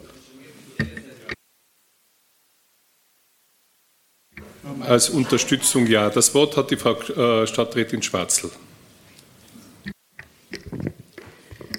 Als 4.80 5.10
Unterstützung 5.10 5.86
ja. 5.86 6.10
Das 6.10 6.34
Wort 6.34 6.56
hat 6.56 6.70
die 6.70 6.76
Frau 6.76 6.92
äh, 6.92 7.46
Stadträtin 7.46 8.02
Schwarzel. 8.02 8.50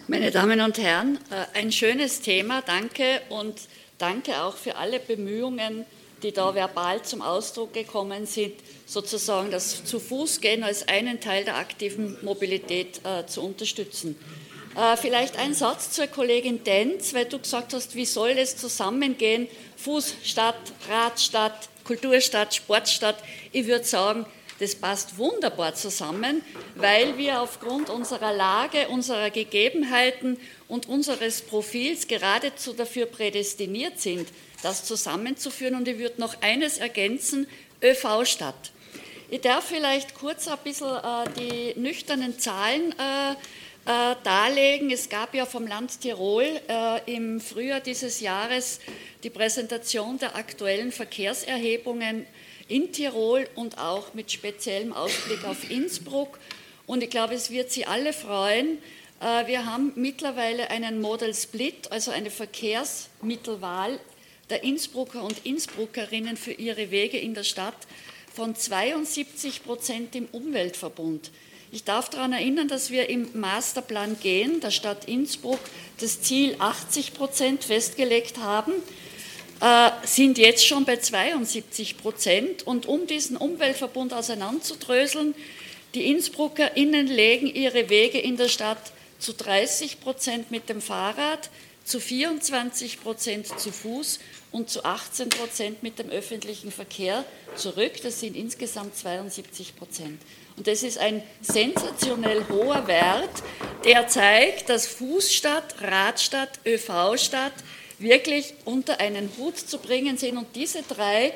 Meine 0.08 0.32
Damen 0.32 0.62
und 0.62 0.78
Herren, 0.78 1.18
äh, 1.32 1.58
ein 1.58 1.72
schönes 1.72 2.22
Thema, 2.22 2.62
danke 2.62 3.22
und 3.30 3.56
danke 3.98 4.42
auch 4.44 4.58
für 4.58 4.76
alle 4.76 5.00
Bemühungen, 5.00 5.86
die 6.22 6.32
da 6.32 6.54
verbal 6.56 7.02
zum 7.02 7.22
Ausdruck 7.22 7.74
gekommen 7.74 8.26
sind, 8.26 8.54
sozusagen 8.86 9.52
das 9.52 9.84
zu 9.84 10.00
Fuß 10.00 10.40
gehen 10.40 10.64
als 10.64 10.88
einen 10.88 11.20
Teil 11.20 11.46
der 11.46 11.58
aktiven 11.58 12.18
Mobilität 12.22 13.02
äh, 13.04 13.26
zu 13.26 13.42
unterstützen. 13.42 14.16
Vielleicht 15.00 15.38
ein 15.38 15.54
Satz 15.54 15.92
zur 15.92 16.08
Kollegin 16.08 16.64
Denz, 16.64 17.14
weil 17.14 17.26
du 17.26 17.38
gesagt 17.38 17.76
hast, 17.76 17.94
wie 17.94 18.06
soll 18.08 18.32
es 18.32 18.58
zusammengehen, 18.58 19.48
Fußstadt, 19.78 20.56
Radstadt, 20.90 21.70
Kulturstadt, 21.84 22.56
Sportstadt. 22.56 23.18
Ich 23.52 23.68
würde 23.68 23.86
sagen, 23.86 24.26
das 24.60 24.76
passt 24.76 25.18
wunderbar 25.18 25.76
zusammen, 25.76 26.42
weil 26.76 27.18
wir 27.18 27.42
aufgrund 27.42 27.90
unserer 27.90 28.34
Lage, 28.34 28.88
unserer 28.88 29.30
Gegebenheiten 29.30 30.38
und 30.68 30.88
unseres 30.88 31.42
Profils 31.42 32.08
geradezu 32.08 32.74
dafür 32.74 33.08
prädestiniert 33.08 34.00
sind, 34.00 34.30
das 34.62 34.86
zusammenzuführen. 34.86 35.76
Und 35.76 35.88
ich 35.88 35.98
würde 35.98 36.22
noch 36.22 36.42
eines 36.42 36.78
ergänzen, 36.78 37.48
ÖV-Stadt. 37.82 38.72
Ich 39.30 39.42
darf 39.42 39.66
vielleicht 39.66 40.14
kurz 40.14 40.48
ein 40.48 40.60
bisschen 40.64 40.96
äh, 40.96 41.30
die 41.38 41.80
nüchternen 41.80 42.38
Zahlen 42.38 42.94
äh, 43.86 44.16
darlegen. 44.24 44.92
Es 44.92 45.10
gab 45.10 45.34
ja 45.36 45.46
vom 45.46 45.68
Land 45.68 46.02
Tirol 46.02 46.44
äh, 46.68 47.14
im 47.14 47.42
Frühjahr 47.42 47.80
dieses 47.80 48.20
Jahres 48.20 48.80
die 49.24 49.30
Präsentation 49.30 50.18
der 50.18 50.36
aktuellen 50.36 50.92
Verkehrserhebungen 50.92 52.26
in 52.68 52.92
Tirol 52.92 53.48
und 53.56 53.78
auch 53.78 54.14
mit 54.14 54.32
speziellem 54.32 54.94
Ausblick 54.94 55.44
auf 55.46 55.70
Innsbruck. 55.70 56.40
Und 56.86 57.04
ich 57.04 57.10
glaube, 57.10 57.34
es 57.34 57.52
wird 57.52 57.72
Sie 57.72 57.86
alle 57.86 58.14
freuen. 58.14 58.78
Äh, 59.20 59.48
wir 59.48 59.66
haben 59.66 59.92
mittlerweile 59.96 60.70
einen 60.70 61.02
Model 61.02 61.34
Split, 61.34 61.92
also 61.92 62.12
eine 62.12 62.32
Verkehrsmittelwahl 62.32 64.00
der 64.50 64.64
Innsbrucker 64.64 65.24
und 65.24 65.46
Innsbruckerinnen 65.46 66.38
für 66.38 66.52
ihre 66.52 66.92
Wege 66.92 67.18
in 67.18 67.34
der 67.34 67.44
Stadt 67.44 67.78
von 68.34 68.56
72 68.56 69.64
Prozent 69.64 70.16
im 70.16 70.26
Umweltverbund. 70.32 71.32
Ich 71.74 71.86
darf 71.86 72.08
daran 72.08 72.34
erinnern, 72.34 72.68
dass 72.68 72.92
wir 72.92 73.10
im 73.10 73.30
Masterplan 73.34 74.20
gehen, 74.20 74.60
der 74.60 74.70
Stadt 74.70 75.06
Innsbruck, 75.06 75.58
das 76.00 76.22
Ziel 76.22 76.56
80 76.60 77.16
Prozent 77.16 77.64
festgelegt 77.64 78.38
haben. 78.38 78.74
Äh, 79.60 79.90
sind 80.06 80.38
jetzt 80.38 80.68
schon 80.68 80.86
bei 80.86 80.98
72 80.98 81.98
Prozent. 81.98 82.62
Und 82.62 82.86
um 82.86 83.08
diesen 83.08 83.38
Umweltverbund 83.38 84.14
auseinanderzudröseln, 84.14 85.34
die 85.96 86.12
InnsbruckerInnen 86.12 87.08
legen 87.08 87.48
ihre 87.48 87.90
Wege 87.90 88.20
in 88.20 88.38
der 88.38 88.50
Stadt 88.50 88.92
zu 89.18 89.34
30 89.34 90.00
Prozent 90.00 90.52
mit 90.52 90.70
dem 90.70 90.80
Fahrrad, 90.80 91.50
zu 91.84 92.00
24 92.00 93.02
Prozent 93.02 93.48
zu 93.60 93.72
Fuß 93.72 94.20
und 94.52 94.70
zu 94.70 94.86
18 94.86 95.30
Prozent 95.30 95.82
mit 95.82 95.98
dem 95.98 96.12
öffentlichen 96.12 96.72
Verkehr 96.72 97.26
zurück. 97.56 97.94
Das 98.04 98.20
sind 98.20 98.38
insgesamt 98.38 98.96
72 98.96 99.76
Prozent. 99.76 100.22
Und 100.58 100.68
das 100.68 100.84
ist 100.84 100.98
ein 100.98 101.24
sensationell 101.42 102.46
hoher 102.50 102.86
Wert, 102.88 103.44
der 103.84 104.08
zeigt, 104.08 104.70
dass 104.70 104.88
Fußstadt, 104.88 105.82
Radstadt, 105.82 106.60
ÖV-Stadt 106.66 107.54
wirklich 108.00 108.54
unter 108.66 109.00
einen 109.00 109.30
Hut 109.38 109.58
zu 109.58 109.78
bringen 109.80 110.18
sind. 110.18 110.38
Und 110.38 110.56
diese 110.56 110.84
drei 110.84 111.34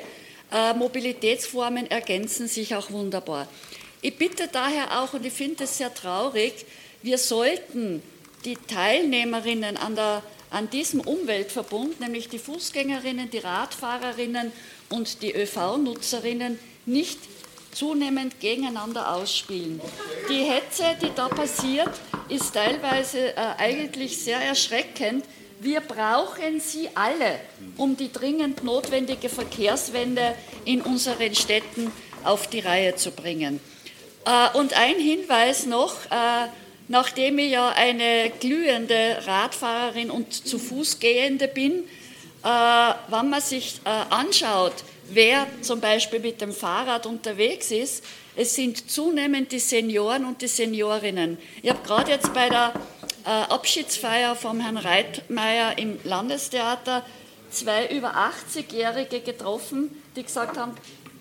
äh, 0.52 0.74
Mobilitätsformen 0.74 1.90
ergänzen 1.90 2.48
sich 2.48 2.74
auch 2.74 2.90
wunderbar. 2.90 3.48
Ich 4.00 4.16
bitte 4.16 4.48
daher 4.50 5.00
auch, 5.00 5.14
und 5.14 5.26
ich 5.26 5.32
finde 5.32 5.64
es 5.64 5.78
sehr 5.78 5.92
traurig, 5.92 6.66
wir 7.02 7.18
sollten 7.18 8.02
die 8.44 8.56
Teilnehmerinnen 8.56 9.76
an 9.76 9.96
der 9.96 10.22
an 10.50 10.70
diesem 10.70 11.00
Umweltverbund, 11.00 12.00
nämlich 12.00 12.28
die 12.28 12.38
Fußgängerinnen, 12.38 13.30
die 13.30 13.38
Radfahrerinnen 13.38 14.52
und 14.88 15.22
die 15.22 15.34
ÖV-Nutzerinnen, 15.34 16.58
nicht 16.86 17.18
zunehmend 17.78 18.40
gegeneinander 18.40 19.14
ausspielen. 19.14 19.80
Die 20.28 20.42
Hetze, 20.42 20.96
die 21.00 21.14
da 21.14 21.28
passiert, 21.28 21.90
ist 22.28 22.54
teilweise 22.54 23.36
äh, 23.36 23.40
eigentlich 23.58 24.18
sehr 24.18 24.40
erschreckend. 24.40 25.24
Wir 25.60 25.80
brauchen 25.80 26.60
sie 26.60 26.88
alle, 26.94 27.38
um 27.76 27.96
die 27.96 28.12
dringend 28.12 28.64
notwendige 28.64 29.28
Verkehrswende 29.28 30.34
in 30.64 30.82
unseren 30.82 31.34
Städten 31.34 31.92
auf 32.24 32.48
die 32.48 32.60
Reihe 32.60 32.96
zu 32.96 33.12
bringen. 33.12 33.60
Äh, 34.24 34.56
und 34.58 34.76
ein 34.76 34.96
Hinweis 34.96 35.66
noch, 35.66 35.94
äh, 36.06 36.48
nachdem 36.88 37.38
ich 37.38 37.52
ja 37.52 37.68
eine 37.70 38.30
glühende 38.40 39.22
Radfahrerin 39.26 40.10
und 40.10 40.32
zu 40.32 40.58
Fuß 40.58 41.00
gehende 41.00 41.48
bin, 41.48 41.84
äh, 42.44 42.48
wenn 43.08 43.30
man 43.30 43.40
sich 43.40 43.80
anschaut, 43.84 44.74
wer 45.10 45.46
zum 45.62 45.80
Beispiel 45.80 46.20
mit 46.20 46.40
dem 46.40 46.52
Fahrrad 46.52 47.06
unterwegs 47.06 47.70
ist, 47.70 48.04
es 48.36 48.54
sind 48.54 48.90
zunehmend 48.90 49.52
die 49.52 49.58
Senioren 49.58 50.24
und 50.24 50.42
die 50.42 50.48
Seniorinnen. 50.48 51.38
Ich 51.62 51.70
habe 51.70 51.82
gerade 51.84 52.10
jetzt 52.10 52.32
bei 52.32 52.48
der 52.48 52.72
Abschiedsfeier 53.24 54.36
vom 54.36 54.60
Herrn 54.60 54.76
Reitmeier 54.76 55.76
im 55.76 55.98
Landestheater 56.04 57.04
zwei 57.50 57.88
über 57.88 58.14
80-Jährige 58.14 59.20
getroffen, 59.20 59.90
die 60.16 60.22
gesagt 60.22 60.56
haben, 60.56 60.74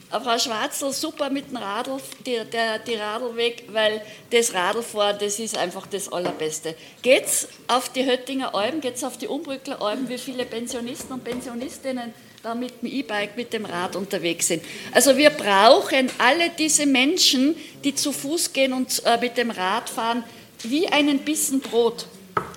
Frau 0.09 0.37
Schwarzl, 0.37 0.93
super 0.93 1.29
mit 1.29 1.49
dem 1.49 1.57
Radl, 1.57 1.97
die, 2.25 2.39
der, 2.49 2.79
die 2.79 2.95
Radlweg, 2.95 3.65
weil 3.73 4.01
das 4.29 4.53
Radlfahren, 4.53 5.17
das 5.19 5.37
ist 5.37 5.57
einfach 5.57 5.85
das 5.85 6.09
Allerbeste. 6.09 6.75
Geht's 7.01 7.49
auf 7.67 7.89
die 7.89 8.05
Höttinger 8.05 8.55
Alben, 8.55 8.79
geht's 8.79 9.03
auf 9.03 9.17
die 9.17 9.27
Umbrückler 9.27 9.81
Alben, 9.81 10.07
wie 10.07 10.17
viele 10.17 10.45
Pensionisten 10.45 11.11
und 11.11 11.25
Pensionistinnen 11.25 12.13
da 12.47 12.55
mit 12.55 12.81
dem 12.81 12.89
E-Bike, 12.89 13.35
mit 13.35 13.51
dem 13.51 13.65
Rad 13.65 13.97
unterwegs 13.97 14.47
sind. 14.47 14.63
Also 14.93 15.17
wir 15.17 15.31
brauchen 15.31 16.09
alle 16.17 16.49
diese 16.57 16.85
Menschen, 16.85 17.57
die 17.83 17.93
zu 17.93 18.13
Fuß 18.13 18.53
gehen 18.53 18.71
und 18.71 19.03
äh, 19.05 19.17
mit 19.19 19.35
dem 19.35 19.51
Rad 19.51 19.89
fahren, 19.89 20.23
wie 20.63 20.87
einen 20.87 21.19
Bissen 21.19 21.59
Brot 21.59 22.05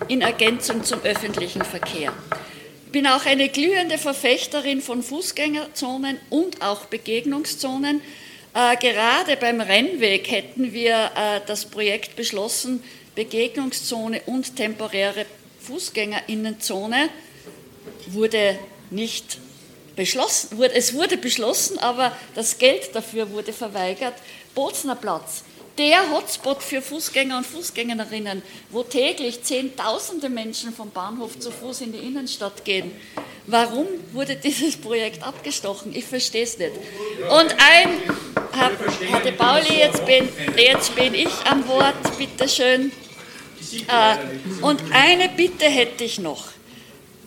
in 0.07 0.20
Ergänzung 0.20 0.84
zum 0.84 1.01
öffentlichen 1.03 1.64
Verkehr. 1.64 2.12
Ich 2.86 2.93
bin 2.93 3.09
auch 3.09 3.26
eine 3.26 3.49
glühende 3.49 3.99
Verfechterin 3.99 4.80
von 4.80 5.03
Fußgängerzonen 5.03 6.18
und 6.30 6.62
auch 6.62 6.84
Begegnungszonen. 6.84 8.01
Äh, 8.55 8.76
gerade 8.76 9.36
beim 9.38 9.61
Rennweg 9.61 10.30
hätten 10.30 10.72
wir 10.72 11.11
äh, 11.16 11.41
das 11.49 11.64
Projekt 11.64 12.14
beschlossen, 12.14 12.80
Begegnungszone 13.16 14.22
und 14.26 14.55
temporäre 14.55 15.26
Fußgängerinnenzone. 15.62 17.09
Wurde 18.07 18.57
nicht 18.91 19.38
beschlossen, 19.97 20.57
wurde, 20.59 20.74
es 20.74 20.95
wurde 20.95 21.16
beschlossen, 21.16 21.78
aber 21.78 22.16
das 22.34 22.59
Geld 22.59 22.95
dafür 22.95 23.30
wurde 23.30 23.53
verweigert. 23.53 24.14
Bozner 24.55 24.97
Platz 24.97 25.45
der 25.80 26.11
Hotspot 26.11 26.62
für 26.62 26.82
Fußgänger 26.82 27.38
und 27.38 27.47
Fußgängerinnen, 27.47 28.43
wo 28.70 28.82
täglich 28.82 29.43
Zehntausende 29.43 30.28
Menschen 30.28 30.74
vom 30.74 30.91
Bahnhof 30.91 31.38
zu 31.38 31.51
Fuß 31.51 31.80
in 31.80 31.93
die 31.93 31.99
Innenstadt 31.99 32.66
gehen. 32.66 32.93
Warum 33.47 33.86
wurde 34.12 34.36
dieses 34.36 34.76
Projekt 34.76 35.22
abgestochen? 35.22 35.97
Ich 35.97 36.05
verstehe 36.05 36.43
es 36.43 36.59
nicht. 36.59 36.72
Und 37.30 37.57
ein, 37.59 37.88
Herr 38.53 39.20
de 39.20 39.32
Pauli, 39.32 39.78
jetzt 39.78 40.05
bin, 40.05 40.28
jetzt 40.57 40.95
bin 40.95 41.14
ich 41.14 41.32
am 41.51 41.66
Wort, 41.66 42.18
bitteschön. 42.18 42.93
Äh, 43.88 44.16
und 44.62 44.82
eine 44.93 45.30
Bitte 45.30 45.64
hätte 45.64 46.05
ich 46.05 46.18
noch. 46.18 46.49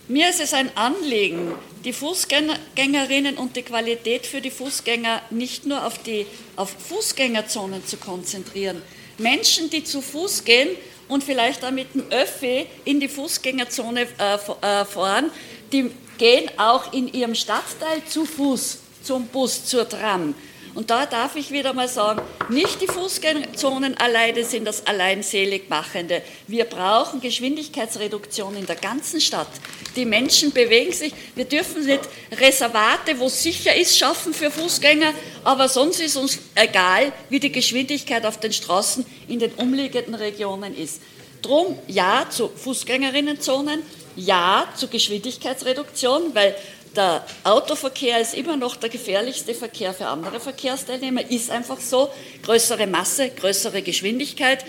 Mir 0.08 0.30
ist 0.30 0.42
es 0.42 0.54
ein 0.54 0.70
Anliegen, 0.78 1.54
die 1.84 1.94
Fußgängerinnen 1.94 3.38
und 3.38 3.56
die 3.56 3.64
Qualität 3.64 4.26
für 4.26 4.42
die 4.42 4.52
Fußgänger 4.52 5.22
nicht 5.32 5.66
nur 5.66 5.86
auf, 5.86 5.98
die, 5.98 6.26
auf 6.56 6.70
Fußgängerzonen 6.70 7.86
zu 7.86 7.98
konzentrieren. 7.98 8.82
Menschen, 9.18 9.70
die 9.70 9.84
zu 9.84 10.02
Fuß 10.02 10.44
gehen 10.46 10.70
und 11.08 11.24
vielleicht 11.24 11.64
auch 11.64 11.72
mit 11.72 11.94
dem 11.94 12.10
Öffi 12.10 12.66
in 12.86 13.00
die 13.00 13.08
Fußgängerzone 13.08 14.08
äh, 14.18 14.36
äh, 14.36 14.86
fahren, 14.86 15.30
die 15.72 15.92
gehen 16.18 16.50
auch 16.58 16.94
in 16.94 17.12
ihrem 17.12 17.36
Stadtteil 17.36 18.04
zu 18.08 18.26
Fuß 18.26 18.80
zum 19.04 19.28
Bus, 19.28 19.66
zur 19.66 19.88
Tram. 19.88 20.34
Und 20.76 20.90
da 20.90 21.06
darf 21.06 21.36
ich 21.36 21.52
wieder 21.52 21.74
mal 21.74 21.88
sagen, 21.88 22.22
nicht 22.50 22.82
die 22.82 22.88
Fußgängerzonen 22.88 23.96
alleine 23.98 24.44
sind 24.44 24.66
das 24.66 24.88
Alleinseligmachende. 24.88 26.24
Wir 26.48 26.66
brauchen 26.66 27.22
Geschwindigkeitsreduktion 27.22 28.56
in 28.58 28.66
der 28.66 28.76
ganzen 28.76 29.22
Stadt. 29.22 29.50
Die 29.96 30.06
Menschen 30.06 30.52
bewegen 30.52 30.92
sich. 30.92 31.14
Wir 31.36 31.46
dürfen 31.46 31.86
nicht 31.86 32.02
Reservate, 32.32 33.20
wo 33.20 33.28
es 33.28 33.44
sicher 33.44 33.76
ist, 33.76 33.98
schaffen 33.98 34.34
für 34.34 34.50
Fußgänger, 34.50 35.14
aber 35.44 35.70
sonst 35.70 36.00
ist 36.00 36.16
uns 36.16 36.40
egal, 36.56 37.12
wie 37.30 37.40
die 37.40 37.52
Geschwindigkeit 37.52 38.26
auf 38.26 38.40
den 38.40 38.54
Straßen 38.54 39.06
in 39.28 39.38
den 39.38 39.52
umliegenden 39.54 40.16
Regionen 40.16 40.76
ist. 40.76 41.02
Drum 41.44 41.78
ja 41.88 42.26
zu 42.30 42.50
Fußgängerinnenzonen, 42.50 43.84
ja 44.16 44.68
zur 44.76 44.90
Geschwindigkeitsreduktion, 44.90 46.34
weil 46.34 46.56
der 46.96 47.26
Autoverkehr 47.44 48.20
ist 48.20 48.34
immer 48.34 48.56
noch 48.56 48.76
der 48.76 48.90
gefährlichste 48.90 49.54
Verkehr 49.54 49.94
für 49.94 50.08
andere 50.08 50.40
Verkehrsteilnehmer, 50.40 51.30
ist 51.30 51.50
einfach 51.50 51.80
so. 51.80 52.12
Größere 52.44 52.88
Masse, 52.88 53.30
größere 53.30 53.82
Geschwindigkeit 53.82 54.64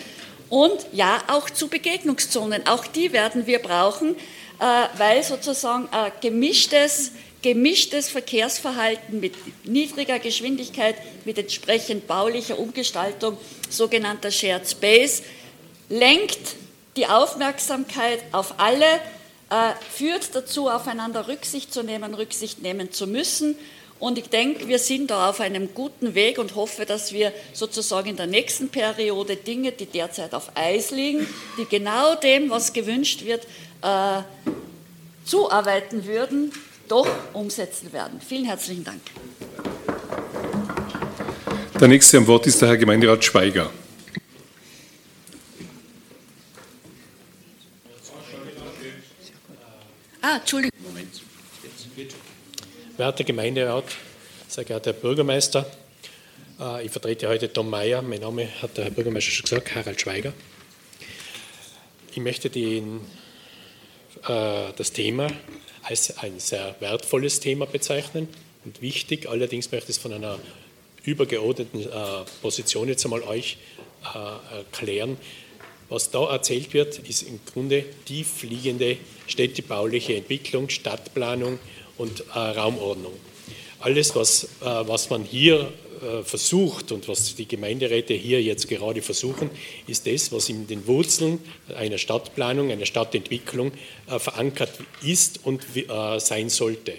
und 0.49 0.87
ja, 0.93 1.23
auch 1.29 1.51
zu 1.51 1.69
Begegnungszonen. 1.69 2.67
Auch 2.67 2.87
die 2.87 3.13
werden 3.13 3.47
wir 3.47 3.59
brauchen, 3.59 4.15
äh, 4.15 4.65
weil 4.97 5.23
sozusagen 5.23 5.89
ein 5.91 6.13
gemischtes, 6.21 7.13
gemischtes 7.43 8.09
Verkehrsverhalten 8.09 9.21
mit 9.21 9.35
niedriger 9.65 10.19
Geschwindigkeit, 10.19 10.97
mit 11.25 11.39
entsprechend 11.39 12.07
baulicher 12.07 12.59
Umgestaltung, 12.59 13.37
sogenannter 13.69 14.31
Shared 14.31 14.69
Space, 14.69 15.23
lenkt 15.89 16.57
die 16.97 17.07
Aufmerksamkeit 17.07 18.21
auf 18.33 18.55
alle 18.59 18.85
äh, 18.85 19.01
führt 19.91 20.35
dazu, 20.35 20.69
aufeinander 20.69 21.29
Rücksicht 21.29 21.73
zu 21.73 21.83
nehmen, 21.83 22.15
Rücksicht 22.15 22.63
nehmen 22.63 22.91
zu 22.93 23.07
müssen. 23.07 23.57
Und 24.01 24.19
ich 24.19 24.29
denke, 24.29 24.69
wir 24.69 24.79
sind 24.79 25.11
da 25.11 25.31
auf 25.31 25.41
einem 25.41 25.73
guten 25.73 26.15
Weg 26.15 26.39
und 26.39 26.57
hoffe, 26.57 26.85
dass 26.85 27.13
wir 27.13 27.33
sozusagen 27.53 28.11
in 28.11 28.17
der 28.17 28.27
nächsten 28.27 28.69
Periode 28.69 29.37
Dinge, 29.37 29.73
die 29.73 29.87
derzeit 29.87 30.35
auf 30.35 30.51
Eis 30.57 30.91
liegen, 30.91 31.27
die 31.59 31.65
genau 31.65 32.15
dem, 32.17 32.51
was 32.51 32.73
gewünscht 32.73 33.25
wird, 33.25 33.47
äh, 33.83 34.23
zuarbeiten 35.25 36.07
würden, 36.07 36.53
doch 36.89 37.09
umsetzen 37.33 37.93
werden. 37.93 38.21
Vielen 38.21 38.45
herzlichen 38.45 38.85
Dank. 38.85 39.01
Der 41.81 41.89
nächste 41.89 42.19
am 42.19 42.27
Wort 42.27 42.47
ist 42.47 42.61
der 42.61 42.69
Herr 42.69 42.77
Gemeinderat 42.77 43.25
Schweiger. 43.25 43.71
Ah, 50.27 50.37
Entschuldigung. 50.37 50.81
Moment. 50.83 51.21
Werter 52.97 53.25
Gemeinderat, 53.25 53.85
sehr 54.49 54.65
geehrter 54.65 54.95
Herr 54.95 54.99
Bürgermeister, 54.99 55.71
äh, 56.59 56.87
ich 56.87 56.91
vertrete 56.91 57.29
heute 57.29 57.53
Tom 57.53 57.69
Mayer. 57.69 58.01
Mein 58.01 58.23
Name 58.23 58.49
hat 58.63 58.75
der 58.79 58.85
Herr 58.85 58.91
Bürgermeister 58.91 59.33
schon 59.33 59.43
gesagt, 59.43 59.75
Harald 59.75 60.01
Schweiger. 60.01 60.33
Ich 62.13 62.17
möchte 62.17 62.49
den, 62.49 63.03
äh, 64.27 64.73
das 64.75 64.93
Thema 64.93 65.27
als 65.83 66.17
ein 66.17 66.41
sehr 66.41 66.75
wertvolles 66.81 67.41
Thema 67.41 67.67
bezeichnen 67.67 68.27
und 68.65 68.81
wichtig. 68.81 69.29
Allerdings 69.29 69.73
möchte 69.73 69.91
ich 69.91 69.99
es 69.99 70.03
von 70.03 70.15
einer 70.15 70.39
übergeordneten 71.03 71.83
äh, 71.83 71.87
Position 72.41 72.89
jetzt 72.89 73.05
einmal 73.05 73.21
euch 73.25 73.59
erklären. 74.51 75.19
Was 75.95 76.11
da 76.11 76.29
erzählt 76.29 76.75
wird, 76.75 76.99
ist 77.09 77.23
im 77.23 77.39
Grunde 77.47 77.85
tiefliegende 78.05 78.97
städtebauliche 79.29 80.17
Entwicklung, 80.17 80.69
Stadtplanung 80.69 81.61
und 81.99 82.25
äh, 82.35 82.37
Raumordnung. 82.37 83.13
Alles, 83.79 84.17
was, 84.17 84.43
äh, 84.43 84.49
was 84.65 85.09
man 85.11 85.23
hier 85.23 85.73
äh, 86.03 86.25
versucht 86.25 86.91
und 86.91 87.07
was 87.07 87.37
die 87.37 87.47
Gemeinderäte 87.47 88.13
hier 88.13 88.43
jetzt 88.43 88.67
gerade 88.67 89.03
versuchen, 89.03 89.51
ist 89.87 90.05
das, 90.09 90.33
was 90.33 90.49
in 90.49 90.67
den 90.67 90.85
Wurzeln 90.89 91.39
einer 91.77 91.99
Stadtplanung, 91.99 92.73
einer 92.73 92.87
Stadtentwicklung 92.87 93.71
äh, 94.09 94.19
verankert 94.19 94.73
ist 95.01 95.45
und 95.45 95.63
äh, 95.77 96.19
sein 96.19 96.49
sollte. 96.49 96.95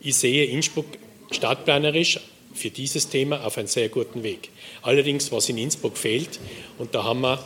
Ich 0.00 0.16
sehe 0.16 0.46
Innsbruck 0.46 0.86
stadtplanerisch 1.30 2.20
für 2.54 2.70
dieses 2.70 3.06
Thema 3.06 3.44
auf 3.44 3.58
einem 3.58 3.68
sehr 3.68 3.90
guten 3.90 4.22
Weg. 4.22 4.48
Allerdings, 4.80 5.30
was 5.30 5.50
in 5.50 5.58
Innsbruck 5.58 5.98
fehlt, 5.98 6.40
und 6.78 6.94
da 6.94 7.04
haben 7.04 7.20
wir 7.20 7.44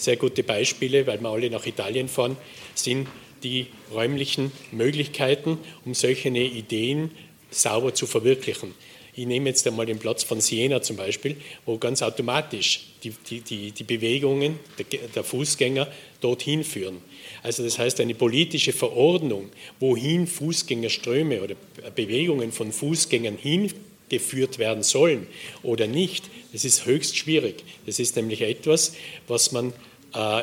sehr 0.00 0.16
gute 0.16 0.42
Beispiele, 0.42 1.06
weil 1.06 1.20
wir 1.20 1.28
alle 1.28 1.50
nach 1.50 1.66
Italien 1.66 2.08
fahren, 2.08 2.36
sind 2.74 3.08
die 3.42 3.66
räumlichen 3.92 4.52
Möglichkeiten, 4.72 5.58
um 5.84 5.94
solche 5.94 6.28
Ideen 6.28 7.10
sauber 7.50 7.94
zu 7.94 8.06
verwirklichen. 8.06 8.74
Ich 9.14 9.26
nehme 9.26 9.48
jetzt 9.48 9.66
einmal 9.66 9.86
den 9.86 9.98
Platz 9.98 10.22
von 10.22 10.40
Siena 10.40 10.82
zum 10.82 10.96
Beispiel, 10.96 11.36
wo 11.66 11.76
ganz 11.78 12.00
automatisch 12.00 12.86
die, 13.02 13.12
die, 13.28 13.40
die, 13.40 13.72
die 13.72 13.84
Bewegungen 13.84 14.58
der, 14.78 15.08
der 15.08 15.24
Fußgänger 15.24 15.88
dorthin 16.20 16.64
führen. 16.64 16.98
Also 17.42 17.64
das 17.64 17.78
heißt, 17.78 18.00
eine 18.00 18.14
politische 18.14 18.72
Verordnung, 18.72 19.50
wohin 19.80 20.26
Fußgängerströme 20.26 21.42
oder 21.42 21.54
Bewegungen 21.94 22.52
von 22.52 22.72
Fußgängern 22.72 23.36
hingeführt 23.36 24.58
werden 24.58 24.82
sollen 24.82 25.26
oder 25.62 25.86
nicht, 25.86 26.30
das 26.52 26.64
ist 26.64 26.86
höchst 26.86 27.16
schwierig. 27.16 27.64
Das 27.86 27.98
ist 27.98 28.16
nämlich 28.16 28.42
etwas, 28.42 28.94
was 29.26 29.52
man 29.52 29.72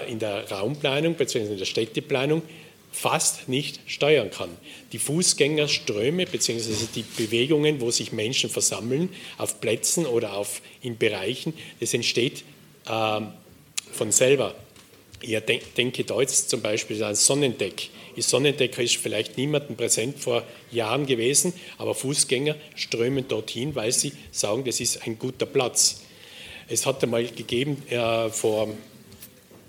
in 0.09 0.19
der 0.19 0.49
Raumplanung 0.49 1.15
bzw. 1.15 1.51
in 1.51 1.57
der 1.57 1.65
Städteplanung 1.65 2.41
fast 2.91 3.47
nicht 3.47 3.79
steuern 3.85 4.31
kann. 4.31 4.49
Die 4.91 4.97
Fußgängerströme 4.97 6.25
bzw. 6.25 6.87
die 6.95 7.03
Bewegungen, 7.03 7.79
wo 7.79 7.91
sich 7.91 8.11
Menschen 8.11 8.49
versammeln, 8.49 9.09
auf 9.37 9.61
Plätzen 9.61 10.05
oder 10.05 10.33
auf, 10.33 10.61
in 10.81 10.97
Bereichen, 10.97 11.53
das 11.79 11.93
entsteht 11.93 12.43
äh, 12.87 13.21
von 13.91 14.11
selber. 14.11 14.55
Ich 15.21 15.37
denke 15.77 16.03
da 16.03 16.19
jetzt 16.21 16.49
zum 16.49 16.61
Beispiel 16.61 17.03
an 17.03 17.15
Sonnendeck. 17.15 17.89
Die 18.15 18.21
Sonnendecker 18.21 18.81
ist 18.81 18.97
vielleicht 18.97 19.37
niemandem 19.37 19.75
präsent 19.75 20.19
vor 20.19 20.43
Jahren 20.71 21.05
gewesen, 21.05 21.53
aber 21.77 21.93
Fußgänger 21.93 22.55
strömen 22.75 23.27
dorthin, 23.27 23.75
weil 23.75 23.91
sie 23.91 24.13
sagen, 24.31 24.63
das 24.63 24.79
ist 24.79 25.05
ein 25.05 25.19
guter 25.19 25.45
Platz. 25.45 26.01
Es 26.67 26.85
hat 26.85 27.03
einmal 27.03 27.25
gegeben 27.27 27.83
äh, 27.89 28.29
vor 28.29 28.69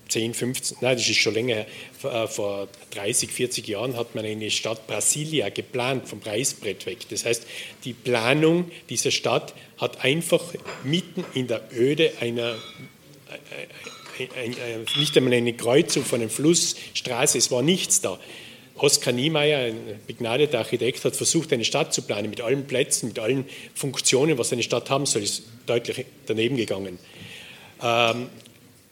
10, 0.08 0.34
15, 0.34 0.78
nein, 0.80 0.96
das 0.96 1.08
ist 1.08 1.18
schon 1.18 1.34
länger, 1.34 1.66
äh, 2.02 2.26
vor 2.26 2.68
30, 2.90 3.30
40 3.30 3.68
Jahren 3.68 3.96
hat 3.96 4.14
man 4.14 4.24
eine 4.24 4.50
Stadt 4.50 4.86
Brasilia 4.86 5.50
geplant, 5.50 6.08
vom 6.08 6.20
Reißbrett 6.20 6.86
weg. 6.86 6.98
Das 7.10 7.24
heißt, 7.24 7.46
die 7.84 7.92
Planung 7.92 8.70
dieser 8.88 9.10
Stadt 9.10 9.54
hat 9.76 10.04
einfach 10.04 10.42
mitten 10.84 11.24
in 11.34 11.46
der 11.46 11.62
Öde 11.72 12.12
einer, 12.20 12.56
äh, 14.18 14.24
äh, 14.24 14.84
nicht 14.96 15.16
einmal 15.16 15.34
eine 15.34 15.52
Kreuzung 15.52 16.04
von 16.04 16.20
einem 16.20 16.30
Fluss, 16.30 16.76
Straße, 16.94 17.38
es 17.38 17.50
war 17.50 17.62
nichts 17.62 18.00
da. 18.00 18.18
Oskar 18.76 19.12
Niemeyer, 19.12 19.58
ein 19.58 20.00
begnadeter 20.06 20.58
Architekt, 20.58 21.04
hat 21.04 21.16
versucht, 21.16 21.52
eine 21.52 21.64
Stadt 21.64 21.92
zu 21.92 22.02
planen 22.02 22.30
mit 22.30 22.40
allen 22.40 22.66
Plätzen, 22.66 23.08
mit 23.08 23.18
allen 23.18 23.44
Funktionen, 23.74 24.38
was 24.38 24.52
eine 24.52 24.62
Stadt 24.62 24.88
haben 24.88 25.04
soll, 25.04 25.22
ist 25.22 25.44
deutlich 25.66 26.06
daneben 26.26 26.56
gegangen. 26.56 26.98
Ähm, 27.82 28.28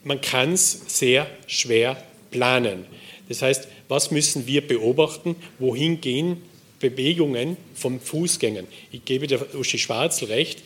man 0.07 0.21
kann 0.21 0.53
es 0.53 0.81
sehr 0.87 1.27
schwer 1.47 2.01
planen. 2.31 2.85
Das 3.27 3.41
heißt, 3.41 3.67
was 3.89 4.09
müssen 4.09 4.47
wir 4.47 4.65
beobachten? 4.65 5.35
Wohin 5.59 5.99
gehen 5.99 6.41
Bewegungen 6.79 7.57
von 7.75 7.99
Fußgängern? 7.99 8.67
Ich 8.91 9.03
gebe 9.03 9.27
der 9.27 9.53
Uschi 9.55 9.77
Schwarzl 9.77 10.25
recht, 10.25 10.63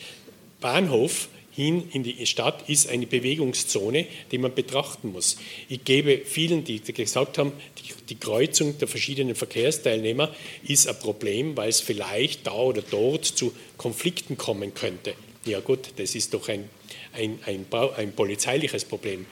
Bahnhof 0.60 1.28
hin 1.54 1.88
in 1.92 2.02
die 2.02 2.24
Stadt 2.24 2.68
ist 2.70 2.88
eine 2.88 3.06
Bewegungszone, 3.06 4.06
die 4.30 4.38
man 4.38 4.54
betrachten 4.54 5.12
muss. 5.12 5.36
Ich 5.68 5.84
gebe 5.84 6.22
vielen, 6.24 6.64
die 6.64 6.80
gesagt 6.80 7.36
haben, 7.36 7.52
die, 7.78 7.92
die, 8.08 8.14
Kreuzung 8.14 8.78
der 8.78 8.88
verschiedenen 8.88 9.34
Verkehrsteilnehmer 9.34 10.34
ist 10.66 10.88
ein 10.88 10.98
Problem, 10.98 11.54
weil 11.56 11.68
es 11.68 11.80
vielleicht 11.80 12.46
da 12.46 12.54
oder 12.54 12.80
dort 12.80 13.26
zu 13.26 13.52
Konflikten 13.76 14.38
kommen 14.38 14.72
könnte. 14.72 15.14
Ja 15.44 15.60
gut, 15.60 15.90
das 15.96 16.14
ist 16.14 16.32
doch 16.32 16.48
ein 16.48 16.70
ein, 17.12 17.38
ein, 17.46 17.66
ein 17.96 18.12
polizeiliches 18.12 18.84
Problem, 18.84 19.26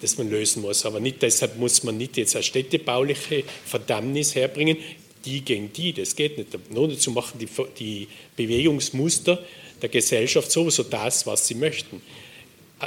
das 0.00 0.18
man 0.18 0.30
lösen 0.30 0.62
muss. 0.62 0.84
Aber 0.84 1.00
nicht, 1.00 1.22
deshalb 1.22 1.56
muss 1.56 1.82
man 1.82 1.96
nicht 1.96 2.16
jetzt 2.16 2.34
eine 2.36 2.42
städtebauliche 2.42 3.44
Verdammnis 3.64 4.34
herbringen, 4.34 4.76
die 5.24 5.40
gegen 5.40 5.72
die, 5.72 5.92
das 5.92 6.16
geht 6.16 6.36
nicht. 6.36 6.70
Nur 6.70 6.88
dazu 6.88 7.10
machen 7.10 7.38
die, 7.38 7.48
die 7.78 8.08
Bewegungsmuster 8.36 9.42
der 9.80 9.88
Gesellschaft 9.88 10.50
sowieso 10.50 10.82
das, 10.82 11.26
was 11.26 11.46
sie 11.46 11.54
möchten. 11.54 12.00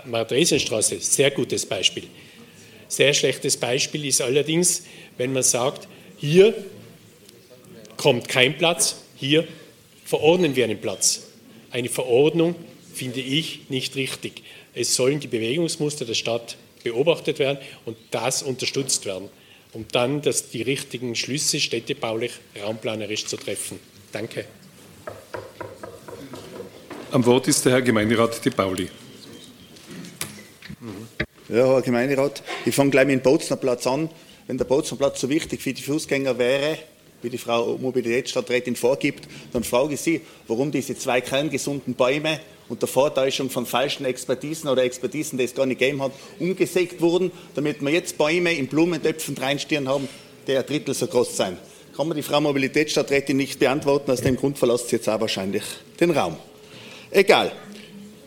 Maresenstraße, 0.05 0.99
sehr 0.99 1.31
gutes 1.31 1.65
Beispiel. 1.65 2.03
Sehr 2.87 3.13
schlechtes 3.13 3.57
Beispiel 3.57 4.05
ist 4.05 4.21
allerdings, 4.21 4.83
wenn 5.17 5.33
man 5.33 5.43
sagt, 5.43 5.87
hier 6.17 6.53
kommt 7.97 8.29
kein 8.29 8.57
Platz, 8.57 8.97
hier 9.15 9.47
verordnen 10.05 10.55
wir 10.55 10.63
einen 10.63 10.79
Platz. 10.79 11.23
Eine 11.71 11.89
Verordnung 11.89 12.55
finde 12.97 13.21
ich 13.21 13.69
nicht 13.69 13.95
richtig. 13.95 14.43
Es 14.73 14.95
sollen 14.95 15.19
die 15.19 15.27
Bewegungsmuster 15.27 16.05
der 16.05 16.15
Stadt 16.15 16.57
beobachtet 16.83 17.39
werden 17.39 17.59
und 17.85 17.97
das 18.11 18.43
unterstützt 18.43 19.05
werden, 19.05 19.29
um 19.73 19.85
dann 19.91 20.21
das, 20.21 20.49
die 20.49 20.61
richtigen 20.61 21.15
Schlüsse 21.15 21.59
städtebaulich, 21.59 22.31
raumplanerisch 22.61 23.25
zu 23.25 23.37
treffen. 23.37 23.79
Danke. 24.11 24.45
Am 27.11 27.25
Wort 27.25 27.47
ist 27.47 27.63
der 27.65 27.73
Herr 27.73 27.81
Gemeinderat 27.81 28.43
Di 28.43 28.49
Pauli. 28.49 28.89
Ja, 31.49 31.65
Herr 31.65 31.81
Gemeinderat, 31.81 32.43
ich 32.65 32.75
fange 32.75 32.91
gleich 32.91 33.07
mit 33.07 33.19
dem 33.19 33.23
Bozner 33.23 33.55
Platz 33.55 33.87
an. 33.87 34.09
Wenn 34.47 34.57
der 34.57 34.65
Bozner 34.65 34.97
Platz 34.97 35.21
so 35.21 35.29
wichtig 35.29 35.61
für 35.61 35.73
die 35.73 35.81
Fußgänger 35.81 36.37
wäre, 36.37 36.77
wie 37.21 37.29
die 37.29 37.37
Frau 37.37 37.77
Mobilitätsstadträtin 37.77 38.75
vorgibt, 38.75 39.27
dann 39.53 39.63
frage 39.63 39.93
ich 39.93 40.01
Sie, 40.01 40.21
warum 40.47 40.71
diese 40.71 40.97
zwei 40.97 41.21
kerngesunden 41.21 41.93
Bäume 41.93 42.39
unter 42.69 42.87
Vortäuschung 42.87 43.49
von 43.49 43.65
falschen 43.65 44.05
Expertisen 44.05 44.69
oder 44.69 44.83
Expertisen, 44.83 45.37
die 45.37 45.45
es 45.45 45.55
gar 45.55 45.65
nicht 45.65 45.79
gegeben 45.79 46.01
hat, 46.01 46.11
umgesägt 46.39 47.01
wurden, 47.01 47.31
damit 47.55 47.81
wir 47.81 47.91
jetzt 47.91 48.17
Bäume 48.17 48.53
in 48.53 48.67
Blumentöpfen 48.67 49.37
reinstieren 49.37 49.87
haben, 49.87 50.07
die 50.47 50.55
ein 50.55 50.65
Drittel 50.65 50.93
so 50.93 51.07
groß 51.07 51.35
sein. 51.35 51.57
Kann 51.95 52.07
man 52.07 52.17
die 52.17 52.23
Frau 52.23 52.39
Mobilitätsstadträtin 52.41 53.37
nicht 53.37 53.59
beantworten, 53.59 54.11
aus 54.11 54.21
dem 54.21 54.35
Grund 54.35 54.57
verlässt 54.57 54.89
sie 54.89 54.97
jetzt 54.97 55.09
auch 55.09 55.19
wahrscheinlich 55.19 55.63
den 55.99 56.11
Raum. 56.11 56.37
Egal. 57.11 57.51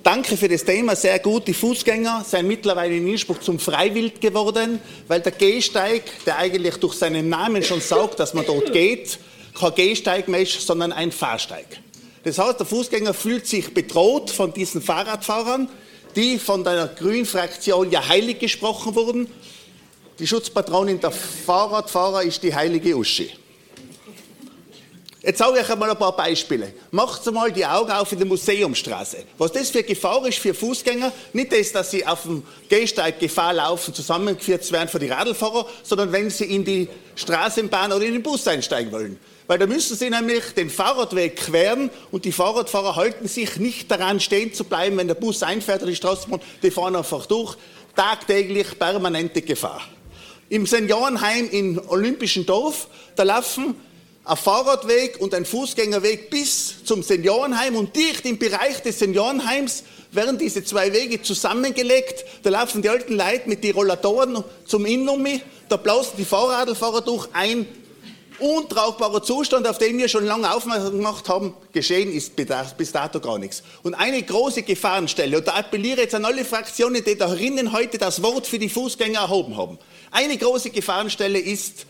Danke 0.03 0.39
für 0.39 0.49
das 0.49 0.65
Thema, 0.65 0.97
sehr 0.97 1.19
gut. 1.19 1.47
Die 1.47 1.53
Fußgänger 1.53 2.25
sind 2.27 2.49
mittlerweile 2.49 2.97
in 2.97 3.07
Innsbruck 3.07 3.45
zum 3.45 3.59
Freiwild 3.59 4.21
geworden, 4.21 4.81
weil 5.07 5.21
der 5.21 5.33
Gehsteig, 5.33 6.05
der 6.25 6.39
eigentlich 6.39 6.77
durch 6.77 6.95
seinen 6.95 7.29
Namen 7.29 7.63
schon 7.63 7.83
sagt, 7.83 8.19
dass 8.19 8.33
man 8.33 8.47
dort 8.47 8.73
geht, 8.73 9.19
kein 9.55 9.75
Gehsteig 9.75 10.27
mehr 10.29 10.41
ist, 10.41 10.67
sondern 10.67 10.93
ein 10.93 11.13
Fahrsteig. 11.13 11.67
Das 12.23 12.39
heißt, 12.39 12.59
der 12.59 12.67
Fußgänger 12.67 13.15
fühlt 13.15 13.47
sich 13.47 13.73
bedroht 13.73 14.31
von 14.31 14.53
diesen 14.53 14.83
Fahrradfahrern, 14.83 15.69
die 16.17 16.39
von 16.39 16.65
der 16.65 16.89
Grünfraktion 16.89 17.91
ja 17.91 18.07
heilig 18.07 18.39
gesprochen 18.39 18.95
wurden. 18.95 19.29
Die 20.19 20.27
Schutzpatronin 20.27 21.01
der 21.01 21.13
Fahrradfahrer 21.13 22.23
ist 22.23 22.43
die 22.43 22.55
heilige 22.55 22.95
Uschi. 22.95 23.31
Jetzt 25.23 25.39
sage 25.39 25.59
ich 25.59 25.65
euch 25.65 25.71
einmal 25.71 25.91
ein 25.91 25.99
paar 25.99 26.17
Beispiele. 26.17 26.73
Macht 26.91 27.31
mal 27.31 27.53
die 27.53 27.65
Augen 27.65 27.91
auf 27.91 28.11
in 28.13 28.19
der 28.19 28.27
Museumstraße. 28.27 29.19
Was 29.37 29.53
das 29.53 29.71
für 29.71 29.83
Gefahr 29.83 30.27
ist 30.27 30.39
für 30.39 30.55
Fußgänger, 30.55 31.13
nicht 31.35 31.53
das, 31.53 31.73
dass 31.73 31.91
sie 31.91 32.07
auf 32.07 32.23
dem 32.23 32.43
Gehsteig 32.69 33.19
Gefahr 33.19 33.53
laufen, 33.53 33.93
zusammengeführt 33.93 34.65
zu 34.65 34.73
werden 34.73 34.89
für 34.89 34.99
die 34.99 35.09
Radlfahrer, 35.09 35.67
sondern 35.83 36.13
wenn 36.13 36.31
sie 36.31 36.45
in 36.45 36.65
die 36.65 36.89
Straßenbahn 37.17 37.93
oder 37.93 38.05
in 38.05 38.15
den 38.15 38.23
Bus 38.23 38.47
einsteigen 38.47 38.93
wollen 38.93 39.19
weil 39.51 39.59
da 39.59 39.67
müssen 39.67 39.97
sie 39.97 40.11
nämlich 40.11 40.55
den 40.55 40.71
Fahrradweg 40.71 41.35
queren 41.35 41.91
und 42.13 42.25
die 42.25 42.31
Fahrradfahrer 42.31 42.95
halten 42.95 43.27
sich 43.27 43.57
nicht 43.57 43.91
daran, 43.91 44.21
stehen 44.21 44.55
zu 44.55 44.63
bleiben, 44.63 44.97
wenn 44.97 45.09
der 45.09 45.17
Bus 45.17 45.43
einfährt 45.43 45.83
oder 45.83 45.91
die 45.91 45.97
Straßenbahn, 45.97 46.41
die 46.63 46.71
fahren 46.71 46.95
einfach 46.95 47.27
durch. 47.27 47.57
Tagtäglich 47.97 48.79
permanente 48.79 49.43
Gefahr. 49.43 49.83
Im 50.51 50.67
Seniorenheim 50.67 51.49
in 51.51 51.81
Olympischen 51.89 52.47
Dorf, 52.47 52.87
da 53.17 53.25
laufen 53.25 53.75
ein 54.23 54.37
Fahrradweg 54.37 55.21
und 55.21 55.35
ein 55.35 55.45
Fußgängerweg 55.45 56.31
bis 56.31 56.85
zum 56.85 57.03
Seniorenheim 57.03 57.75
und 57.75 57.97
dicht 57.97 58.25
im 58.27 58.39
Bereich 58.39 58.81
des 58.83 59.01
Seniorenheims 59.01 59.83
werden 60.13 60.39
diese 60.39 60.63
zwei 60.63 60.93
Wege 60.93 61.23
zusammengelegt. 61.23 62.25
Da 62.45 62.51
laufen 62.51 62.83
die 62.83 62.89
alten 62.89 63.15
Leute 63.15 63.49
mit 63.49 63.65
den 63.65 63.75
Rollatoren 63.75 64.45
zum 64.65 64.87
Innumi, 64.87 65.41
da 65.69 65.77
blasen 65.77 66.13
die 66.19 66.25
Fahrradfahrer 66.25 67.01
durch, 67.01 67.27
ein 67.33 67.67
untragbarer 68.41 69.23
Zustand, 69.23 69.67
auf 69.67 69.79
den 69.79 69.99
wir 69.99 70.09
schon 70.09 70.25
lange 70.25 70.53
aufmerksam 70.53 70.93
gemacht 70.93 71.29
haben, 71.29 71.55
geschehen 71.73 72.13
ist 72.13 72.35
bis 72.37 72.93
dato 72.93 73.21
gar 73.21 73.39
nichts. 73.39 73.63
Und 73.83 73.95
eine 73.95 74.23
große 74.23 74.63
Gefahrenstelle, 74.63 75.39
und 75.39 75.47
da 75.47 75.55
appelliere 75.55 75.97
ich 75.97 76.05
jetzt 76.05 76.15
an 76.15 76.25
alle 76.25 76.45
Fraktionen, 76.45 77.05
die 77.05 77.17
da 77.17 77.29
drinnen 77.29 77.73
heute 77.73 77.99
das 77.99 78.23
Wort 78.23 78.47
für 78.47 78.59
die 78.59 78.69
Fußgänger 78.69 79.21
erhoben 79.21 79.57
haben. 79.57 79.79
Eine 80.11 80.37
große 80.37 80.71
Gefahrenstelle 80.71 81.39
ist 81.39 81.87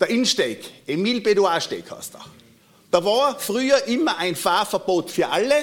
der 0.00 0.08
Innsteg, 0.08 0.64
Emile 0.86 1.20
Bedouin 1.20 1.60
Steg 1.60 1.90
heißt 1.90 2.14
er. 2.14 2.24
Da 2.90 3.04
war 3.04 3.38
früher 3.38 3.84
immer 3.86 4.18
ein 4.18 4.36
Fahrverbot 4.36 5.10
für 5.10 5.28
alle. 5.28 5.54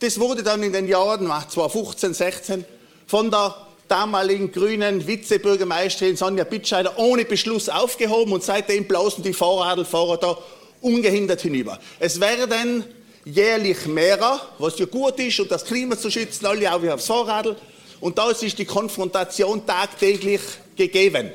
Das 0.00 0.18
wurde 0.18 0.42
dann 0.42 0.62
in 0.62 0.72
den 0.72 0.88
Jahren 0.88 1.26
2015, 1.26 2.14
16 2.14 2.64
von 3.06 3.30
der 3.30 3.54
damaligen 3.92 4.50
grünen 4.50 5.06
Vizebürgermeisterin 5.06 6.16
Sonja 6.16 6.44
Bitscheider 6.44 6.98
ohne 6.98 7.26
Beschluss 7.26 7.68
aufgehoben 7.68 8.32
und 8.32 8.42
seitdem 8.42 8.86
blausen 8.86 9.22
die 9.22 9.34
Fahrradfahrer 9.34 10.16
da 10.16 10.38
ungehindert 10.80 11.42
hinüber. 11.42 11.78
Es 12.00 12.18
werden 12.18 12.84
jährlich 13.26 13.84
mehrer, 13.84 14.40
was 14.58 14.78
ja 14.78 14.86
gut 14.86 15.18
ist, 15.18 15.38
um 15.40 15.48
das 15.48 15.66
Klima 15.66 15.98
zu 15.98 16.10
schützen, 16.10 16.46
alle 16.46 16.72
auch 16.72 16.82
wie 16.82 16.88
aufs 16.88 17.06
Fahrradl. 17.06 17.54
Und 18.00 18.16
da 18.16 18.30
ist 18.30 18.58
die 18.58 18.64
Konfrontation 18.64 19.66
tagtäglich 19.66 20.40
gegeben. 20.74 21.30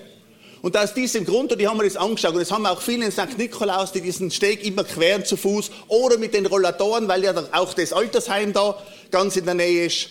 Und 0.63 0.75
aus 0.75 0.95
diesem 0.95 1.25
Grund, 1.25 1.51
und 1.51 1.61
die 1.61 1.67
haben 1.67 1.77
wir 1.77 1.83
das 1.83 1.95
angeschaut, 1.95 2.33
und 2.33 2.39
das 2.39 2.51
haben 2.51 2.65
auch 2.65 2.81
viele 2.81 3.05
in 3.05 3.11
St. 3.11 3.37
Nikolaus, 3.37 3.91
die 3.91 4.01
diesen 4.01 4.31
Steg 4.31 4.65
immer 4.65 4.83
queren 4.83 5.23
zu 5.23 5.37
Fuß 5.37 5.69
oder 5.89 6.17
mit 6.17 6.33
den 6.33 6.47
Rollatoren, 6.47 7.07
weil 7.07 7.23
ja 7.23 7.35
auch 7.51 7.75
das 7.75 7.93
Altersheim 7.93 8.51
da 8.51 8.75
ganz 9.11 9.35
in 9.35 9.45
der 9.45 9.53
Nähe 9.53 9.85
ist, 9.85 10.09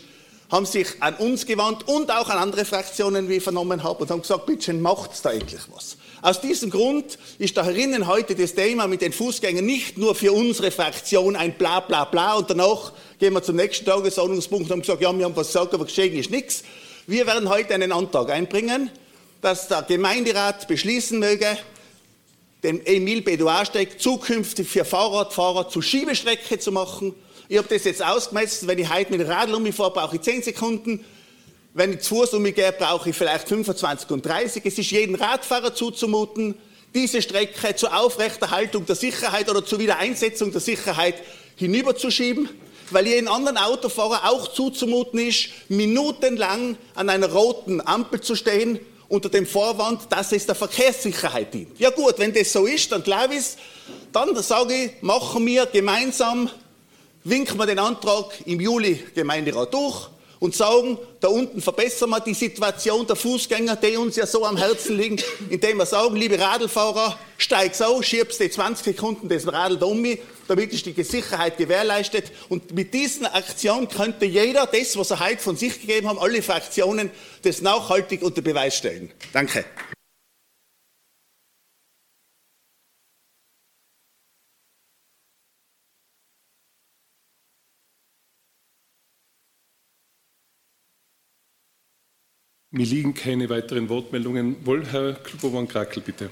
haben 0.51 0.67
sich 0.67 0.87
an 1.01 1.15
uns 1.15 1.47
gewandt 1.47 1.89
und 1.89 2.11
auch 2.11 2.29
an 2.29 2.39
andere 2.39 2.65
Fraktionen, 2.65 3.29
wie 3.29 3.37
ich 3.37 3.43
vernommen 3.43 3.83
habe, 3.83 4.03
und 4.03 4.11
haben 4.11 4.23
gesagt, 4.23 4.47
bitte 4.47 4.73
macht's 4.75 5.23
da 5.23 5.33
endlich 5.33 5.63
was. 5.75 5.97
Aus 6.23 6.41
diesem 6.41 6.71
Grund 6.71 7.19
ist 7.39 7.57
da 7.57 7.65
herinnen 7.65 8.07
heute 8.07 8.35
das 8.35 8.55
Thema 8.55 8.87
mit 8.87 9.01
den 9.01 9.13
Fußgängern 9.13 9.65
nicht 9.65 9.99
nur 9.99 10.15
für 10.15 10.33
unsere 10.33 10.71
Fraktion 10.71 11.37
ein 11.37 11.55
bla 11.55 11.81
bla 11.81 12.05
bla 12.05 12.35
und 12.35 12.49
danach 12.51 12.93
gehen 13.19 13.33
wir 13.33 13.43
zum 13.43 13.57
nächsten 13.57 13.85
Tagesordnungspunkt 13.85 14.65
und 14.65 14.73
haben 14.73 14.81
gesagt, 14.81 15.03
ja, 15.03 15.17
wir 15.17 15.25
haben 15.25 15.37
was 15.37 15.49
gesagt, 15.49 15.75
aber 15.75 15.85
geschehen 15.85 16.17
ist 16.17 16.31
nichts. 16.31 16.65
Wir 17.07 17.27
werden 17.27 17.49
heute 17.49 17.75
einen 17.75 17.93
Antrag 17.93 18.31
einbringen, 18.31 18.91
dass 19.41 19.69
der 19.69 19.83
Gemeinderat 19.83 20.67
beschließen 20.67 21.19
möge, 21.19 21.59
den 22.63 22.85
Emil 22.85 23.23
Bedouard-Steig 23.23 24.01
zukünftig 24.01 24.69
für 24.69 24.85
Fahrradfahrer 24.85 25.69
zu 25.69 25.83
Schiebestrecke 25.83 26.59
zu 26.59 26.73
machen. 26.73 27.15
Ich 27.49 27.59
habe 27.59 27.69
das 27.69 27.85
jetzt 27.85 28.03
ausgemessen, 28.03 28.67
wenn 28.67 28.79
ich 28.79 28.93
heute 28.93 29.13
mit 29.13 29.21
dem 29.21 29.29
Radl 29.29 29.55
um 29.55 29.63
mich 29.63 29.75
fahre, 29.75 29.93
brauche 29.93 30.17
ich 30.17 30.23
10 30.23 30.43
Sekunden. 30.43 31.05
Wenn 31.75 31.93
ich 31.93 32.01
zu 32.01 32.17
Fuß 32.17 32.35
um 32.35 32.43
mich 32.43 32.57
gehe, 32.57 32.73
brauche 32.73 33.11
ich 33.11 33.17
vielleicht 33.17 33.49
25 33.49 34.11
und 34.11 34.27
30. 34.27 34.65
Es 34.65 34.79
ist 34.79 34.91
jedem 34.91 35.15
Radfahrer 35.15 35.73
zuzumuten, 35.73 36.57
diese 36.93 37.23
Strecke 37.23 37.77
zur 37.77 37.97
Aufrechterhaltung 37.97 38.85
der 38.87 38.97
Sicherheit 38.97 39.49
oder 39.49 39.65
zur 39.65 39.79
Wiedereinsetzung 39.79 40.51
der 40.51 40.61
Sicherheit 40.61 41.15
hinüberzuschieben, 41.55 42.49
weil 42.91 43.07
jedem 43.07 43.29
anderen 43.29 43.59
Autofahrer 43.59 44.29
auch 44.29 44.53
zuzumuten 44.53 45.21
ist, 45.21 45.51
minutenlang 45.69 46.77
an 46.97 47.09
einer 47.09 47.31
roten 47.31 47.81
Ampel 47.87 48.21
zu 48.21 48.35
stehen 48.35 48.81
unter 49.09 49.29
dem 49.29 49.47
Vorwand, 49.47 50.11
dass 50.11 50.33
es 50.33 50.47
der 50.47 50.57
Verkehrssicherheit 50.57 51.55
dient. 51.55 51.79
Ja 51.79 51.91
gut, 51.91 52.15
wenn 52.19 52.33
das 52.33 52.53
so 52.53 52.67
ist, 52.67 52.91
dann 52.91 53.05
glaube 53.05 53.35
ich 53.35 53.45
dann 54.13 54.35
sage 54.43 54.75
ich, 54.75 55.03
machen 55.03 55.47
wir 55.47 55.67
gemeinsam, 55.67 56.51
winken 57.29 57.59
wir 57.59 57.67
den 57.67 57.79
Antrag 57.79 58.27
im 58.45 58.61
Juli 58.61 59.03
Gemeinderat 59.15 59.75
durch 59.75 60.09
und 60.39 60.55
sagen, 60.55 60.99
da 61.21 61.29
unten 61.29 61.61
verbessern 61.61 62.11
wir 62.11 62.21
die 62.21 62.35
Situation 62.35 63.07
der 63.07 63.17
Fußgänger, 63.17 63.77
die 63.77 63.97
uns 63.97 64.17
ja 64.17 64.27
so 64.27 64.45
am 64.45 64.57
Herzen 64.57 64.97
liegen, 64.97 65.17
indem 65.51 65.79
wir 65.79 65.87
sagen, 65.87 66.15
liebe 66.15 66.39
Radlfahrer, 66.39 67.19
steig's 67.39 67.83
auf, 67.83 68.05
schiebst 68.05 68.41
die 68.41 68.51
20 68.51 68.97
Sekunden 68.97 69.29
das 69.29 69.51
Radl 69.51 69.77
da 69.77 69.87
um 69.87 70.01
mich, 70.01 70.21
damit 70.47 70.73
ist 70.73 70.87
die 70.87 71.03
Sicherheit 71.03 71.57
gewährleistet. 71.57 72.31
Und 72.49 72.73
mit 72.75 72.95
dieser 72.95 73.35
Aktion 73.35 73.89
könnte 73.89 74.27
jeder 74.27 74.67
das, 74.67 74.97
was 74.97 75.11
er 75.11 75.21
heute 75.21 75.43
von 75.43 75.57
sich 75.57 75.81
gegeben 75.81 76.09
haben, 76.09 76.19
alle 76.19 76.43
Fraktionen, 76.43 77.11
das 77.43 77.63
nachhaltig 77.63 78.23
unter 78.23 78.43
Beweis 78.43 78.77
stellen. 78.77 79.11
Danke. 79.33 79.65
Mir 92.77 92.85
liegen 92.85 93.15
keine 93.15 93.49
weiteren 93.49 93.89
Wortmeldungen. 93.89 94.55
Wohl, 94.67 94.85
Herr 94.93 95.15
Klubowan-Krakel, 95.15 96.03
bitte. 96.03 96.29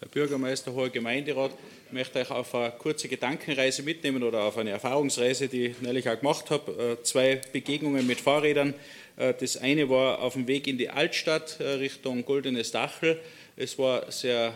Herr 0.00 0.08
Bürgermeister, 0.08 0.72
hoher 0.72 0.88
Gemeinderat, 0.88 1.52
ich 1.86 1.92
möchte 1.92 2.18
euch 2.18 2.30
auf 2.32 2.52
eine 2.52 2.72
kurze 2.72 3.06
Gedankenreise 3.06 3.84
mitnehmen 3.84 4.24
oder 4.24 4.42
auf 4.42 4.58
eine 4.58 4.70
Erfahrungsreise, 4.70 5.46
die 5.46 5.66
ich 5.66 5.82
neulich 5.82 6.10
auch 6.10 6.18
gemacht 6.18 6.50
habe. 6.50 6.98
Äh, 6.98 7.04
zwei 7.04 7.40
Begegnungen 7.52 8.08
mit 8.08 8.20
Fahrrädern. 8.20 8.74
Äh, 9.18 9.34
das 9.38 9.56
eine 9.56 9.88
war 9.88 10.20
auf 10.20 10.32
dem 10.32 10.48
Weg 10.48 10.66
in 10.66 10.78
die 10.78 10.90
Altstadt 10.90 11.60
äh, 11.60 11.74
Richtung 11.74 12.24
Goldenes 12.24 12.72
Dachel. 12.72 13.20
Es 13.54 13.78
war 13.78 14.10
sehr 14.10 14.52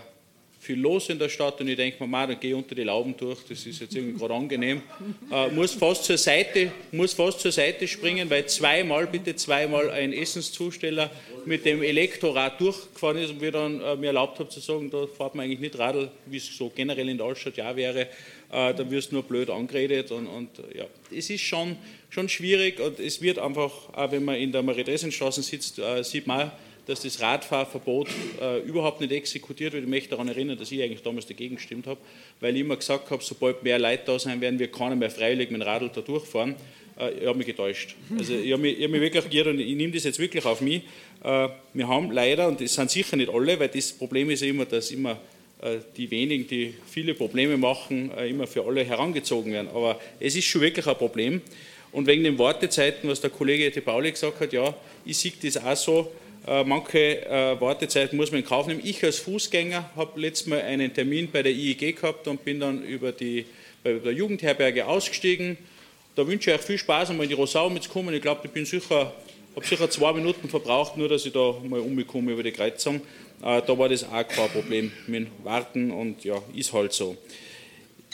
viel 0.62 0.78
los 0.78 1.08
in 1.08 1.18
der 1.18 1.28
Stadt 1.28 1.60
und 1.60 1.66
ich 1.66 1.76
denke 1.76 2.06
mir, 2.06 2.26
dann 2.26 2.38
gehe 2.38 2.56
unter 2.56 2.76
die 2.76 2.84
Lauben 2.84 3.16
durch, 3.16 3.40
das 3.48 3.66
ist 3.66 3.80
jetzt 3.80 3.96
irgendwie 3.96 4.16
gerade 4.16 4.34
angenehm. 4.34 4.80
Äh, 5.28 5.48
muss, 5.48 5.74
fast 5.74 6.04
zur 6.04 6.16
Seite, 6.16 6.70
muss 6.92 7.14
fast 7.14 7.40
zur 7.40 7.50
Seite 7.50 7.88
springen, 7.88 8.30
weil 8.30 8.46
zweimal, 8.46 9.08
bitte 9.08 9.34
zweimal 9.34 9.90
ein 9.90 10.12
Essenszusteller 10.12 11.10
mit 11.46 11.64
dem 11.64 11.82
Elektrorad 11.82 12.60
durchgefahren 12.60 13.16
ist 13.16 13.30
und 13.30 13.40
wir 13.40 13.50
dann 13.50 13.80
äh, 13.80 13.96
mir 13.96 14.08
erlaubt 14.08 14.38
habe 14.38 14.48
zu 14.50 14.60
sagen, 14.60 14.88
da 14.88 15.08
fährt 15.08 15.34
man 15.34 15.46
eigentlich 15.46 15.58
nicht 15.58 15.76
Radl, 15.76 16.08
wie 16.26 16.36
es 16.36 16.56
so 16.56 16.70
generell 16.72 17.08
in 17.08 17.18
der 17.18 17.26
Altstadt 17.26 17.56
ja 17.56 17.74
wäre, 17.74 18.02
äh, 18.02 18.06
da 18.50 18.88
wirst 18.88 19.10
du 19.10 19.16
nur 19.16 19.24
blöd 19.24 19.50
angeredet 19.50 20.12
und, 20.12 20.28
und 20.28 20.50
ja, 20.72 20.84
es 21.10 21.28
ist 21.28 21.40
schon, 21.40 21.76
schon 22.08 22.28
schwierig 22.28 22.78
und 22.78 23.00
es 23.00 23.20
wird 23.20 23.40
einfach, 23.40 23.72
auch 23.92 24.12
wenn 24.12 24.24
man 24.24 24.36
in 24.36 24.52
der 24.52 24.62
Marie-Dresen-Straße 24.62 25.42
sitzt, 25.42 25.80
äh, 25.80 26.04
sieht 26.04 26.28
man 26.28 26.52
dass 26.86 27.02
das 27.02 27.20
Radfahrverbot 27.20 28.08
äh, 28.40 28.60
überhaupt 28.60 29.00
nicht 29.00 29.12
exekutiert 29.12 29.72
wird. 29.72 29.84
Ich 29.84 29.90
möchte 29.90 30.10
daran 30.10 30.28
erinnern, 30.28 30.58
dass 30.58 30.72
ich 30.72 30.82
eigentlich 30.82 31.02
damals 31.02 31.26
dagegen 31.26 31.56
gestimmt 31.56 31.86
habe, 31.86 32.00
weil 32.40 32.54
ich 32.54 32.60
immer 32.62 32.76
gesagt 32.76 33.10
habe, 33.10 33.22
sobald 33.22 33.62
mehr 33.62 33.78
Leute 33.78 34.02
da 34.06 34.18
sein 34.18 34.40
werden, 34.40 34.58
wir 34.58 34.70
keiner 34.70 34.96
mehr 34.96 35.10
freiwillig 35.10 35.50
mit 35.50 35.60
dem 35.60 35.66
Radl 35.66 35.90
da 35.94 36.00
durchfahren. 36.00 36.56
Äh, 36.98 37.20
ich 37.20 37.26
habe 37.26 37.38
mich 37.38 37.46
getäuscht. 37.46 37.94
Also 38.18 38.34
ich 38.34 38.52
habe 38.52 38.62
mich, 38.62 38.82
hab 38.82 38.90
mich, 38.90 39.00
wirklich 39.00 39.30
geirrt 39.30 39.48
und 39.48 39.60
ich 39.60 39.76
nehme 39.76 39.92
das 39.92 40.04
jetzt 40.04 40.18
wirklich 40.18 40.44
auf 40.44 40.60
mich. 40.60 40.82
Äh, 41.22 41.48
wir 41.72 41.88
haben 41.88 42.10
leider, 42.10 42.48
und 42.48 42.60
das 42.60 42.74
sind 42.74 42.90
sicher 42.90 43.16
nicht 43.16 43.32
alle, 43.32 43.58
weil 43.58 43.68
das 43.68 43.92
Problem 43.92 44.30
ist 44.30 44.42
ja 44.42 44.48
immer, 44.48 44.64
dass 44.64 44.90
immer 44.90 45.18
äh, 45.62 45.78
die 45.96 46.10
wenigen, 46.10 46.46
die 46.48 46.74
viele 46.90 47.14
Probleme 47.14 47.56
machen, 47.56 48.10
äh, 48.16 48.28
immer 48.28 48.48
für 48.48 48.64
alle 48.66 48.84
herangezogen 48.84 49.52
werden. 49.52 49.68
Aber 49.68 50.00
es 50.18 50.34
ist 50.34 50.46
schon 50.46 50.60
wirklich 50.60 50.86
ein 50.86 50.96
Problem. 50.96 51.40
Und 51.92 52.06
wegen 52.06 52.24
den 52.24 52.38
Wartezeiten, 52.38 53.08
was 53.08 53.20
der 53.20 53.30
Kollege 53.30 53.70
De 53.70 53.82
Pauli 53.82 54.10
gesagt 54.10 54.40
hat, 54.40 54.52
ja, 54.52 54.74
ich 55.04 55.18
sehe 55.18 55.32
das 55.42 55.58
auch 55.58 55.76
so, 55.76 56.12
manche 56.46 57.24
äh, 57.26 57.60
Wartezeiten 57.60 58.16
muss 58.16 58.30
man 58.32 58.40
in 58.40 58.46
Kauf 58.46 58.66
nehmen. 58.66 58.80
Ich 58.82 59.02
als 59.04 59.18
Fußgänger 59.20 59.90
habe 59.94 60.20
letztes 60.20 60.48
Mal 60.48 60.60
einen 60.62 60.92
Termin 60.92 61.30
bei 61.30 61.42
der 61.42 61.52
IEG 61.52 61.96
gehabt 61.96 62.26
und 62.26 62.44
bin 62.44 62.58
dann 62.58 62.82
über 62.82 63.12
die, 63.12 63.46
bei 63.84 63.92
der 63.92 64.12
Jugendherberge 64.12 64.86
ausgestiegen. 64.86 65.56
Da 66.14 66.26
wünsche 66.26 66.50
ich 66.50 66.56
euch 66.58 66.62
viel 66.62 66.78
Spaß, 66.78 67.10
einmal 67.10 67.24
in 67.24 67.30
die 67.30 67.36
Rosau 67.36 67.70
mitzukommen. 67.70 68.14
Ich 68.14 68.22
glaube, 68.22 68.40
ich 68.44 68.50
bin 68.50 68.66
sicher, 68.66 69.12
habe 69.54 69.66
sicher 69.66 69.88
zwei 69.88 70.12
Minuten 70.12 70.48
verbraucht, 70.48 70.96
nur 70.96 71.08
dass 71.08 71.24
ich 71.24 71.32
da 71.32 71.54
mal 71.64 71.80
umgekomme 71.80 72.32
über 72.32 72.42
die 72.42 72.52
Kreuzung. 72.52 72.96
Äh, 73.42 73.62
da 73.66 73.78
war 73.78 73.88
das 73.88 74.04
auch 74.04 74.26
kein 74.26 74.48
Problem 74.50 74.92
mit 75.06 75.28
Warten 75.44 75.90
und 75.90 76.24
ja, 76.24 76.42
ist 76.54 76.72
halt 76.72 76.92
so. 76.92 77.16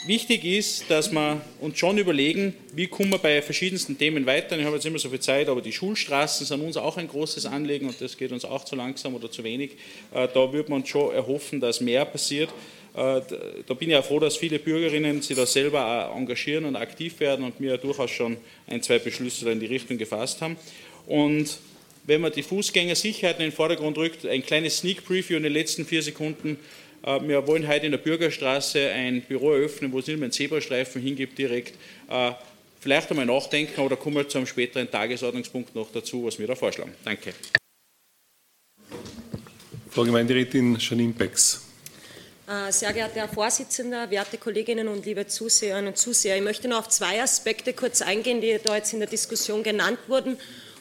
Wichtig 0.05 0.45
ist, 0.45 0.89
dass 0.89 1.11
wir 1.11 1.41
uns 1.59 1.77
schon 1.77 1.97
überlegen, 1.97 2.53
wie 2.73 2.87
kommen 2.87 3.11
wir 3.11 3.17
bei 3.17 3.41
verschiedensten 3.41 3.97
Themen 3.97 4.25
weiter. 4.25 4.57
Ich 4.57 4.63
habe 4.63 4.77
jetzt 4.77 4.85
immer 4.85 4.97
so 4.97 5.09
viel 5.09 5.19
Zeit, 5.19 5.49
aber 5.49 5.61
die 5.61 5.73
Schulstraßen 5.73 6.45
sind 6.45 6.61
uns 6.61 6.77
auch 6.77 6.95
ein 6.95 7.09
großes 7.09 7.45
Anliegen 7.45 7.85
und 7.87 7.99
das 7.99 8.17
geht 8.17 8.31
uns 8.31 8.45
auch 8.45 8.63
zu 8.63 8.77
langsam 8.77 9.13
oder 9.15 9.29
zu 9.29 9.43
wenig. 9.43 9.71
Äh, 10.13 10.29
da 10.33 10.53
würde 10.53 10.71
man 10.71 10.85
schon 10.85 11.13
erhoffen, 11.13 11.59
dass 11.59 11.81
mehr 11.81 12.05
passiert. 12.05 12.49
Äh, 12.95 13.21
da 13.67 13.73
bin 13.73 13.89
ich 13.89 13.95
auch 13.97 14.05
froh, 14.05 14.21
dass 14.21 14.37
viele 14.37 14.57
Bürgerinnen 14.57 15.21
sich 15.21 15.35
da 15.35 15.45
selber 15.45 16.13
engagieren 16.15 16.63
und 16.63 16.77
aktiv 16.77 17.19
werden 17.19 17.43
und 17.43 17.59
mir 17.59 17.77
durchaus 17.77 18.11
schon 18.11 18.37
ein, 18.67 18.81
zwei 18.81 18.99
Beschlüsse 18.99 19.51
in 19.51 19.59
die 19.59 19.65
Richtung 19.65 19.97
gefasst 19.97 20.41
haben. 20.41 20.55
Und 21.07 21.59
wenn 22.05 22.21
man 22.21 22.31
die 22.31 22.43
Fußgängersicherheit 22.43 23.37
in 23.37 23.43
den 23.43 23.51
Vordergrund 23.51 23.97
rückt, 23.97 24.25
ein 24.25 24.43
kleines 24.43 24.77
Sneak 24.77 25.05
Preview 25.05 25.37
in 25.37 25.43
den 25.43 25.53
letzten 25.53 25.85
vier 25.85 26.01
Sekunden 26.01 26.57
wir 27.03 27.47
wollen 27.47 27.67
heute 27.67 27.85
in 27.85 27.91
der 27.91 27.99
Bürgerstraße 27.99 28.89
ein 28.89 29.21
Büro 29.21 29.53
eröffnen, 29.53 29.91
wo 29.91 29.99
es 29.99 30.07
nicht 30.07 30.17
mehr 30.17 30.25
einen 30.25 30.31
Zebrastreifen 30.31 31.01
hingibt 31.01 31.37
direkt. 31.37 31.75
Äh, 32.09 32.31
vielleicht 32.79 33.09
einmal 33.09 33.25
nachdenken 33.25 33.81
oder 33.81 33.95
kommen 33.95 34.17
wir 34.17 34.27
zu 34.27 34.37
einem 34.37 34.47
späteren 34.47 34.89
Tagesordnungspunkt 34.89 35.75
noch 35.75 35.91
dazu, 35.91 36.25
was 36.25 36.39
wir 36.39 36.47
da 36.47 36.55
vorschlagen. 36.55 36.93
Danke. 37.03 37.33
Frau 39.89 40.03
Gemeinderätin 40.03 40.77
Janine 40.79 41.13
Becks. 41.13 41.65
Äh, 42.47 42.71
sehr 42.71 42.91
geehrter 42.93 43.21
Herr 43.21 43.29
Vorsitzender, 43.29 44.09
werte 44.09 44.37
Kolleginnen 44.37 44.87
und 44.87 45.05
liebe 45.05 45.27
Zuseherinnen 45.27 45.89
und 45.89 45.97
Zuseher, 45.97 46.35
ich 46.35 46.41
möchte 46.41 46.67
nur 46.67 46.79
auf 46.79 46.89
zwei 46.89 47.21
Aspekte 47.21 47.73
kurz 47.73 48.01
eingehen, 48.01 48.41
die 48.41 48.57
da 48.63 48.75
jetzt 48.75 48.91
in 48.91 48.99
der 48.99 49.07
Diskussion 49.07 49.61
genannt 49.61 49.99
wurden. 50.07 50.37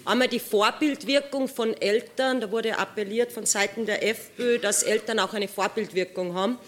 Einmal 0.08 0.28
die 0.28 0.40
Vorbildwirkung 0.40 1.48
von 1.48 1.74
Eltern. 1.74 2.40
Da 2.40 2.50
wurde 2.50 2.78
appelliert 2.78 3.30
von 3.30 3.44
Seiten 3.44 3.84
der 3.84 4.02
FPÖ, 4.02 4.58
dass 4.58 4.82
Eltern 4.82 5.18
auch 5.18 5.34
eine 5.34 5.48
Vorbildwirkung 5.48 6.32
haben. 6.32 6.58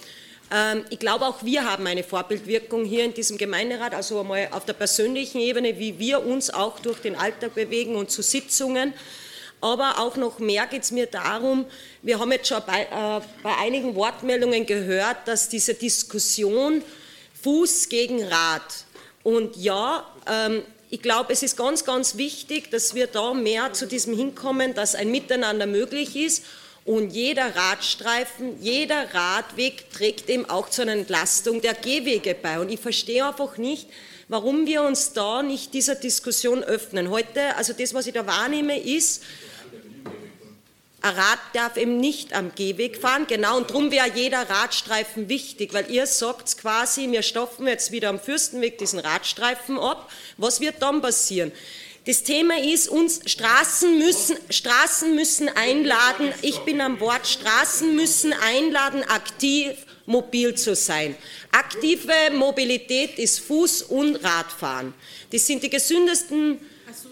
Ähm, 0.52 0.84
ich 0.90 0.98
glaube, 0.98 1.24
auch 1.24 1.42
wir 1.42 1.64
haben 1.64 1.86
eine 1.86 2.04
Vorbildwirkung 2.04 2.84
hier 2.84 3.02
in 3.02 3.14
diesem 3.14 3.38
Gemeinderat, 3.38 3.94
also 3.94 4.20
einmal 4.20 4.48
auf 4.50 4.66
der 4.66 4.74
persönlichen 4.74 5.40
Ebene, 5.40 5.78
wie 5.78 5.98
wir 5.98 6.22
uns 6.22 6.50
auch 6.50 6.80
durch 6.80 6.98
den 6.98 7.16
Alltag 7.16 7.54
bewegen 7.54 7.96
und 7.96 8.10
zu 8.10 8.20
Sitzungen. 8.20 8.92
Aber 9.62 10.00
auch 10.00 10.16
noch 10.16 10.38
mehr 10.38 10.66
geht 10.66 10.82
es 10.82 10.90
mir 10.90 11.06
darum, 11.06 11.64
wir 12.02 12.18
haben 12.18 12.32
jetzt 12.32 12.48
schon 12.48 12.60
bei, 12.66 12.82
äh, 12.82 13.26
bei 13.42 13.56
einigen 13.56 13.94
Wortmeldungen 13.94 14.66
gehört, 14.66 15.16
dass 15.24 15.48
diese 15.48 15.72
Diskussion 15.72 16.82
Fuß 17.42 17.88
gegen 17.88 18.22
Rad 18.22 18.84
und 19.22 19.56
ja, 19.56 20.06
ähm, 20.30 20.62
ich 20.92 21.02
glaube, 21.02 21.32
es 21.32 21.44
ist 21.44 21.56
ganz, 21.56 21.84
ganz 21.84 22.16
wichtig, 22.16 22.70
dass 22.72 22.94
wir 22.94 23.06
da 23.06 23.32
mehr 23.32 23.72
zu 23.72 23.86
diesem 23.86 24.16
hinkommen, 24.16 24.74
dass 24.74 24.96
ein 24.96 25.10
Miteinander 25.12 25.66
möglich 25.66 26.16
ist. 26.16 26.44
Und 26.84 27.10
jeder 27.10 27.54
Radstreifen, 27.54 28.60
jeder 28.60 29.14
Radweg 29.14 29.88
trägt 29.92 30.28
eben 30.28 30.50
auch 30.50 30.68
zu 30.68 30.82
einer 30.82 30.92
Entlastung 30.92 31.60
der 31.60 31.74
Gehwege 31.74 32.34
bei. 32.34 32.58
Und 32.58 32.70
ich 32.70 32.80
verstehe 32.80 33.24
einfach 33.24 33.56
nicht, 33.56 33.86
warum 34.26 34.66
wir 34.66 34.82
uns 34.82 35.12
da 35.12 35.44
nicht 35.44 35.74
dieser 35.74 35.94
Diskussion 35.94 36.64
öffnen. 36.64 37.10
Heute, 37.10 37.54
also 37.56 37.72
das, 37.72 37.94
was 37.94 38.08
ich 38.08 38.14
da 38.14 38.26
wahrnehme, 38.26 38.76
ist, 38.76 39.22
Ein 41.02 41.14
Rad 41.14 41.38
darf 41.54 41.76
eben 41.78 41.96
nicht 41.98 42.34
am 42.34 42.54
Gehweg 42.54 42.98
fahren, 42.98 43.26
genau, 43.26 43.56
und 43.56 43.70
darum 43.70 43.90
wäre 43.90 44.10
jeder 44.14 44.48
Radstreifen 44.50 45.30
wichtig, 45.30 45.72
weil 45.72 45.90
ihr 45.90 46.06
sagt 46.06 46.58
quasi, 46.58 47.10
wir 47.10 47.22
stopfen 47.22 47.66
jetzt 47.66 47.90
wieder 47.90 48.10
am 48.10 48.20
Fürstenweg 48.20 48.76
diesen 48.76 48.98
Radstreifen 48.98 49.78
ab. 49.78 50.10
Was 50.36 50.60
wird 50.60 50.82
dann 50.82 51.00
passieren? 51.00 51.52
Das 52.06 52.22
Thema 52.22 52.58
ist, 52.58 52.88
uns 52.88 53.20
Straßen 53.24 53.98
müssen, 53.98 54.36
Straßen 54.50 55.14
müssen 55.14 55.48
einladen, 55.48 56.32
ich 56.42 56.58
bin 56.60 56.80
am 56.80 57.00
Wort, 57.00 57.26
Straßen 57.26 57.94
müssen 57.94 58.32
einladen, 58.32 59.02
aktiv 59.04 59.76
mobil 60.06 60.54
zu 60.54 60.74
sein. 60.74 61.14
Aktive 61.52 62.12
Mobilität 62.34 63.18
ist 63.18 63.40
Fuß- 63.40 63.84
und 63.84 64.16
Radfahren. 64.16 64.92
Das 65.30 65.46
sind 65.46 65.62
die 65.62 65.70
gesündesten 65.70 66.58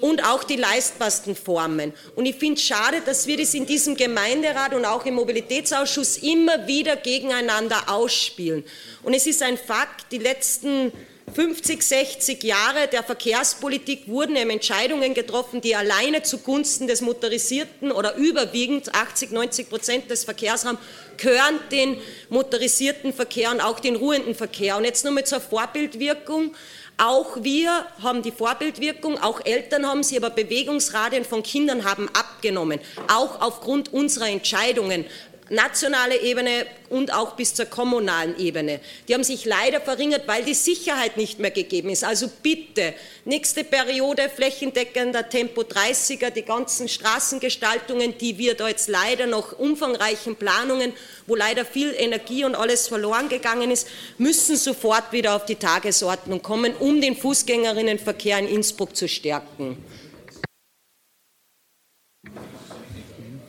und 0.00 0.24
auch 0.24 0.44
die 0.44 0.56
leistbarsten 0.56 1.34
Formen. 1.34 1.92
Und 2.14 2.26
ich 2.26 2.36
finde 2.36 2.60
es 2.60 2.66
schade, 2.66 3.02
dass 3.04 3.26
wir 3.26 3.36
das 3.36 3.54
in 3.54 3.66
diesem 3.66 3.96
Gemeinderat 3.96 4.74
und 4.74 4.84
auch 4.84 5.04
im 5.06 5.14
Mobilitätsausschuss 5.14 6.18
immer 6.18 6.66
wieder 6.66 6.96
gegeneinander 6.96 7.88
ausspielen. 7.88 8.64
Und 9.02 9.14
es 9.14 9.26
ist 9.26 9.42
ein 9.42 9.58
Fakt, 9.58 10.12
die 10.12 10.18
letzten 10.18 10.92
50, 11.34 11.82
60 11.82 12.42
Jahre 12.42 12.88
der 12.88 13.02
Verkehrspolitik 13.02 14.08
wurden 14.08 14.36
eben 14.36 14.50
Entscheidungen 14.50 15.14
getroffen, 15.14 15.60
die 15.60 15.76
alleine 15.76 16.22
zugunsten 16.22 16.86
des 16.86 17.00
motorisierten 17.00 17.92
oder 17.92 18.16
überwiegend 18.16 18.94
80, 18.94 19.30
90 19.32 19.68
Prozent 19.68 20.10
des 20.10 20.24
Verkehrs 20.24 20.64
haben, 20.64 20.78
gehören 21.16 21.58
den 21.70 21.98
motorisierten 22.28 23.12
Verkehr 23.12 23.50
und 23.50 23.60
auch 23.60 23.80
den 23.80 23.96
ruhenden 23.96 24.34
Verkehr. 24.34 24.76
Und 24.76 24.84
jetzt 24.84 25.04
mit 25.08 25.26
zur 25.26 25.40
Vorbildwirkung. 25.40 26.54
Auch 27.00 27.44
wir 27.44 27.86
haben 28.02 28.22
die 28.22 28.32
Vorbildwirkung, 28.32 29.22
auch 29.22 29.40
Eltern 29.44 29.86
haben 29.86 30.02
sie, 30.02 30.16
aber 30.16 30.30
Bewegungsradien 30.30 31.24
von 31.24 31.44
Kindern 31.44 31.84
haben 31.84 32.08
abgenommen, 32.12 32.80
auch 33.06 33.40
aufgrund 33.40 33.92
unserer 33.92 34.28
Entscheidungen 34.28 35.04
nationale 35.50 36.20
Ebene 36.20 36.66
und 36.88 37.12
auch 37.12 37.36
bis 37.36 37.54
zur 37.54 37.66
kommunalen 37.66 38.38
Ebene. 38.38 38.80
Die 39.06 39.14
haben 39.14 39.24
sich 39.24 39.44
leider 39.44 39.80
verringert, 39.80 40.26
weil 40.26 40.44
die 40.44 40.54
Sicherheit 40.54 41.16
nicht 41.16 41.38
mehr 41.38 41.50
gegeben 41.50 41.90
ist. 41.90 42.04
Also 42.04 42.28
bitte, 42.42 42.94
nächste 43.24 43.64
Periode 43.64 44.28
flächendeckender 44.34 45.28
Tempo 45.28 45.62
30er, 45.62 46.30
die 46.30 46.42
ganzen 46.42 46.88
Straßengestaltungen, 46.88 48.16
die 48.18 48.38
wir 48.38 48.54
da 48.54 48.68
jetzt 48.68 48.88
leider 48.88 49.26
noch 49.26 49.58
umfangreichen 49.58 50.36
Planungen, 50.36 50.92
wo 51.26 51.34
leider 51.34 51.64
viel 51.64 51.94
Energie 51.96 52.44
und 52.44 52.54
alles 52.54 52.88
verloren 52.88 53.28
gegangen 53.28 53.70
ist, 53.70 53.88
müssen 54.18 54.56
sofort 54.56 55.12
wieder 55.12 55.36
auf 55.36 55.44
die 55.44 55.56
Tagesordnung 55.56 56.42
kommen, 56.42 56.74
um 56.78 57.00
den 57.00 57.16
Fußgängerinnenverkehr 57.16 58.38
in 58.38 58.48
Innsbruck 58.48 58.96
zu 58.96 59.08
stärken. 59.08 59.76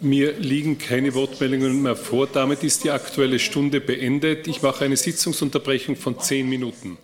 Mir 0.02 0.40
liegen 0.40 0.78
keine 0.78 1.14
Wortmeldungen 1.14 1.82
mehr 1.82 1.96
vor. 1.96 2.28
Damit 2.28 2.64
ist 2.64 2.84
die 2.84 2.92
Aktuelle 2.92 3.40
Stunde 3.40 3.82
beendet. 3.82 4.48
Ich 4.48 4.62
mache 4.62 4.86
eine 4.86 4.96
Sitzungsunterbrechung 4.96 5.96
von 5.96 6.20
zehn 6.20 6.48
Minuten. 6.48 6.98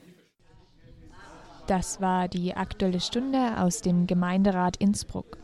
Das 1.67 1.99
war 1.99 2.27
die 2.27 2.53
Aktuelle 2.53 2.99
Stunde 2.99 3.57
aus 3.57 3.81
dem 3.81 4.05
Gemeinderat 4.07 4.77
Innsbruck. 4.77 5.37